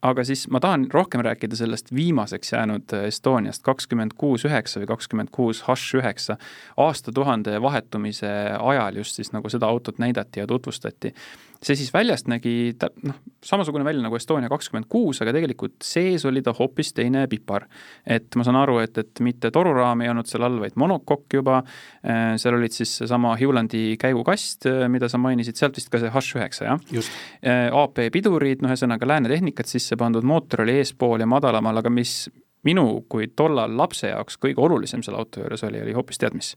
Aga 0.01 0.23
siis 0.25 0.47
ma 0.49 0.57
tahan 0.57 0.88
rohkem 0.89 1.21
rääkida 1.21 1.53
sellest 1.55 1.91
viimaseks 1.93 2.55
jäänud 2.55 2.93
Estoniast, 3.05 3.61
kakskümmend 3.61 4.15
kuus 4.17 4.47
üheksa 4.49 4.82
või 4.82 4.88
kakskümmend 4.89 5.29
kuus 5.32 5.61
Hush 5.67 5.99
üheksa, 5.99 6.39
aastatuhande 6.82 7.59
vahetumise 7.61 8.32
ajal 8.57 8.97
just 8.97 9.19
siis 9.19 9.29
nagu 9.29 9.49
seda 9.53 9.69
autot 9.69 10.01
näidati 10.01 10.41
ja 10.41 10.47
tutvustati 10.49 11.13
see 11.62 11.78
siis 11.78 11.91
väljast 11.93 12.30
nägi 12.32 12.74
tä-, 12.80 12.89
noh, 13.05 13.18
samasugune 13.45 13.86
välja 13.86 14.01
nagu 14.01 14.18
Estonia 14.18 14.49
kakskümmend 14.49 14.88
kuus, 14.89 15.22
aga 15.22 15.34
tegelikult 15.36 15.78
sees 15.86 16.26
oli 16.26 16.41
ta 16.45 16.53
hoopis 16.57 16.93
teine 16.97 17.28
pipar. 17.30 17.68
et 18.05 18.36
ma 18.36 18.45
saan 18.47 18.57
aru, 18.64 18.80
et, 18.82 18.97
et 18.97 19.22
mitte 19.22 19.51
toruraam 19.53 20.01
ei 20.01 20.09
olnud 20.09 20.30
seal 20.30 20.45
all, 20.47 20.59
vaid 20.64 20.78
monokokk 20.82 21.38
juba, 21.38 21.62
äh, 22.01 22.34
seal 22.41 22.57
olid 22.57 22.74
siis 22.76 22.95
seesama 23.03 23.36
Hewlandi 23.39 23.97
käigukast, 24.01 24.66
äh, 24.70 24.88
mida 24.89 25.09
sa 25.09 25.22
mainisid, 25.22 25.59
sealt 25.59 25.78
vist 25.78 25.91
ka 25.93 26.01
see 26.01 26.12
Hush 26.14 26.39
üheksa, 26.39 26.72
jah? 26.72 27.12
Äh, 27.45 27.68
AP 27.70 28.07
pidurid, 28.14 28.66
noh, 28.66 28.74
ühesõnaga 28.74 29.07
lääne 29.07 29.30
tehnikat 29.32 29.70
sisse 29.70 29.97
pandud, 29.99 30.26
mootor 30.26 30.66
oli 30.66 30.80
eespool 30.82 31.22
ja 31.22 31.30
madalamal, 31.30 31.78
aga 31.84 31.93
mis 31.93 32.26
minu 32.66 33.03
kui 33.09 33.32
tollal 33.36 33.74
lapse 33.78 34.09
jaoks 34.09 34.38
kõige 34.41 34.62
olulisem 34.62 35.01
selle 35.05 35.22
auto 35.22 35.41
juures 35.41 35.64
oli, 35.66 35.82
oli 35.82 35.97
hoopis 35.97 36.22
tead 36.22 36.38
mis 36.38 36.55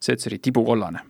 see, 0.00 0.12
et 0.12 0.20
see 0.20 0.30
oli 0.30 0.38
tibukollane. 0.42 1.00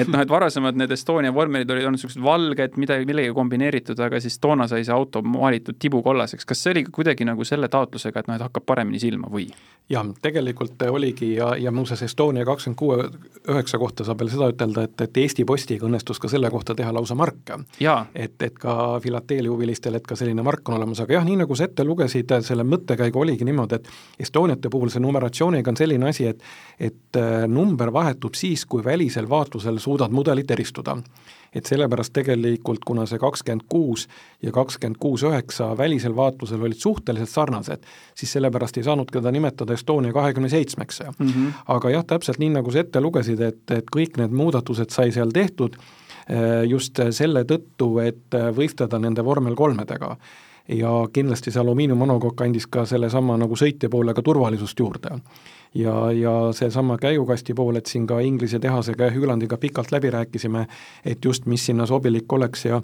et 0.00 0.08
noh, 0.08 0.20
et 0.20 0.30
varasemad 0.30 0.76
need 0.76 0.92
Estonia 0.92 1.32
vormelid 1.34 1.70
olid 1.72 1.88
olnud 1.88 2.00
niisugused 2.00 2.22
valged, 2.22 2.76
midagi, 2.80 3.08
millegagi 3.08 3.34
kombineeritud, 3.36 4.00
aga 4.06 4.20
siis 4.20 4.38
toona 4.42 4.68
sai 4.68 4.84
see 4.84 4.94
auto 4.94 5.22
maalitud 5.24 5.78
tibukollaseks. 5.80 6.44
kas 6.44 6.62
see 6.62 6.76
oli 6.76 6.84
kuidagi 6.92 7.24
nagu 7.28 7.44
selle 7.48 7.70
taotlusega, 7.72 8.20
et 8.20 8.28
noh, 8.30 8.36
et 8.36 8.46
hakkab 8.46 8.68
paremini 8.68 9.00
silma 9.02 9.32
või? 9.32 9.48
jah, 9.90 10.06
tegelikult 10.22 10.82
oligi 10.90 11.34
ja, 11.36 11.52
ja 11.56 11.70
muuseas 11.72 12.02
Estonia 12.02 12.44
kakskümmend 12.44 12.78
kuue 12.78 12.96
üheksa 13.48 13.78
kohta 13.78 14.04
saab 14.04 14.20
veel 14.20 14.32
seda 14.32 14.50
ütelda, 14.50 14.86
et, 14.88 15.00
et 15.06 15.20
Eesti 15.22 15.46
Postiga 15.46 15.86
õnnestus 15.86 16.18
ka 16.22 16.28
selle 16.30 16.50
kohta 16.50 16.74
teha 16.74 16.92
lausa 16.94 17.14
mark. 17.14 17.54
et, 18.14 18.36
et 18.42 18.58
ka 18.58 18.98
filateelihuvilistel, 19.02 19.94
et 19.94 20.06
ka 20.06 20.18
selline 20.18 20.42
mark 20.42 20.68
on 20.68 20.76
olemas, 20.80 21.00
aga 21.04 21.18
jah, 21.18 21.26
nii 21.26 21.38
nagu 21.44 21.56
sa 21.56 21.68
ette 21.70 21.86
lugesid, 21.86 22.34
selle 22.42 22.66
mõttekäigu 22.66 23.22
oligi 23.22 23.46
niimoodi, 23.46 23.80
et 23.80 24.26
Estoniate 24.26 24.70
puhul 24.72 24.90
see 24.90 25.02
numeratsiooniga 25.04 25.70
on 25.70 25.78
selline 25.78 26.10
asi, 26.10 26.26
et 26.26 26.42
et 26.78 27.16
äh, 27.16 27.46
number 27.48 27.92
vahetub 28.26 28.34
siis, 28.34 28.66
kui 28.66 28.84
välisel 28.84 29.28
vaatlusel 29.28 29.78
suudad 29.78 30.10
mudelit 30.10 30.50
eristuda 30.50 30.96
et 31.54 31.64
sellepärast 31.64 32.12
tegelikult, 32.12 32.84
kuna 32.84 33.06
see 33.06 33.18
kakskümmend 33.18 33.64
kuus 33.68 34.08
ja 34.42 34.52
kakskümmend 34.52 34.98
kuus 35.00 35.22
üheksa 35.22 35.76
välisel 35.78 36.14
vaatlusel 36.16 36.60
olid 36.60 36.76
suhteliselt 36.76 37.30
sarnased, 37.30 37.86
siis 38.14 38.32
sellepärast 38.32 38.76
ei 38.76 38.84
saanud 38.84 39.08
teda 39.12 39.32
nimetada 39.32 39.72
Estonia 39.72 40.12
kahekümne 40.12 40.48
seitsmeks 40.48 41.00
mm. 41.00 41.26
-hmm. 41.26 41.52
aga 41.66 41.90
jah, 41.90 42.04
täpselt 42.04 42.38
nii, 42.38 42.50
nagu 42.50 42.70
sa 42.70 42.80
ette 42.80 43.00
lugesid, 43.00 43.40
et, 43.40 43.70
et 43.70 43.86
kõik 43.96 44.18
need 44.18 44.30
muudatused 44.36 44.90
sai 44.90 45.12
seal 45.12 45.30
tehtud 45.32 45.76
eh, 46.28 46.68
just 46.68 47.00
selle 47.10 47.44
tõttu, 47.44 47.98
et 48.04 48.36
võistleda 48.56 48.98
nende 48.98 49.24
vormel 49.24 49.54
kolmedega 49.54 50.16
ja 50.68 50.90
kindlasti 51.12 51.50
see 51.50 51.60
alumiiniummonokokk 51.60 52.40
andis 52.42 52.66
ka 52.66 52.84
sellesama 52.84 53.36
nagu 53.38 53.56
sõitja 53.56 53.88
poole 53.88 54.14
ka 54.14 54.22
turvalisust 54.22 54.78
juurde 54.78 55.20
ja, 55.74 55.94
ja 56.12 56.34
seesama 56.56 56.98
käigukasti 56.98 57.54
pool, 57.54 57.76
et 57.76 57.86
siin 57.86 58.06
ka 58.06 58.20
Inglise 58.20 58.58
tehasega 58.62 59.08
ja 59.08 59.14
Hüülandiga 59.14 59.58
pikalt 59.60 59.92
läbi 59.92 60.10
rääkisime, 60.10 60.66
et 61.04 61.24
just, 61.24 61.46
mis 61.46 61.66
sinna 61.66 61.86
sobilik 61.86 62.32
oleks 62.32 62.64
ja 62.64 62.82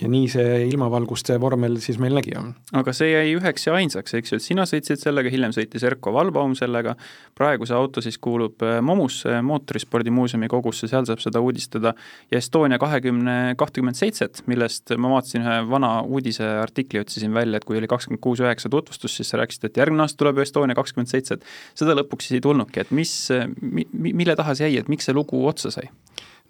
ja 0.00 0.08
nii 0.10 0.28
see 0.30 0.54
ilmavalgust 0.68 1.28
see 1.30 1.38
vormel 1.40 1.78
siis 1.82 1.98
meil 2.02 2.16
nägi. 2.18 2.34
aga 2.72 2.92
see 2.96 3.10
jäi 3.12 3.34
üheks 3.36 3.66
ja 3.66 3.76
ainsaks, 3.78 4.14
eks 4.18 4.32
ju, 4.32 4.38
et 4.40 4.44
sina 4.44 4.66
sõitsid 4.68 5.02
sellega, 5.02 5.30
hiljem 5.30 5.54
sõitis 5.54 5.84
Erko 5.86 6.12
Valbaum 6.14 6.56
sellega, 6.58 6.96
praegu 7.38 7.66
see 7.68 7.76
auto 7.76 8.02
siis 8.04 8.18
kuulub 8.18 8.62
äh, 8.66 8.80
Momusse, 8.82 9.40
mootorispordimuuseumi 9.46 10.48
kogusse, 10.50 10.88
seal 10.90 11.06
saab 11.08 11.22
seda 11.22 11.42
uudistada, 11.44 11.94
ja 12.32 12.40
Estonia 12.40 12.78
kahekümne, 12.82 13.54
kahtekümmet 13.60 13.98
seitset, 13.98 14.42
millest 14.50 14.94
ma 14.98 15.12
vaatasin 15.14 15.44
ühe 15.44 15.56
vana 15.70 15.92
uudiseartikli, 16.02 17.04
otsisin 17.04 17.34
välja, 17.34 17.60
et 17.60 17.68
kui 17.68 17.78
oli 17.78 17.90
kakskümmend 17.90 18.22
kuus 18.24 18.42
üheksa 18.42 18.70
tutvustus, 18.72 19.16
siis 19.18 19.30
sa 19.30 19.40
rääkisid, 19.40 19.68
et 19.68 19.82
järgmine 19.82 20.04
aasta 20.04 20.20
tuleb 20.24 20.42
Estonia 20.44 20.76
kakskümmend 20.78 21.10
seitse, 21.10 21.38
et 21.38 21.78
seda 21.78 21.96
lõpuks 21.98 22.23
siis 22.24 22.38
ei 22.38 22.44
tulnudki, 22.44 22.84
et 22.84 22.90
mis 22.94 23.12
mi,, 23.60 23.86
mille 23.92 24.36
taha 24.36 24.56
see 24.58 24.70
jäi, 24.70 24.82
et 24.82 24.90
miks 24.92 25.08
see 25.08 25.16
lugu 25.16 25.44
otsa 25.48 25.72
sai? 25.74 25.90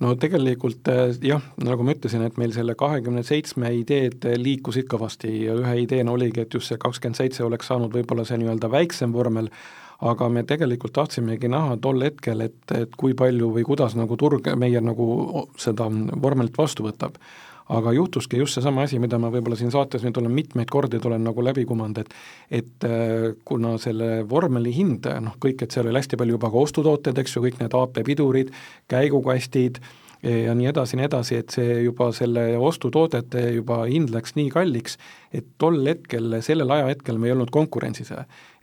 no 0.02 0.14
tegelikult 0.18 0.88
äh, 0.90 1.14
jah, 1.22 1.44
nagu 1.62 1.86
ma 1.86 1.94
ütlesin, 1.94 2.24
et 2.26 2.38
meil 2.40 2.54
selle 2.56 2.74
kahekümne 2.78 3.22
seitsme 3.26 3.70
ideed 3.78 4.26
liikusid 4.40 4.88
kõvasti 4.90 5.30
ja 5.44 5.54
ühe 5.60 5.78
ideena 5.84 6.14
oligi, 6.14 6.42
et 6.42 6.54
just 6.54 6.72
see 6.72 6.80
kakskümmend 6.80 7.20
seitse 7.20 7.44
oleks 7.46 7.70
saanud 7.70 7.94
võib-olla 7.94 8.26
see 8.26 8.40
nii-öelda 8.42 8.70
väiksem 8.72 9.14
vormel, 9.14 9.50
aga 10.04 10.28
me 10.28 10.42
tegelikult 10.46 10.96
tahtsimegi 10.96 11.48
näha 11.52 11.78
tol 11.82 12.02
hetkel, 12.02 12.42
et, 12.48 12.60
et 12.74 12.94
kui 12.98 13.14
palju 13.18 13.52
või 13.54 13.66
kuidas 13.66 13.94
nagu 13.98 14.18
turg 14.20 14.50
meie 14.58 14.82
nagu 14.82 15.46
seda 15.60 15.86
vormelit 15.88 16.58
vastu 16.58 16.88
võtab 16.88 17.20
aga 17.72 17.92
juhtuski 17.96 18.38
just 18.38 18.58
seesama 18.58 18.84
asi, 18.84 18.98
mida 19.00 19.18
ma 19.20 19.30
võib-olla 19.32 19.56
siin 19.56 19.72
saates 19.72 20.04
nüüd 20.04 20.18
olen 20.20 20.32
mitmeid 20.34 20.70
kordi 20.70 21.00
olen 21.04 21.24
nagu 21.24 21.44
läbi 21.44 21.64
kumanud, 21.68 21.98
et 22.02 22.14
et 22.60 22.86
äh, 22.88 23.32
kuna 23.44 23.76
selle 23.80 24.28
vormeli 24.28 24.72
hind, 24.74 25.08
noh 25.24 25.38
kõik, 25.40 25.64
et 25.64 25.72
seal 25.72 25.88
oli 25.88 26.00
hästi 26.00 26.20
palju 26.20 26.36
juba 26.36 26.50
ka 26.52 26.64
ostutooted, 26.66 27.18
eks 27.18 27.36
ju, 27.36 27.44
kõik 27.46 27.60
need 27.62 27.76
AP 27.78 28.02
pidurid, 28.04 28.52
käigukastid, 28.90 29.80
ja 30.24 30.54
nii 30.56 30.68
edasi, 30.70 30.96
nii 30.96 31.04
edasi, 31.04 31.36
et 31.42 31.52
see 31.52 31.82
juba 31.84 32.08
selle 32.16 32.46
ostutoodete 32.56 33.42
juba 33.58 33.82
hind 33.88 34.12
läks 34.14 34.34
nii 34.38 34.48
kalliks, 34.52 34.96
et 35.34 35.46
tol 35.60 35.76
hetkel, 35.84 36.38
sellel 36.44 36.70
ajahetkel 36.76 37.18
me 37.20 37.28
ei 37.28 37.34
olnud 37.34 37.52
konkurentsis. 37.52 38.12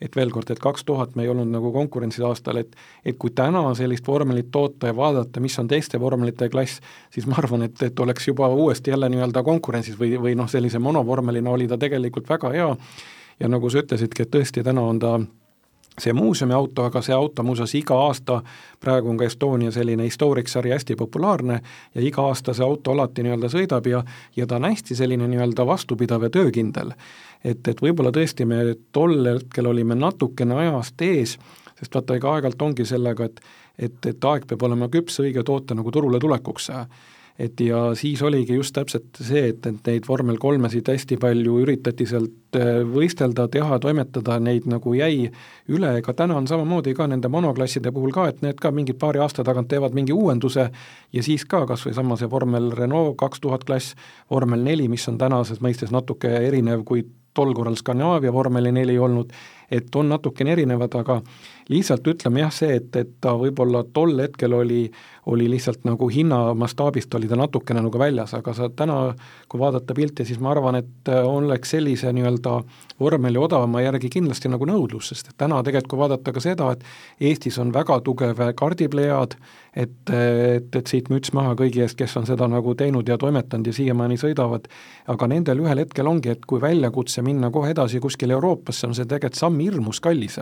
et 0.01 0.15
veel 0.15 0.31
kord, 0.31 0.49
et 0.49 0.59
kaks 0.59 0.83
tuhat 0.85 1.15
me 1.15 1.23
ei 1.23 1.29
olnud 1.29 1.51
nagu 1.51 1.71
konkurentsis 1.71 2.23
aastal, 2.25 2.57
et 2.57 2.75
et 3.05 3.17
kui 3.17 3.29
täna 3.29 3.61
sellist 3.75 4.07
vormelit 4.07 4.51
toota 4.51 4.87
ja 4.87 4.95
vaadata, 4.95 5.39
mis 5.39 5.59
on 5.59 5.67
teiste 5.67 5.99
vormelite 5.99 6.49
klass, 6.49 6.81
siis 7.13 7.27
ma 7.27 7.35
arvan, 7.37 7.63
et, 7.63 7.83
et 7.83 7.99
oleks 7.99 8.27
juba 8.27 8.47
uuesti 8.47 8.91
jälle 8.91 9.09
nii-öelda 9.09 9.43
konkurentsis 9.43 9.99
või, 9.99 10.15
või 10.17 10.35
noh, 10.35 10.49
sellise 10.49 10.79
monovormelina 10.79 11.49
oli 11.49 11.67
ta 11.67 11.77
tegelikult 11.77 12.29
väga 12.29 12.49
hea 12.49 12.75
ja 13.39 13.49
nagu 13.49 13.69
sa 13.69 13.81
ütlesidki, 13.81 14.25
et 14.25 14.33
tõesti, 14.33 14.63
täna 14.63 14.81
on 14.81 14.99
ta 14.99 15.19
see 15.99 16.13
muuseumi 16.13 16.53
auto, 16.53 16.85
aga 16.87 17.01
see 17.03 17.15
auto 17.15 17.43
muuseas 17.43 17.73
iga 17.75 17.95
aasta, 18.07 18.41
praegu 18.79 19.09
on 19.11 19.17
ka 19.19 19.27
Estonia 19.27 19.71
selline 19.71 20.03
Historics 20.07 20.55
sari 20.55 20.71
hästi 20.71 20.95
populaarne 20.95 21.59
ja 21.95 22.01
iga 22.01 22.23
aasta 22.27 22.53
see 22.53 22.65
auto 22.65 22.95
alati 22.95 23.25
nii-öelda 23.25 23.49
sõidab 23.51 23.89
ja 23.91 24.03
ja 24.35 24.47
ta 24.47 24.55
on 24.55 24.69
hästi 24.69 24.95
selline 24.95 25.27
nii-öelda 25.27 25.65
vastupidav 25.67 26.23
ja 26.23 26.29
töökindel. 26.29 26.93
et, 27.43 27.67
et 27.67 27.81
võib-olla 27.81 28.11
tõesti 28.11 28.45
me 28.45 28.75
tol 28.91 29.25
hetkel 29.25 29.67
olime 29.67 29.95
natukene 29.95 30.55
ajast 30.55 31.01
ees, 31.01 31.37
sest 31.79 31.95
vaata, 31.95 32.15
ega 32.15 32.35
aeg-ajalt 32.35 32.61
ongi 32.61 32.85
sellega, 32.85 33.25
et 33.25 33.41
et, 33.81 34.05
et 34.05 34.25
aeg 34.25 34.45
peab 34.45 34.63
olema 34.67 34.89
küps 34.93 35.19
õige 35.23 35.43
toote 35.43 35.75
nagu 35.75 35.91
turule 35.91 36.19
tulekuks 36.19 36.69
et 37.41 37.59
ja 37.65 37.79
siis 37.97 38.21
oligi 38.21 38.55
just 38.55 38.75
täpselt 38.75 39.17
see, 39.17 39.47
et, 39.49 39.65
et 39.65 39.87
neid 39.87 40.05
vormel 40.07 40.37
kolmesid 40.41 40.87
hästi 40.91 41.17
palju 41.21 41.57
üritati 41.63 42.05
sealt 42.09 42.57
äh, 42.59 42.81
võistelda, 42.85 43.47
teha, 43.51 43.79
toimetada, 43.81 44.37
neid 44.43 44.67
nagu 44.69 44.93
jäi 44.97 45.31
üle, 45.71 45.93
ega 46.01 46.13
täna 46.17 46.37
on 46.37 46.49
samamoodi 46.49 46.93
ka 46.97 47.07
nende 47.09 47.31
monoklasside 47.33 47.93
puhul 47.95 48.13
ka, 48.15 48.27
et 48.29 48.43
need 48.45 48.59
ka 48.61 48.73
mingi 48.75 48.93
paari 48.97 49.23
aasta 49.23 49.45
tagant 49.47 49.71
teevad 49.71 49.97
mingi 49.97 50.13
uuenduse 50.13 50.67
ja 51.13 51.23
siis 51.25 51.47
ka 51.49 51.63
kas 51.69 51.87
või 51.87 51.97
sama 51.97 52.19
see 52.19 52.29
vormel 52.29 52.69
Renault 52.77 53.17
kaks 53.21 53.41
tuhat 53.41 53.65
klass, 53.65 53.95
vormel 54.29 54.61
neli, 54.67 54.87
mis 54.91 55.07
on 55.09 55.17
tänases 55.21 55.63
mõistes 55.65 55.93
natuke 55.95 56.29
erinev 56.45 56.85
kui 56.85 57.07
tol 57.33 57.53
korral 57.55 57.77
Skandinaavia 57.79 58.33
vormeli 58.33 58.71
neli 58.75 58.97
olnud, 58.99 59.31
et 59.71 59.95
on 59.95 60.09
natukene 60.11 60.51
erinevad, 60.51 60.95
aga 60.99 61.21
lihtsalt 61.71 62.07
ütleme 62.11 62.43
jah, 62.43 62.51
see, 62.53 62.75
et, 62.81 62.95
et 62.99 63.13
ta 63.23 63.33
võib-olla 63.39 63.83
tol 63.93 64.17
hetkel 64.19 64.53
oli, 64.57 64.81
oli 65.31 65.47
lihtsalt 65.51 65.85
nagu 65.87 66.09
hinna 66.11 66.39
mastaabist 66.57 67.13
oli 67.15 67.29
ta 67.29 67.37
natukene 67.39 67.83
nagu 67.85 68.01
väljas, 68.01 68.33
aga 68.35 68.53
sa 68.57 68.67
täna, 68.75 68.97
kui 69.51 69.61
vaadata 69.61 69.95
pilte, 69.95 70.25
siis 70.27 70.41
ma 70.43 70.51
arvan, 70.51 70.81
et 70.81 71.11
oleks 71.21 71.75
sellise 71.77 72.11
nii-öelda 72.15 72.57
vormeli 72.99 73.39
odavama 73.39 73.83
järgi 73.85 74.11
kindlasti 74.17 74.51
nagu 74.51 74.67
nõudlus, 74.67 75.11
sest 75.13 75.31
et 75.31 75.37
täna 75.39 75.61
tegelikult, 75.63 75.93
kui 75.93 76.03
vaadata 76.03 76.35
ka 76.35 76.43
seda, 76.43 76.71
et 76.75 77.29
Eestis 77.31 77.59
on 77.61 77.71
väga 77.73 78.01
tugev 78.05 78.41
kardiplejaad, 78.57 79.37
et, 79.75 80.11
et, 80.11 80.75
et 80.75 80.91
siit 80.91 81.07
müts 81.13 81.31
maha 81.37 81.53
kõigi 81.59 81.85
eest, 81.85 81.95
kes 81.99 82.17
on 82.19 82.27
seda 82.27 82.47
nagu 82.51 82.73
teinud 82.75 83.07
ja 83.07 83.17
toimetanud 83.21 83.69
ja 83.69 83.75
siiamaani 83.75 84.19
sõidavad, 84.19 84.67
aga 85.11 85.29
nendel 85.31 85.63
ühel 85.63 85.85
hetkel 85.85 86.09
ongi, 86.11 86.33
et 86.33 86.43
kui 86.49 86.59
väljakutse 86.61 87.23
minna 87.23 87.51
kohe 87.53 87.71
edasi 87.71 88.01
kuskile 88.03 88.35
Euroopasse, 88.35 88.89
on 88.89 88.97
see 88.97 89.07
tegelikult 89.07 89.39
samm 89.39 89.60
hirmus 89.61 89.99
kallis 90.03 90.39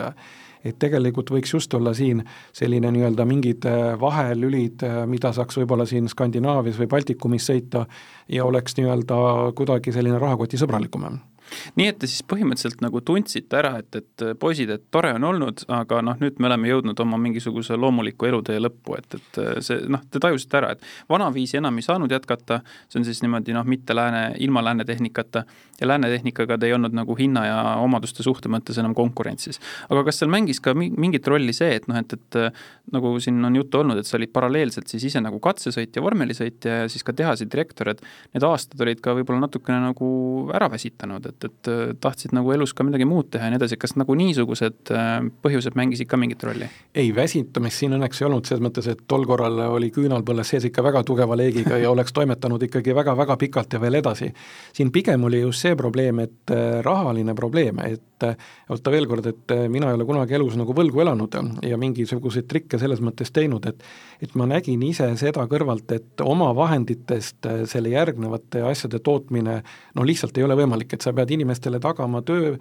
et 0.64 0.76
tegelikult 0.80 1.30
võiks 1.32 1.54
just 1.54 1.74
olla 1.74 1.92
siin 1.96 2.22
selline 2.56 2.90
nii-öelda 2.92 3.24
mingid 3.28 3.66
äh, 3.68 3.94
vahelülid, 4.00 4.84
äh, 4.84 5.02
mida 5.08 5.32
saaks 5.36 5.56
võib-olla 5.60 5.86
siin 5.88 6.08
Skandinaavias 6.10 6.78
või 6.80 6.90
Baltikumis 6.90 7.48
sõita 7.50 7.86
ja 8.28 8.44
oleks 8.44 8.76
nii-öelda 8.78 9.20
kuidagi 9.56 9.94
selline 9.96 10.20
rahakotisõbralikum 10.20 11.08
nii 11.78 11.90
et 11.90 11.98
te 12.00 12.10
siis 12.10 12.24
põhimõtteliselt 12.30 12.82
nagu 12.84 13.02
tundsite 13.04 13.58
ära, 13.60 13.76
et, 13.82 14.00
et 14.00 14.24
poisid, 14.40 14.70
et 14.74 14.84
tore 14.92 15.12
on 15.16 15.26
olnud, 15.32 15.64
aga 15.72 16.00
noh, 16.04 16.18
nüüd 16.22 16.40
me 16.40 16.50
oleme 16.50 16.70
jõudnud 16.70 17.04
oma 17.04 17.20
mingisuguse 17.20 17.78
loomuliku 17.80 18.30
elutee 18.30 18.60
lõppu, 18.60 18.98
et, 18.98 19.18
et 19.18 19.40
see 19.66 19.80
noh, 19.90 20.02
te 20.10 20.22
tajusite 20.22 20.60
ära, 20.60 20.74
et 20.76 20.84
vanaviisi 21.10 21.60
enam 21.60 21.78
ei 21.80 21.86
saanud 21.86 22.12
jätkata, 22.12 22.60
see 22.88 23.00
on 23.00 23.08
siis 23.08 23.22
niimoodi 23.24 23.56
noh, 23.56 23.66
mitte 23.68 23.96
lääne, 23.96 24.24
ilma 24.44 24.64
lääne 24.64 24.86
tehnikata, 24.88 25.44
ja 25.80 25.88
lääne 25.88 26.10
tehnikaga 26.12 26.58
te 26.58 26.68
ei 26.68 26.74
olnud 26.76 26.94
nagu 26.96 27.16
hinna 27.16 27.44
ja 27.46 27.58
omaduste 27.80 28.24
suhte 28.26 28.50
mõttes 28.52 28.78
enam 28.80 28.94
konkurentsis. 28.96 29.60
aga 29.88 30.04
kas 30.08 30.20
seal 30.20 30.30
mängis 30.32 30.60
ka 30.60 30.74
mingit 30.76 31.26
rolli 31.30 31.54
see, 31.56 31.72
et 31.78 31.88
noh, 31.88 31.98
et, 32.00 32.12
et 32.12 32.40
nagu 32.94 33.12
siin 33.22 33.40
on 33.44 33.56
juttu 33.56 33.80
olnud, 33.80 34.00
et 34.00 34.08
sa 34.08 34.18
olid 34.18 34.32
paralleelselt 34.34 34.90
siis 34.90 35.06
ise 35.10 35.22
nagu 35.22 35.40
katsesõitja, 35.42 36.02
vormelisõitja 36.04 36.82
ja 36.82 36.90
siis 36.92 37.04
ka 37.06 37.14
tehase 37.16 37.48
direktor, 37.50 37.92
et 37.94 38.02
need 38.34 38.44
aastad 38.46 38.80
olid 38.84 39.00
ka 39.04 39.14
võib-olla 39.18 39.46
natukene 39.46 39.80
nagu 39.84 40.10
ära 40.56 40.68
väsitanud, 40.72 41.30
et, 41.32 41.39
et 41.48 41.70
tahtsid 42.00 42.34
nagu 42.36 42.52
elus 42.54 42.74
ka 42.76 42.84
midagi 42.86 43.06
muud 43.08 43.30
teha 43.32 43.46
ja 43.46 43.52
nii 43.52 43.60
edasi, 43.60 43.78
kas 43.80 43.94
nagu 43.98 44.14
niisugused 44.18 44.92
äh, 44.94 45.10
põhjused 45.44 45.76
mängisid 45.78 46.08
ka 46.10 46.18
mingit 46.20 46.42
rolli? 46.46 46.68
ei, 46.94 47.10
väsitamist 47.14 47.80
siin 47.80 47.94
õnneks 47.96 48.20
ei 48.20 48.28
olnud, 48.28 48.48
selles 48.48 48.62
mõttes, 48.64 48.88
et 48.90 49.02
tol 49.10 49.26
korral 49.28 49.58
oli 49.68 49.90
küünalpõlles 49.94 50.52
sees 50.54 50.66
ikka 50.68 50.84
väga 50.86 51.02
tugeva 51.08 51.38
leegiga 51.38 51.78
ja 51.80 51.90
oleks 51.92 52.14
toimetanud 52.16 52.62
ikkagi 52.68 52.94
väga-väga 52.96 53.36
pikalt 53.40 53.76
ja 53.76 53.82
veel 53.82 54.00
edasi. 54.00 54.30
siin 54.76 54.92
pigem 54.92 55.24
oli 55.28 55.42
just 55.44 55.66
see 55.66 55.76
probleem, 55.78 56.22
et 56.26 56.54
äh, 56.54 56.80
rahaline 56.86 57.34
probleem, 57.38 57.82
et 57.86 58.06
võtta 58.20 58.92
veel 58.92 59.06
kord, 59.08 59.24
et 59.30 59.52
mina 59.72 59.88
ei 59.88 59.96
ole 59.96 60.04
kunagi 60.04 60.36
elus 60.36 60.52
nagu 60.60 60.74
võlgu 60.76 61.00
elanud 61.00 61.38
ja 61.64 61.78
mingisuguseid 61.80 62.44
trikke 62.50 62.76
selles 62.78 63.00
mõttes 63.00 63.32
teinud, 63.32 63.64
et 63.70 63.80
et 64.20 64.34
ma 64.36 64.44
nägin 64.44 64.82
ise 64.84 65.06
seda 65.16 65.46
kõrvalt, 65.48 65.88
et 65.96 66.20
oma 66.20 66.50
vahenditest 66.56 67.48
selle 67.70 67.94
järgnevate 67.94 68.60
asjade 68.68 69.00
tootmine 69.00 69.54
no 69.96 70.04
lihtsalt 70.04 70.36
ei 70.36 70.44
ole 70.44 70.58
võimalik, 70.60 70.92
et 70.92 71.06
sa 71.06 71.14
pead 71.16 71.29
inimestele 71.34 71.80
tagama 71.80 72.22
töö, 72.26 72.56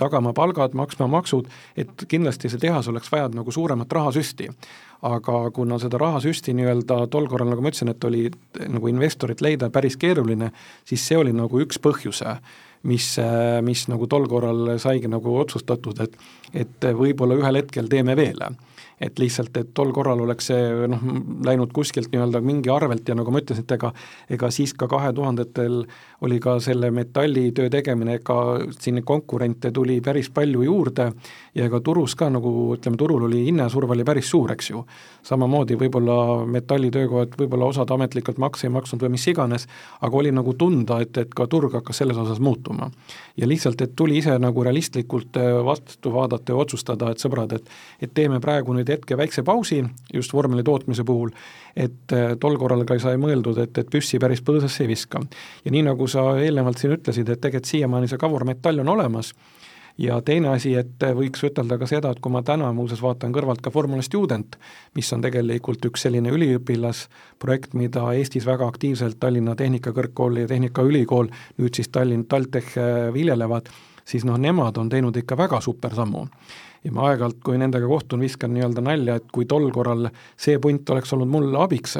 tagama 0.00 0.32
palgad, 0.36 0.76
maksma 0.78 1.08
maksud, 1.10 1.48
et 1.76 2.04
kindlasti 2.08 2.50
see 2.52 2.62
tehas 2.62 2.88
oleks 2.88 3.10
vaja 3.12 3.28
nagu 3.32 3.52
suuremat 3.54 3.92
rahasüsti. 3.92 4.50
Aga 5.08 5.44
kuna 5.54 5.76
seda 5.78 5.98
rahasüsti 6.00 6.54
nii-öelda 6.58 7.04
tol 7.12 7.28
korral, 7.30 7.52
nagu 7.52 7.62
ma 7.62 7.70
ütlesin, 7.70 7.92
et 7.92 8.04
oli 8.04 8.24
nagu 8.66 8.90
investorit 8.90 9.42
leida 9.44 9.68
päris 9.70 9.94
keeruline, 9.96 10.50
siis 10.88 11.04
see 11.06 11.20
oli 11.20 11.34
nagu 11.36 11.60
üks 11.62 11.78
põhjus 11.82 12.24
mis, 12.82 13.06
mis 13.62 13.84
nagu 13.90 14.06
tol 14.10 14.26
korral 14.30 14.74
saigi 14.82 15.10
nagu 15.10 15.38
otsustatud, 15.38 16.02
et 16.02 16.18
et 16.56 16.86
võib-olla 16.96 17.36
ühel 17.36 17.58
hetkel 17.60 17.90
teeme 17.92 18.14
veel 18.16 18.40
et 19.00 19.18
lihtsalt, 19.18 19.56
et 19.56 19.70
tol 19.74 19.92
korral 19.94 20.20
oleks 20.24 20.50
see 20.50 20.86
noh, 20.90 21.02
läinud 21.46 21.72
kuskilt 21.74 22.10
nii-öelda 22.12 22.40
mingi 22.42 22.70
arvelt 22.72 23.08
ja 23.08 23.14
nagu 23.18 23.30
ma 23.30 23.42
ütlesin, 23.42 23.66
et 23.66 23.74
ega 23.76 23.92
ega 24.34 24.50
siis 24.54 24.74
ka 24.74 24.88
kahe 24.90 25.12
tuhandetel 25.14 25.84
oli 26.26 26.38
ka 26.42 26.56
selle 26.62 26.90
metallitöö 26.94 27.70
tegemine, 27.70 28.18
ega 28.18 28.38
siin 28.78 29.02
konkurente 29.06 29.70
tuli 29.74 30.00
päris 30.04 30.30
palju 30.34 30.64
juurde 30.66 31.12
ja 31.54 31.68
ega 31.68 31.80
turus 31.84 32.16
ka 32.18 32.30
nagu 32.32 32.74
ütleme, 32.74 32.98
turul 32.98 33.28
oli 33.28 33.44
hinnasurve 33.46 33.94
oli 33.94 34.06
päris 34.06 34.30
suur, 34.30 34.52
eks 34.52 34.70
ju. 34.70 34.84
samamoodi 35.28 35.76
võib-olla 35.78 36.46
metallitöökohad, 36.48 37.36
võib-olla 37.38 37.68
osad 37.68 37.90
ametlikult 37.94 38.38
makse 38.38 38.66
ei 38.66 38.72
maksnud 38.72 39.02
või 39.04 39.14
mis 39.14 39.26
iganes, 39.30 39.68
aga 40.00 40.16
oli 40.16 40.32
nagu 40.34 40.54
tunda, 40.58 41.00
et, 41.04 41.16
et 41.18 41.34
ka 41.34 41.46
turg 41.46 41.74
hakkas 41.78 42.02
selles 42.02 42.16
osas 42.18 42.40
muutuma. 42.40 42.90
ja 43.36 43.46
lihtsalt, 43.46 43.80
et 43.80 43.94
tuli 43.96 44.18
ise 44.18 44.38
nagu 44.38 44.64
realistlikult 44.64 45.38
vastu 45.64 46.12
vaadata 46.12 46.52
ja 46.52 46.56
otsustada, 46.56 47.10
et 47.10 47.22
sõbrad, 47.22 47.52
et 47.54 47.68
et 48.00 48.12
teeme 48.14 48.40
praegu 48.40 48.74
nüüd 48.74 48.87
hetke 48.92 49.16
väikse 49.16 49.44
pausi 49.46 49.82
just 50.14 50.32
vormeli 50.34 50.64
tootmise 50.66 51.04
puhul, 51.04 51.30
et 51.76 52.16
äh, 52.16 52.34
tol 52.40 52.58
korral 52.60 52.84
ka 52.88 52.98
sai 53.02 53.20
mõeldud, 53.20 53.60
et, 53.62 53.78
et 53.78 53.90
püssi 53.92 54.20
päris 54.22 54.42
põõsasse 54.44 54.84
ei 54.84 54.92
viska. 54.92 55.22
ja 55.64 55.74
nii, 55.74 55.86
nagu 55.90 56.08
sa 56.08 56.30
eelnevalt 56.40 56.78
siin 56.78 56.98
ütlesid, 56.98 57.28
et 57.28 57.40
tegelikult 57.40 57.72
siiamaani 57.72 58.10
see 58.10 58.20
kavormetall 58.20 58.84
on 58.84 58.94
olemas, 58.96 59.34
ja 59.98 60.20
teine 60.22 60.52
asi, 60.54 60.74
et 60.78 61.02
võiks 61.18 61.42
ütelda 61.44 61.78
ka 61.78 61.88
seda, 61.90 62.12
et 62.12 62.20
kui 62.22 62.32
ma 62.32 62.42
täna 62.46 62.70
muuseas 62.74 63.02
vaatan 63.02 63.34
kõrvalt 63.34 63.60
ka 63.64 63.72
Formula 63.74 64.02
Student, 64.06 64.56
mis 64.94 65.10
on 65.12 65.24
tegelikult 65.24 65.84
üks 65.90 66.06
selline 66.06 66.30
üliõpilasprojekt, 66.34 67.74
mida 67.78 68.06
Eestis 68.14 68.46
väga 68.46 68.68
aktiivselt 68.68 69.18
Tallinna 69.20 69.56
Tehnikakõrgkool 69.58 70.44
ja 70.44 70.50
Tehnikaülikool, 70.50 71.32
nüüd 71.58 71.74
siis 71.74 71.90
Tallinn 71.92 72.28
TalTech 72.30 72.78
äh, 72.78 73.10
viljelevad, 73.14 73.70
siis 74.08 74.24
noh, 74.28 74.38
nemad 74.40 74.78
on 74.78 74.88
teinud 74.88 75.16
ikka 75.18 75.36
väga 75.38 75.60
super 75.64 75.94
sammu 75.98 76.26
ja 76.88 76.94
ma 76.96 77.10
aeg-ajalt, 77.10 77.42
kui 77.44 77.58
nendega 77.60 77.88
kohtun, 77.88 78.24
viskan 78.24 78.54
nii-öelda 78.56 78.84
nalja, 78.84 79.18
et 79.20 79.28
kui 79.34 79.48
tol 79.48 79.68
korral 79.74 80.08
see 80.36 80.58
punt 80.62 80.88
oleks 80.94 81.12
olnud 81.16 81.30
mulle 81.30 81.60
abiks, 81.60 81.98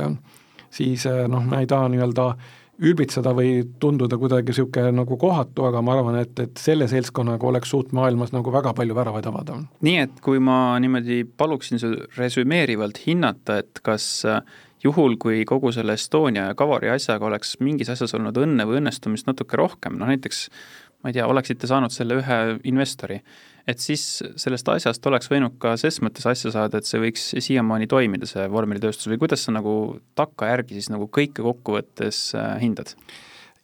siis 0.75 1.05
eh, 1.09 1.27
noh, 1.31 1.45
ma 1.45 1.63
ei 1.63 1.69
taha 1.71 1.91
nii-öelda 1.93 2.31
ülbitseda 2.79 3.33
või 3.35 3.65
tunduda 3.83 4.17
kuidagi 4.21 4.53
niisugune 4.53 4.93
nagu 4.95 5.17
kohatu, 5.19 5.65
aga 5.67 5.81
ma 5.83 5.97
arvan, 5.97 6.21
et, 6.21 6.39
et 6.39 6.61
selle 6.63 6.87
seltskonnaga 6.91 7.49
oleks 7.49 7.73
suut 7.75 7.91
maailmas 7.97 8.31
nagu 8.31 8.53
väga 8.55 8.71
palju 8.79 8.95
väravaid 8.95 9.27
avada. 9.27 9.59
nii 9.83 9.97
et 10.05 10.23
kui 10.23 10.39
ma 10.39 10.79
niimoodi 10.81 11.25
paluksin 11.37 11.83
sul 11.83 11.97
resümeerivalt 12.17 13.03
hinnata, 13.07 13.59
et 13.65 13.83
kas 13.83 14.09
eh, 14.25 14.41
juhul, 14.85 15.19
kui 15.19 15.43
kogu 15.49 15.73
selle 15.75 15.99
Estonia 15.99 16.53
ja 16.53 16.59
Kavari 16.59 16.93
asjaga 16.95 17.27
oleks 17.27 17.57
mingis 17.65 17.91
asjas 17.91 18.15
olnud 18.15 18.39
õnne 18.39 18.69
või 18.69 18.79
õnnestumist 18.83 19.27
natuke 19.27 19.59
rohkem, 19.59 19.99
noh 19.99 20.11
näiteks 20.13 20.47
ma 21.03 21.11
ei 21.11 21.15
tea, 21.17 21.29
oleksite 21.31 21.69
saanud 21.71 21.95
selle 21.95 22.19
ühe 22.19 22.39
investori, 22.67 23.21
et 23.69 23.79
siis 23.83 24.03
sellest 24.41 24.69
asjast 24.73 25.07
oleks 25.07 25.31
võinud 25.31 25.59
ka 25.63 25.77
ses 25.81 26.01
mõttes 26.03 26.27
asja 26.27 26.53
saada, 26.55 26.81
et 26.81 26.89
see 26.89 27.01
võiks 27.03 27.31
siiamaani 27.39 27.87
toimida, 27.91 28.27
see 28.27 28.49
vormelitööstus, 28.51 29.11
või 29.13 29.21
kuidas 29.23 29.47
sa 29.47 29.55
nagu 29.55 29.73
takkajärgi 30.19 30.79
siis 30.79 30.91
nagu 30.95 31.11
kõike 31.13 31.45
kokkuvõttes 31.47 32.29
äh, 32.39 32.55
hindad? 32.65 32.97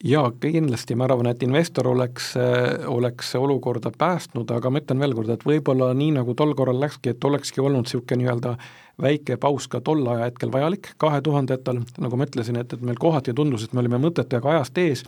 jaa, 0.04 0.26
kindlasti 0.40 0.96
ma 0.98 1.06
arvan, 1.06 1.30
et 1.30 1.42
investor 1.46 1.88
oleks, 1.88 2.34
äh, 2.36 2.84
oleks 2.90 3.30
olukorda 3.38 3.92
päästnud, 3.98 4.50
aga 4.52 4.70
ma 4.70 4.82
ütlen 4.82 5.00
veel 5.00 5.14
kord, 5.16 5.30
et 5.32 5.46
võib-olla 5.48 5.92
nii, 5.96 6.10
nagu 6.18 6.34
tol 6.36 6.52
korral 6.58 6.80
läkski, 6.82 7.14
et 7.14 7.24
olekski 7.24 7.62
olnud 7.64 7.86
niisugune 7.86 8.20
nii-öelda 8.22 8.56
väike 9.00 9.38
paus 9.40 9.66
ka 9.70 9.80
tol 9.84 10.04
ajahetkel 10.06 10.52
vajalik, 10.52 10.92
kahe 11.00 11.22
tuhandetel, 11.24 11.80
nagu 12.04 12.20
ma 12.20 12.28
ütlesin, 12.28 12.60
et, 12.60 12.76
et 12.76 12.84
meil 12.84 13.00
kohati 13.00 13.34
tundus, 13.34 13.64
et 13.64 13.72
me 13.72 13.82
olime 13.82 14.02
mõtetega 14.02 14.52
ajast 14.54 14.78
ees, 14.82 15.06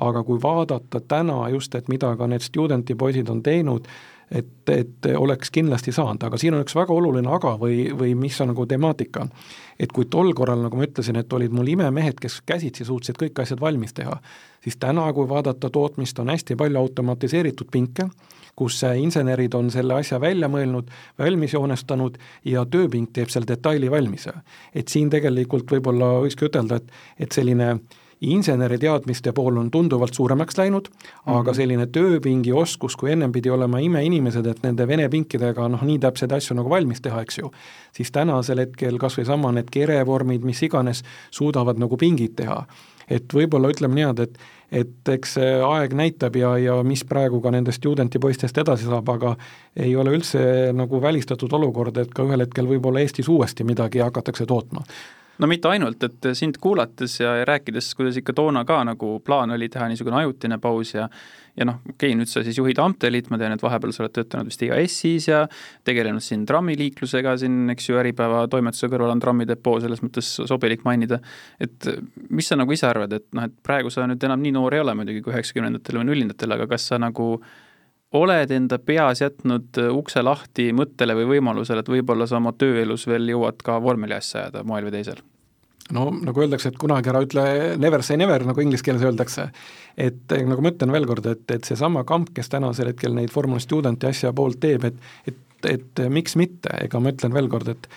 aga 0.00 0.22
kui 0.24 0.40
vaadata 0.42 1.00
täna 1.08 1.42
just, 1.52 1.74
et 1.74 1.88
mida 1.88 2.14
ka 2.16 2.26
need 2.30 2.44
studenti 2.44 2.96
poisid 2.98 3.28
on 3.28 3.42
teinud, 3.44 3.88
et, 4.30 4.70
et 4.70 5.08
oleks 5.16 5.50
kindlasti 5.50 5.92
saanud, 5.92 6.22
aga 6.22 6.38
siin 6.38 6.54
on 6.54 6.64
üks 6.64 6.76
väga 6.78 6.94
oluline 6.94 7.30
aga 7.34 7.56
või, 7.60 7.88
või 7.96 8.14
mis 8.18 8.38
on 8.40 8.52
nagu 8.52 8.66
temaatika. 8.70 9.26
et 9.80 9.92
kui 9.92 10.04
tol 10.12 10.32
korral, 10.36 10.60
nagu 10.62 10.76
ma 10.76 10.86
ütlesin, 10.86 11.16
et 11.16 11.32
olid 11.32 11.52
mul 11.56 11.68
imemehed, 11.72 12.20
kes 12.20 12.40
käsitsi 12.46 12.84
suutsid 12.84 13.16
kõik 13.20 13.40
asjad 13.42 13.60
valmis 13.60 13.94
teha, 13.96 14.18
siis 14.64 14.76
täna, 14.76 15.06
kui 15.16 15.28
vaadata 15.28 15.70
tootmist, 15.70 16.18
on 16.18 16.28
hästi 16.30 16.56
palju 16.56 16.78
automatiseeritud 16.78 17.70
pinke, 17.72 18.06
kus 18.56 18.82
insenerid 18.84 19.54
on 19.56 19.70
selle 19.72 19.96
asja 19.96 20.20
välja 20.20 20.50
mõelnud, 20.52 20.90
valmis 21.18 21.54
joonestanud 21.56 22.18
ja 22.44 22.66
tööpink 22.68 23.14
teeb 23.16 23.32
selle 23.32 23.48
detaili 23.48 23.90
valmis. 23.90 24.28
et 24.74 24.88
siin 24.88 25.10
tegelikult 25.10 25.70
võib-olla 25.70 26.20
võikski 26.20 26.50
ütelda, 26.50 26.76
et, 26.76 26.92
et 27.18 27.32
selline 27.32 27.70
äh, 27.72 27.99
inseneri 28.20 28.78
teadmiste 28.78 29.32
pool 29.32 29.56
on 29.56 29.70
tunduvalt 29.70 30.14
suuremaks 30.14 30.58
läinud 30.58 30.88
mm, 30.88 30.96
-hmm. 30.96 31.38
aga 31.38 31.50
mhm. 31.50 31.56
selline 31.56 31.86
tööpingi 31.86 32.52
oskus, 32.52 32.96
kui 32.96 33.12
ennem 33.12 33.32
pidi 33.32 33.50
olema 33.50 33.78
imeinimesed, 33.78 34.46
et 34.46 34.62
nende 34.62 34.86
vene 34.88 35.08
pinkidega 35.08 35.68
noh, 35.68 35.82
nii 35.82 35.98
täpseid 35.98 36.32
asju 36.32 36.56
nagu 36.56 36.70
valmis 36.70 37.00
teha, 37.00 37.22
eks 37.22 37.38
ju, 37.38 37.52
siis 37.92 38.12
tänasel 38.12 38.58
hetkel 38.58 38.98
kas 38.98 39.18
või 39.18 39.26
sama 39.26 39.52
need 39.52 39.70
kerevormid, 39.70 40.44
mis 40.44 40.62
iganes, 40.62 41.04
suudavad 41.30 41.78
nagu 41.78 41.96
pingid 41.96 42.36
teha. 42.36 42.64
et 43.10 43.32
võib-olla 43.34 43.68
ütleme 43.68 43.94
niimoodi, 43.94 44.22
et 44.22 44.38
et 44.70 45.08
eks 45.08 45.32
see 45.34 45.54
aeg 45.66 45.94
näitab 45.98 46.36
ja, 46.36 46.52
ja 46.58 46.82
mis 46.86 47.02
praegu 47.04 47.40
ka 47.40 47.50
nendest 47.50 47.80
studentipoistest 47.82 48.58
edasi 48.58 48.86
saab, 48.86 49.08
aga 49.08 49.36
ei 49.76 49.96
ole 49.96 50.12
üldse 50.14 50.70
nagu 50.72 51.00
välistatud 51.02 51.52
olukord, 51.52 51.96
et 51.96 52.14
ka 52.14 52.22
ühel 52.22 52.40
hetkel 52.40 52.70
võib-olla 52.70 53.00
Eestis 53.00 53.28
uuesti 53.28 53.64
midagi 53.64 53.98
hakatakse 53.98 54.46
tootma 54.46 54.84
no 55.40 55.48
mitte 55.50 55.70
ainult, 55.70 56.02
et 56.04 56.30
sind 56.36 56.58
kuulates 56.60 57.18
ja, 57.20 57.34
ja 57.40 57.46
rääkides, 57.48 57.94
kuidas 57.98 58.18
ikka 58.20 58.34
toona 58.36 58.64
ka 58.68 58.82
nagu 58.86 59.18
plaan 59.24 59.54
oli 59.56 59.68
teha 59.72 59.88
niisugune 59.90 60.20
ajutine 60.22 60.60
paus 60.62 60.94
ja 60.94 61.08
ja 61.56 61.66
noh, 61.66 61.80
okei 61.82 62.10
okay,, 62.12 62.16
nüüd 62.18 62.30
sa 62.30 62.42
siis 62.46 62.58
juhid 62.58 62.78
Amtelit, 62.80 63.28
ma 63.32 63.38
tean, 63.40 63.52
et 63.56 63.62
vahepeal 63.62 63.92
sa 63.92 64.04
oled 64.04 64.14
töötanud 64.14 64.48
vist 64.48 64.62
EAS-is 64.64 65.26
ja 65.28 65.40
tegelenud 65.86 66.24
siin 66.24 66.44
trammiliiklusega 66.48 67.34
siin, 67.42 67.62
eks 67.74 67.90
ju, 67.90 67.98
Äripäeva 68.00 68.44
toimetuse 68.50 68.88
kõrval 68.92 69.14
on 69.16 69.22
trammidepoo, 69.22 69.80
selles 69.82 70.02
mõttes 70.04 70.28
sobilik 70.48 70.84
mainida. 70.86 71.20
et 71.60 71.90
mis 72.30 72.48
sa 72.48 72.56
nagu 72.56 72.72
ise 72.72 72.86
arvad, 72.88 73.12
et 73.18 73.26
noh, 73.36 73.48
et 73.50 73.56
praegu 73.66 73.90
sa 73.90 74.06
nüüd 74.08 74.24
enam 74.24 74.40
nii 74.42 74.54
noor 74.56 74.78
ei 74.78 74.84
ole 74.84 74.94
muidugi 74.96 75.24
kui 75.24 75.34
üheksakümnendatel 75.34 76.00
või 76.00 76.08
nullindatel, 76.12 76.56
aga 76.56 76.70
kas 76.70 76.86
sa 76.92 77.00
nagu 77.02 77.32
oled 78.12 78.50
enda 78.54 78.78
peas 78.82 79.22
jätnud 79.22 79.78
äh, 79.78 79.90
ukse 79.94 80.22
lahti 80.22 80.70
mõttele 80.76 81.14
või 81.18 81.36
võimalusele, 81.36 81.84
et 81.84 81.92
võib-olla 81.92 82.26
sa 82.26 82.40
oma 82.40 82.52
tööelus 82.58 83.06
veel 83.10 83.28
jõuad 83.30 83.60
ka 83.64 83.78
vormeli 83.82 84.16
asja 84.18 84.44
ajada 84.44 84.64
moel 84.66 84.88
või 84.88 84.98
teisel? 84.98 85.22
no 85.94 86.06
nagu 86.14 86.42
öeldakse, 86.42 86.70
et 86.70 86.78
kunagi 86.78 87.10
ära 87.10 87.22
ütle 87.24 87.44
never 87.82 88.02
say 88.06 88.18
never, 88.18 88.44
nagu 88.46 88.62
inglise 88.62 88.86
keeles 88.86 89.02
öeldakse. 89.06 89.48
et 89.96 90.32
eh, 90.34 90.46
nagu 90.46 90.62
ma 90.62 90.72
ütlen 90.74 90.92
veel 90.94 91.06
kord, 91.06 91.26
et, 91.26 91.46
et 91.50 91.66
seesama 91.66 92.04
kamp, 92.08 92.32
kes 92.34 92.50
tänasel 92.52 92.92
hetkel 92.92 93.14
neid 93.14 93.32
Formula 93.34 93.62
Studenti 93.62 94.10
asja 94.10 94.32
poolt 94.32 94.60
teeb, 94.62 94.86
et 94.90 95.30
et, 95.30 95.40
et 95.68 96.02
miks 96.08 96.38
mitte, 96.40 96.72
ega 96.86 97.00
ma 97.02 97.12
ütlen 97.12 97.34
veel 97.34 97.50
kord, 97.52 97.68
et 97.68 97.88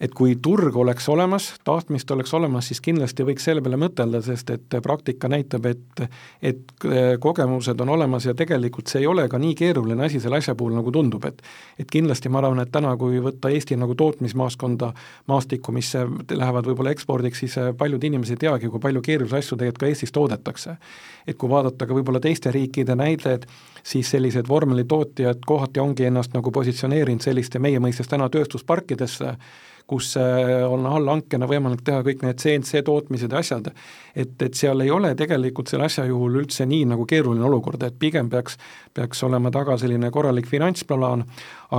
et 0.00 0.14
kui 0.14 0.36
turg 0.42 0.76
oleks 0.78 1.08
olemas, 1.10 1.48
tahtmist 1.66 2.10
oleks 2.14 2.34
olemas, 2.34 2.68
siis 2.70 2.80
kindlasti 2.80 3.24
võiks 3.26 3.44
selle 3.48 3.62
peale 3.64 3.78
mõtelda, 3.80 4.20
sest 4.22 4.50
et 4.54 4.76
praktika 4.82 5.30
näitab, 5.30 5.66
et 5.66 6.02
et 6.42 6.86
kogemused 7.20 7.80
on 7.82 7.88
olemas 7.96 8.28
ja 8.28 8.34
tegelikult 8.38 8.86
see 8.86 9.02
ei 9.02 9.08
ole 9.10 9.26
ka 9.28 9.40
nii 9.42 9.56
keeruline 9.58 10.04
asi 10.06 10.20
selle 10.22 10.38
asja 10.38 10.54
puhul, 10.54 10.76
nagu 10.78 10.92
tundub, 10.94 11.24
et 11.26 11.42
et 11.78 11.90
kindlasti 11.90 12.30
ma 12.30 12.38
arvan, 12.42 12.62
et 12.62 12.72
täna, 12.72 12.94
kui 12.96 13.18
võtta 13.22 13.50
Eesti 13.50 13.76
nagu 13.76 13.94
tootmismaaskonda, 13.98 14.92
maastikku, 15.26 15.72
mis 15.74 15.90
lähevad 16.30 16.70
võib-olla 16.70 16.94
ekspordiks, 16.94 17.42
siis 17.42 17.58
paljud 17.78 18.04
inimesed 18.04 18.38
ei 18.38 18.46
teagi, 18.46 18.70
kui 18.70 18.82
palju 18.82 19.02
keerulisi 19.02 19.40
asju 19.40 19.58
tegelikult 19.58 19.82
ka 19.82 19.90
Eestis 19.90 20.14
toodetakse. 20.14 20.76
et 21.26 21.36
kui 21.36 21.50
vaadata 21.50 21.86
ka 21.86 21.94
võib-olla 21.94 22.20
teiste 22.24 22.50
riikide 22.50 22.94
näited, 22.96 23.44
siis 23.82 24.10
sellised 24.10 24.48
vormelitootjad 24.48 25.42
kohati 25.46 25.80
ongi 25.80 26.06
ennast 26.08 26.32
nagu 26.32 26.50
positsioneerinud 26.50 27.20
selliste 27.20 27.58
meie 27.58 27.80
mõistes 27.80 28.08
täna 28.08 28.28
tööstusparkidesse, 28.32 29.34
kus 29.88 30.10
äh, 30.20 30.50
on 30.68 30.84
allhankena 30.86 31.48
võimalik 31.48 31.80
teha 31.84 32.02
kõik 32.04 32.20
need 32.26 32.40
CNC 32.42 32.82
tootmised 32.84 33.32
ja 33.32 33.40
asjad, 33.40 33.70
et, 34.12 34.34
et 34.44 34.58
seal 34.58 34.84
ei 34.84 34.92
ole 34.92 35.14
tegelikult 35.16 35.72
selle 35.72 35.88
asja 35.88 36.04
juhul 36.08 36.36
üldse 36.42 36.66
nii 36.68 36.84
nagu 36.92 37.06
keeruline 37.08 37.46
olukord, 37.48 37.82
et 37.86 37.96
pigem 37.98 38.28
peaks, 38.28 38.58
peaks 38.94 39.24
olema 39.24 39.52
taga 39.54 39.78
selline 39.80 40.12
korralik 40.12 40.48
finantsplaan, 40.50 41.24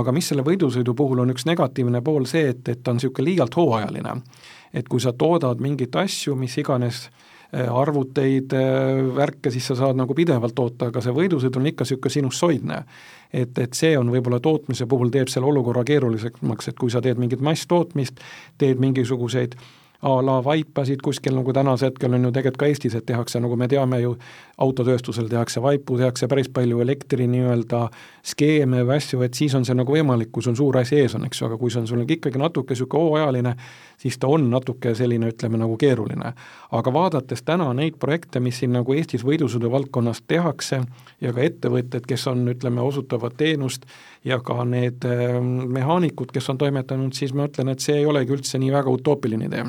aga 0.00 0.14
mis 0.16 0.32
selle 0.32 0.42
võidusõidu 0.46 0.94
puhul 0.98 1.22
on 1.22 1.30
üks 1.34 1.46
negatiivne 1.46 2.02
pool 2.02 2.26
see, 2.26 2.50
et, 2.50 2.66
et 2.68 2.82
ta 2.82 2.90
on 2.90 2.98
niisugune 2.98 3.30
liialt 3.30 3.56
hooajaline. 3.56 4.20
et 4.74 4.88
kui 4.88 5.00
sa 5.00 5.12
toodad 5.12 5.62
mingeid 5.62 5.96
asju, 5.98 6.36
mis 6.38 6.58
iganes 6.58 7.06
äh, 7.06 7.29
arvuteid, 7.52 8.52
äh, 8.54 9.00
värke, 9.16 9.50
siis 9.50 9.66
sa 9.66 9.74
saad 9.78 9.98
nagu 9.98 10.14
pidevalt 10.14 10.54
toota, 10.54 10.90
aga 10.90 11.02
see 11.02 11.14
võidusõit 11.16 11.56
on 11.58 11.66
ikka 11.72 11.86
niisugune 11.86 12.14
sinussoidne 12.14 12.84
et, 13.32 13.58
et 13.58 13.74
see 13.76 13.96
on 13.98 14.10
võib-olla 14.12 14.40
tootmise 14.42 14.86
puhul 14.90 15.10
teeb 15.14 15.30
selle 15.30 15.50
olukorra 15.50 15.84
keerulisemaks, 15.86 16.70
et 16.70 16.78
kui 16.78 16.90
sa 16.90 17.02
teed 17.04 17.20
mingit 17.20 17.42
masstootmist, 17.44 18.22
teed 18.58 18.82
mingisuguseid 18.82 19.56
a 20.00 20.14
la 20.24 20.38
vaipasid 20.44 21.02
kuskil, 21.04 21.34
nagu 21.36 21.52
tänasel 21.52 21.90
hetkel 21.90 22.14
on 22.16 22.24
ju 22.24 22.30
tegelikult 22.32 22.62
ka 22.62 22.68
Eestis, 22.70 22.94
et 22.96 23.04
tehakse, 23.06 23.40
nagu 23.42 23.56
me 23.60 23.68
teame 23.68 23.98
ju, 24.00 24.14
autotööstusel 24.60 25.28
tehakse 25.30 25.62
vaipu, 25.62 25.96
tehakse 25.98 26.28
päris 26.28 26.48
palju 26.52 26.80
elektri 26.84 27.26
nii-öelda 27.30 27.86
skeeme 28.32 28.82
või 28.84 28.98
asju, 28.98 29.22
et 29.24 29.34
siis 29.34 29.54
on 29.56 29.64
see 29.64 29.76
nagu 29.76 29.94
võimalik, 29.94 30.30
kui 30.32 30.44
sul 30.44 30.56
suur 30.58 30.76
asi 30.80 30.98
ees 31.00 31.14
on, 31.16 31.24
eks 31.26 31.40
ju, 31.40 31.48
aga 31.48 31.58
kui 31.60 31.72
see 31.72 31.80
on 31.80 31.88
sul 31.88 32.04
ikkagi 32.04 32.40
natuke 32.40 32.76
niisugune 32.76 33.08
hooajaline, 33.08 33.54
siis 34.00 34.18
ta 34.20 34.28
on 34.28 34.48
natuke 34.52 34.94
selline, 34.94 35.32
ütleme 35.32 35.60
nagu 35.60 35.76
keeruline. 35.80 36.32
aga 36.70 36.92
vaadates 36.92 37.42
täna 37.42 37.72
neid 37.74 37.96
projekte, 37.98 38.40
mis 38.40 38.60
siin 38.60 38.72
nagu 38.76 38.94
Eestis 38.94 39.24
võidusõidu 39.24 39.70
valdkonnas 39.72 40.22
tehakse 40.28 40.82
ja 41.20 41.32
ka 41.32 41.40
ettevõtted, 41.40 42.06
kes 42.06 42.26
on, 42.26 42.46
ütleme, 42.48 42.80
osutavad 42.80 43.36
teenust 43.36 43.86
ja 44.24 44.40
ka 44.44 44.64
need 44.64 45.04
ähm, 45.08 45.72
mehaanikud, 45.72 46.32
kes 46.32 46.50
on 46.52 46.58
toimetanud, 46.58 47.16
siis 47.16 47.32
ma 47.34 47.48
ütlen, 47.48 47.72
et 47.72 47.80
see 47.80 48.02
ei 48.02 48.06
olegi 48.06 48.36
üldse 48.36 48.60
nii 48.60 48.72
väga 48.72 48.92
utoopiline 48.92 49.48
idee 49.48 49.64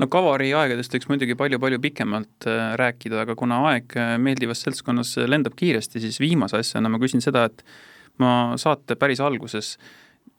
no 0.00 0.08
Kavari 0.12 0.52
aegadest 0.56 0.94
võiks 0.96 1.08
muidugi 1.10 1.38
palju-palju 1.38 1.80
pikemalt 1.82 2.48
äh, 2.50 2.74
rääkida, 2.80 3.22
aga 3.24 3.36
kuna 3.38 3.62
aeg 3.70 3.96
äh, 3.98 4.14
meeldivas 4.22 4.64
seltskonnas 4.66 5.16
lendab 5.26 5.56
kiiresti, 5.58 6.02
siis 6.02 6.20
viimase 6.22 6.60
asjana 6.60 6.92
ma 6.92 7.00
küsin 7.02 7.24
seda, 7.24 7.48
et 7.50 7.64
ma 8.22 8.54
saate 8.60 8.96
päris 9.00 9.22
alguses 9.24 9.76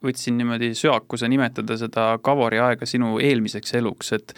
võtsin 0.03 0.35
niimoodi 0.39 0.73
söakuse 0.75 1.29
nimetada 1.31 1.77
seda 1.79 2.05
Kavari 2.23 2.59
aega 2.63 2.87
sinu 2.89 3.15
eelmiseks 3.23 3.75
eluks, 3.79 4.11
et 4.17 4.33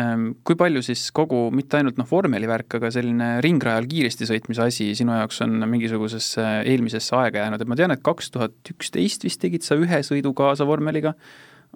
ähm, 0.00 0.30
kui 0.46 0.56
palju 0.58 0.82
siis 0.84 1.06
kogu, 1.16 1.48
mitte 1.54 1.78
ainult 1.80 2.00
noh, 2.00 2.08
vormelivärk, 2.08 2.78
aga 2.78 2.92
selline 2.94 3.30
ringrajal 3.44 3.88
kiiresti 3.90 4.28
sõitmise 4.30 4.64
asi 4.64 4.88
sinu 4.98 5.14
jaoks 5.18 5.42
on 5.44 5.60
mingisugusesse 5.68 6.46
eelmisesse 6.70 7.16
aega 7.20 7.44
jäänud, 7.44 7.60
et 7.60 7.72
ma 7.72 7.78
tean, 7.78 7.94
et 7.94 8.04
kaks 8.06 8.32
tuhat 8.36 8.72
üksteist 8.72 9.28
vist 9.28 9.42
tegid 9.44 9.66
sa 9.66 9.78
ühe 9.80 10.02
sõidu 10.06 10.32
kaasa 10.36 10.68
vormeliga, 10.68 11.14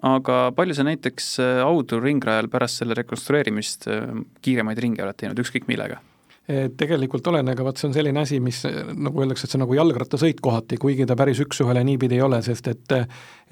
aga 0.03 0.39
palju 0.55 0.75
sa 0.75 0.85
näiteks 0.87 1.29
äh, 1.43 1.61
Audur 1.65 2.03
ringrajal 2.03 2.49
pärast 2.51 2.81
selle 2.81 2.97
rekonstrueerimist 2.99 3.87
äh, 3.91 4.11
kiiremaid 4.45 4.81
ringe 4.83 5.05
oled 5.05 5.17
teinud, 5.19 5.39
ükskõik 5.45 5.71
millega? 5.71 6.01
tegelikult 6.45 7.25
olen, 7.25 7.47
aga 7.49 7.63
vot 7.65 7.79
see 7.79 7.87
on 7.87 7.93
selline 7.95 8.19
asi, 8.21 8.37
mis 8.37 8.59
nagu 8.69 9.23
öeldakse, 9.23 9.47
et 9.47 9.49
see 9.49 9.57
on 9.57 9.63
nagu 9.63 9.73
jalgrattasõit 9.79 10.43
kohati, 10.45 10.77
kuigi 10.77 11.07
ta 11.09 11.15
päris 11.17 11.39
üks-ühele 11.41 11.81
niipidi 11.87 12.19
ei 12.19 12.21
ole, 12.21 12.37
sest 12.45 12.69
et 12.69 12.93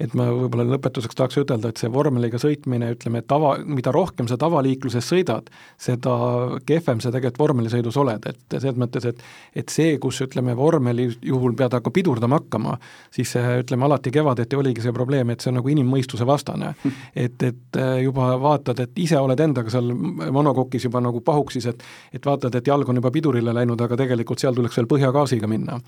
et 0.02 0.14
ma 0.18 0.26
võib-olla 0.26 0.66
lõpetuseks 0.74 1.14
tahaks 1.14 1.38
ütelda, 1.38 1.70
et 1.70 1.78
see 1.78 1.90
vormeliga 1.92 2.38
sõitmine, 2.42 2.88
ütleme, 2.96 3.22
tava, 3.30 3.52
mida 3.62 3.92
rohkem 3.94 4.26
sa 4.26 4.34
tavaliikluses 4.40 5.06
sõidad, 5.06 5.50
seda 5.78 6.14
kehvem 6.66 6.98
sa 7.02 7.12
tegelikult 7.14 7.42
vormelisõidus 7.44 7.98
oled, 8.02 8.26
et 8.26 8.56
selles 8.58 8.78
mõttes, 8.80 9.06
et 9.06 9.22
et 9.54 9.70
see, 9.70 9.94
kus 10.02 10.18
ütleme, 10.24 10.56
vormeli 10.58 11.06
juhul 11.22 11.54
pead 11.54 11.76
aga 11.78 11.90
pidurdama 11.94 12.40
hakkama, 12.40 12.74
siis 13.14 13.36
ütleme, 13.38 13.86
alati 13.86 14.10
kevadeti 14.14 14.58
oligi 14.58 14.82
see 14.82 14.94
probleem, 14.96 15.30
et 15.30 15.44
see 15.44 15.52
on 15.52 15.60
nagu 15.60 15.70
inimmõistuse 15.70 16.26
vastane. 16.26 16.72
et, 17.24 17.42
et 17.46 17.80
juba 18.02 18.32
vaatad, 18.42 18.82
et 18.82 18.98
ise 19.04 19.20
oled 19.20 19.40
endaga 19.40 19.70
seal 19.70 19.92
monokokis 19.94 20.88
juba 20.88 21.02
nagu 21.04 21.22
pahuksis, 21.24 21.70
et 21.70 21.86
et 22.14 22.26
vaatad, 22.26 22.54
et 22.54 22.66
jalg 22.66 22.88
on 22.88 22.98
juba 22.98 23.10
pidurile 23.14 23.54
läinud, 23.54 23.80
aga 23.80 23.96
tegelikult 23.98 24.42
seal 24.42 24.54
tuleks 24.56 24.76
veel 24.78 24.90
põhjagaasiga 24.90 25.48
minna. 25.50 25.78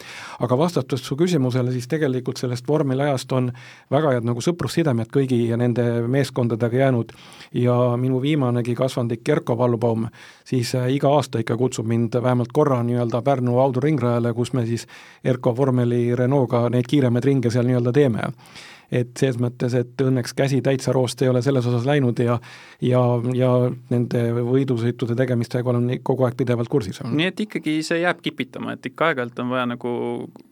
aga 0.41 0.59
vastates 0.59 1.03
su 1.03 1.17
küsimusele, 1.19 1.73
siis 1.73 1.89
tegelikult 1.91 2.39
sellest 2.39 2.69
vormeliajast 2.69 3.33
on 3.33 3.51
väga 3.97 4.13
head 4.17 4.29
nagu 4.29 4.43
sõprussidemed 4.45 5.11
kõigi 5.13 5.41
nende 5.59 5.87
meeskondadega 6.13 6.85
jäänud. 6.85 7.15
Ja 7.57 7.97
minu 8.01 8.21
viimanegi 8.23 8.77
kasvandik 8.77 9.25
Kerko 9.25 9.57
Vallubaum 9.59 10.07
siis 10.45 10.75
äh, 10.75 10.91
iga 10.95 11.11
aasta 11.17 11.43
ikka 11.43 11.57
kutsub 11.57 11.89
mind 11.89 12.15
vähemalt 12.23 12.53
korra 12.53 12.83
nii-öelda 12.87 13.23
Pärnu 13.23 13.59
autoringrajale, 13.63 14.35
kus 14.35 14.53
me 14.53 14.67
siis 14.67 14.87
Erko 15.25 15.57
vormeli 15.57 16.17
Renault'ga 16.17 16.67
neid 16.71 16.89
kiiremaid 16.91 17.25
ringe 17.25 17.51
seal 17.51 17.69
nii-öelda 17.69 17.93
teeme. 17.97 18.31
Et 18.93 19.11
selles 19.19 19.39
mõttes, 19.43 19.75
et 19.75 20.03
õnneks 20.03 20.35
käsi 20.39 20.61
täitsa 20.63 20.93
roost 20.95 21.23
ei 21.23 21.29
ole 21.29 21.41
selles 21.43 21.67
osas 21.67 21.87
läinud 21.89 22.21
ja 22.23 22.37
ja, 22.83 23.01
ja 23.35 23.51
nende 23.91 24.23
võidusõitude 24.47 25.17
tegemistega 25.19 25.73
olen 25.73 25.97
kogu 26.07 26.27
aeg 26.27 26.37
pidevalt 26.39 26.71
kursis. 26.71 27.01
nii 27.03 27.33
et 27.33 27.41
ikkagi 27.49 27.81
see 27.87 27.99
jääb 28.05 28.23
kipitama, 28.23 28.77
et 28.77 28.87
ikka 28.87 29.11
aeg-ajalt 29.11 29.43
on 29.43 29.51
vaja 29.57 29.67
nagu 29.73 29.91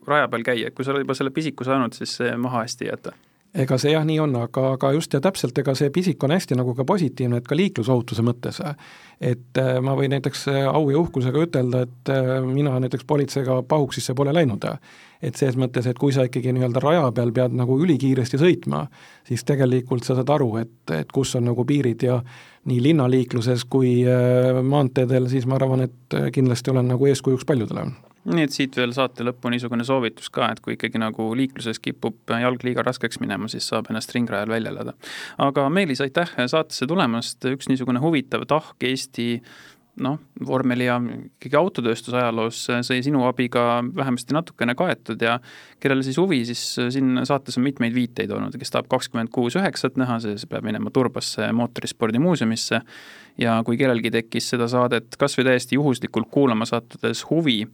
raja 0.06 0.28
peal 0.32 0.46
käia, 0.50 0.66
et 0.66 0.74
kui 0.74 0.84
sa 0.86 0.94
oled 0.94 1.06
juba 1.06 1.14
selle 1.14 1.30
pisiku 1.30 1.66
saanud, 1.68 1.94
siis 1.94 2.16
see 2.18 2.34
maha 2.36 2.64
hästi 2.64 2.88
ei 2.88 2.90
jäta 2.90 3.14
ega 3.54 3.76
see 3.78 3.92
jah, 3.92 4.02
nii 4.06 4.18
on, 4.22 4.34
aga, 4.38 4.64
aga 4.74 4.90
just 4.96 5.14
ja 5.14 5.20
täpselt, 5.22 5.56
ega 5.60 5.74
see 5.78 5.90
pisik 5.94 6.22
on 6.26 6.34
hästi 6.34 6.56
nagu 6.58 6.74
ka 6.74 6.86
positiivne, 6.88 7.38
et 7.38 7.48
ka 7.48 7.56
liiklusohutuse 7.58 8.22
mõttes. 8.26 8.60
et 9.20 9.58
äh, 9.58 9.78
ma 9.80 9.94
võin 9.94 10.10
näiteks 10.10 10.48
äh, 10.50 10.64
au 10.66 10.90
ja 10.90 10.98
uhkusega 10.98 11.44
ütelda, 11.46 11.84
et 11.86 12.10
äh, 12.10 12.32
mina 12.44 12.74
näiteks 12.82 13.04
politseiga 13.06 13.62
pahuksisse 13.62 14.14
pole 14.14 14.32
läinud. 14.34 14.64
et 15.22 15.36
selles 15.36 15.56
mõttes, 15.56 15.86
et 15.86 15.98
kui 15.98 16.12
sa 16.12 16.24
ikkagi 16.26 16.52
nii-öelda 16.52 16.80
raja 16.82 17.12
peal 17.12 17.32
pead 17.32 17.54
nagu 17.54 17.78
ülikiiresti 17.80 18.38
sõitma, 18.38 18.86
siis 19.24 19.44
tegelikult 19.44 20.04
sa 20.04 20.18
saad 20.18 20.30
aru, 20.34 20.56
et, 20.56 20.90
et 20.90 21.12
kus 21.12 21.34
on 21.36 21.46
nagu 21.48 21.64
piirid 21.64 22.02
ja 22.02 22.18
nii 22.64 22.82
linnaliikluses 22.82 23.64
kui 23.64 24.02
maanteedel, 24.62 25.28
siis 25.28 25.46
ma 25.46 25.56
arvan, 25.56 25.86
et 25.86 26.18
kindlasti 26.32 26.72
olen 26.72 26.90
nagu 26.92 27.06
eeskujuks 27.06 27.44
paljudele 27.44 27.86
nii 28.24 28.46
et 28.46 28.54
siit 28.54 28.76
veel 28.78 28.94
saate 28.96 29.26
lõppu 29.26 29.50
niisugune 29.52 29.84
soovitus 29.84 30.30
ka, 30.32 30.48
et 30.52 30.62
kui 30.64 30.78
ikkagi 30.78 31.00
nagu 31.00 31.28
liikluses 31.36 31.80
kipub 31.82 32.34
jalg 32.40 32.64
liiga 32.64 32.84
raskeks 32.86 33.20
minema, 33.20 33.50
siis 33.52 33.68
saab 33.68 33.90
ennast 33.92 34.14
ringrajal 34.16 34.52
välja 34.54 34.72
elada. 34.72 34.96
aga 35.38 35.68
Meelis, 35.68 36.00
aitäh 36.04 36.32
saatesse 36.46 36.88
tulemast, 36.88 37.44
üks 37.52 37.68
niisugune 37.68 38.00
huvitav 38.04 38.46
tahk 38.48 38.88
Eesti 38.88 39.28
noh, 40.02 40.18
vormeli 40.46 40.88
ja 40.88 40.96
ikkagi 40.98 41.56
autotööstuse 41.58 42.18
ajaloos 42.18 42.60
sai 42.86 43.02
sinu 43.06 43.22
abiga 43.28 43.78
vähemasti 43.94 44.34
natukene 44.34 44.74
kaetud 44.78 45.22
ja 45.22 45.36
kellel 45.82 46.02
siis 46.06 46.18
huvi, 46.18 46.40
siis 46.48 46.62
siin 46.96 47.20
saates 47.28 47.58
on 47.60 47.66
mitmeid 47.66 47.94
viiteid 47.94 48.32
olnud, 48.34 48.56
kes 48.58 48.74
tahab 48.74 48.88
kakskümmend 48.90 49.30
kuus 49.34 49.54
üheksat 49.60 49.98
näha, 50.00 50.18
see 50.24 50.50
peab 50.50 50.66
minema 50.66 50.90
Turbasse 50.94 51.50
mootorispordimuuseumisse. 51.54 52.80
Ja 53.38 53.56
kui 53.66 53.74
kellelgi 53.74 54.12
tekkis 54.14 54.52
seda 54.52 54.68
saadet 54.70 55.16
kas 55.18 55.34
või 55.38 55.48
täiesti 55.48 55.74
juhuslikult 55.78 56.28
kuulama 56.30 56.66
sattudes 56.70 57.24
huvi 57.30 57.64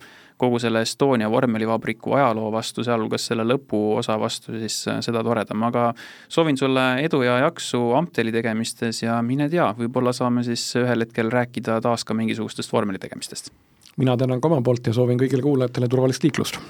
kogu 0.40 0.60
selle 0.62 0.82
Estonia 0.86 1.30
vormelivabriku 1.30 2.16
ajaloo 2.18 2.50
vastu, 2.54 2.84
sealhulgas 2.86 3.28
selle 3.30 3.44
lõpuosa 3.48 4.16
vastu, 4.20 4.56
siis 4.62 4.78
äh, 4.88 5.00
seda 5.04 5.22
toredam, 5.26 5.64
aga 5.68 5.90
soovin 6.28 6.58
sulle 6.60 6.86
edu 7.04 7.22
ja 7.26 7.38
jaksu 7.46 7.82
Amteli 7.98 8.32
tegemistes 8.34 9.02
ja 9.04 9.20
mine 9.26 9.50
tea, 9.52 9.70
võib-olla 9.78 10.14
saame 10.16 10.44
siis 10.46 10.64
ühel 10.80 11.06
hetkel 11.06 11.32
rääkida 11.32 11.80
taas 11.84 12.06
ka 12.06 12.16
mingisugustest 12.16 12.72
vormeli 12.72 13.02
tegemistest. 13.02 13.52
mina 13.96 14.16
tänan 14.16 14.40
ka 14.40 14.48
oma 14.48 14.62
poolt 14.62 14.86
ja 14.86 14.96
soovin 14.96 15.18
kõigile 15.20 15.42
kuulajatele 15.44 15.88
turvalist 15.88 16.24
liiklust! 16.24 16.60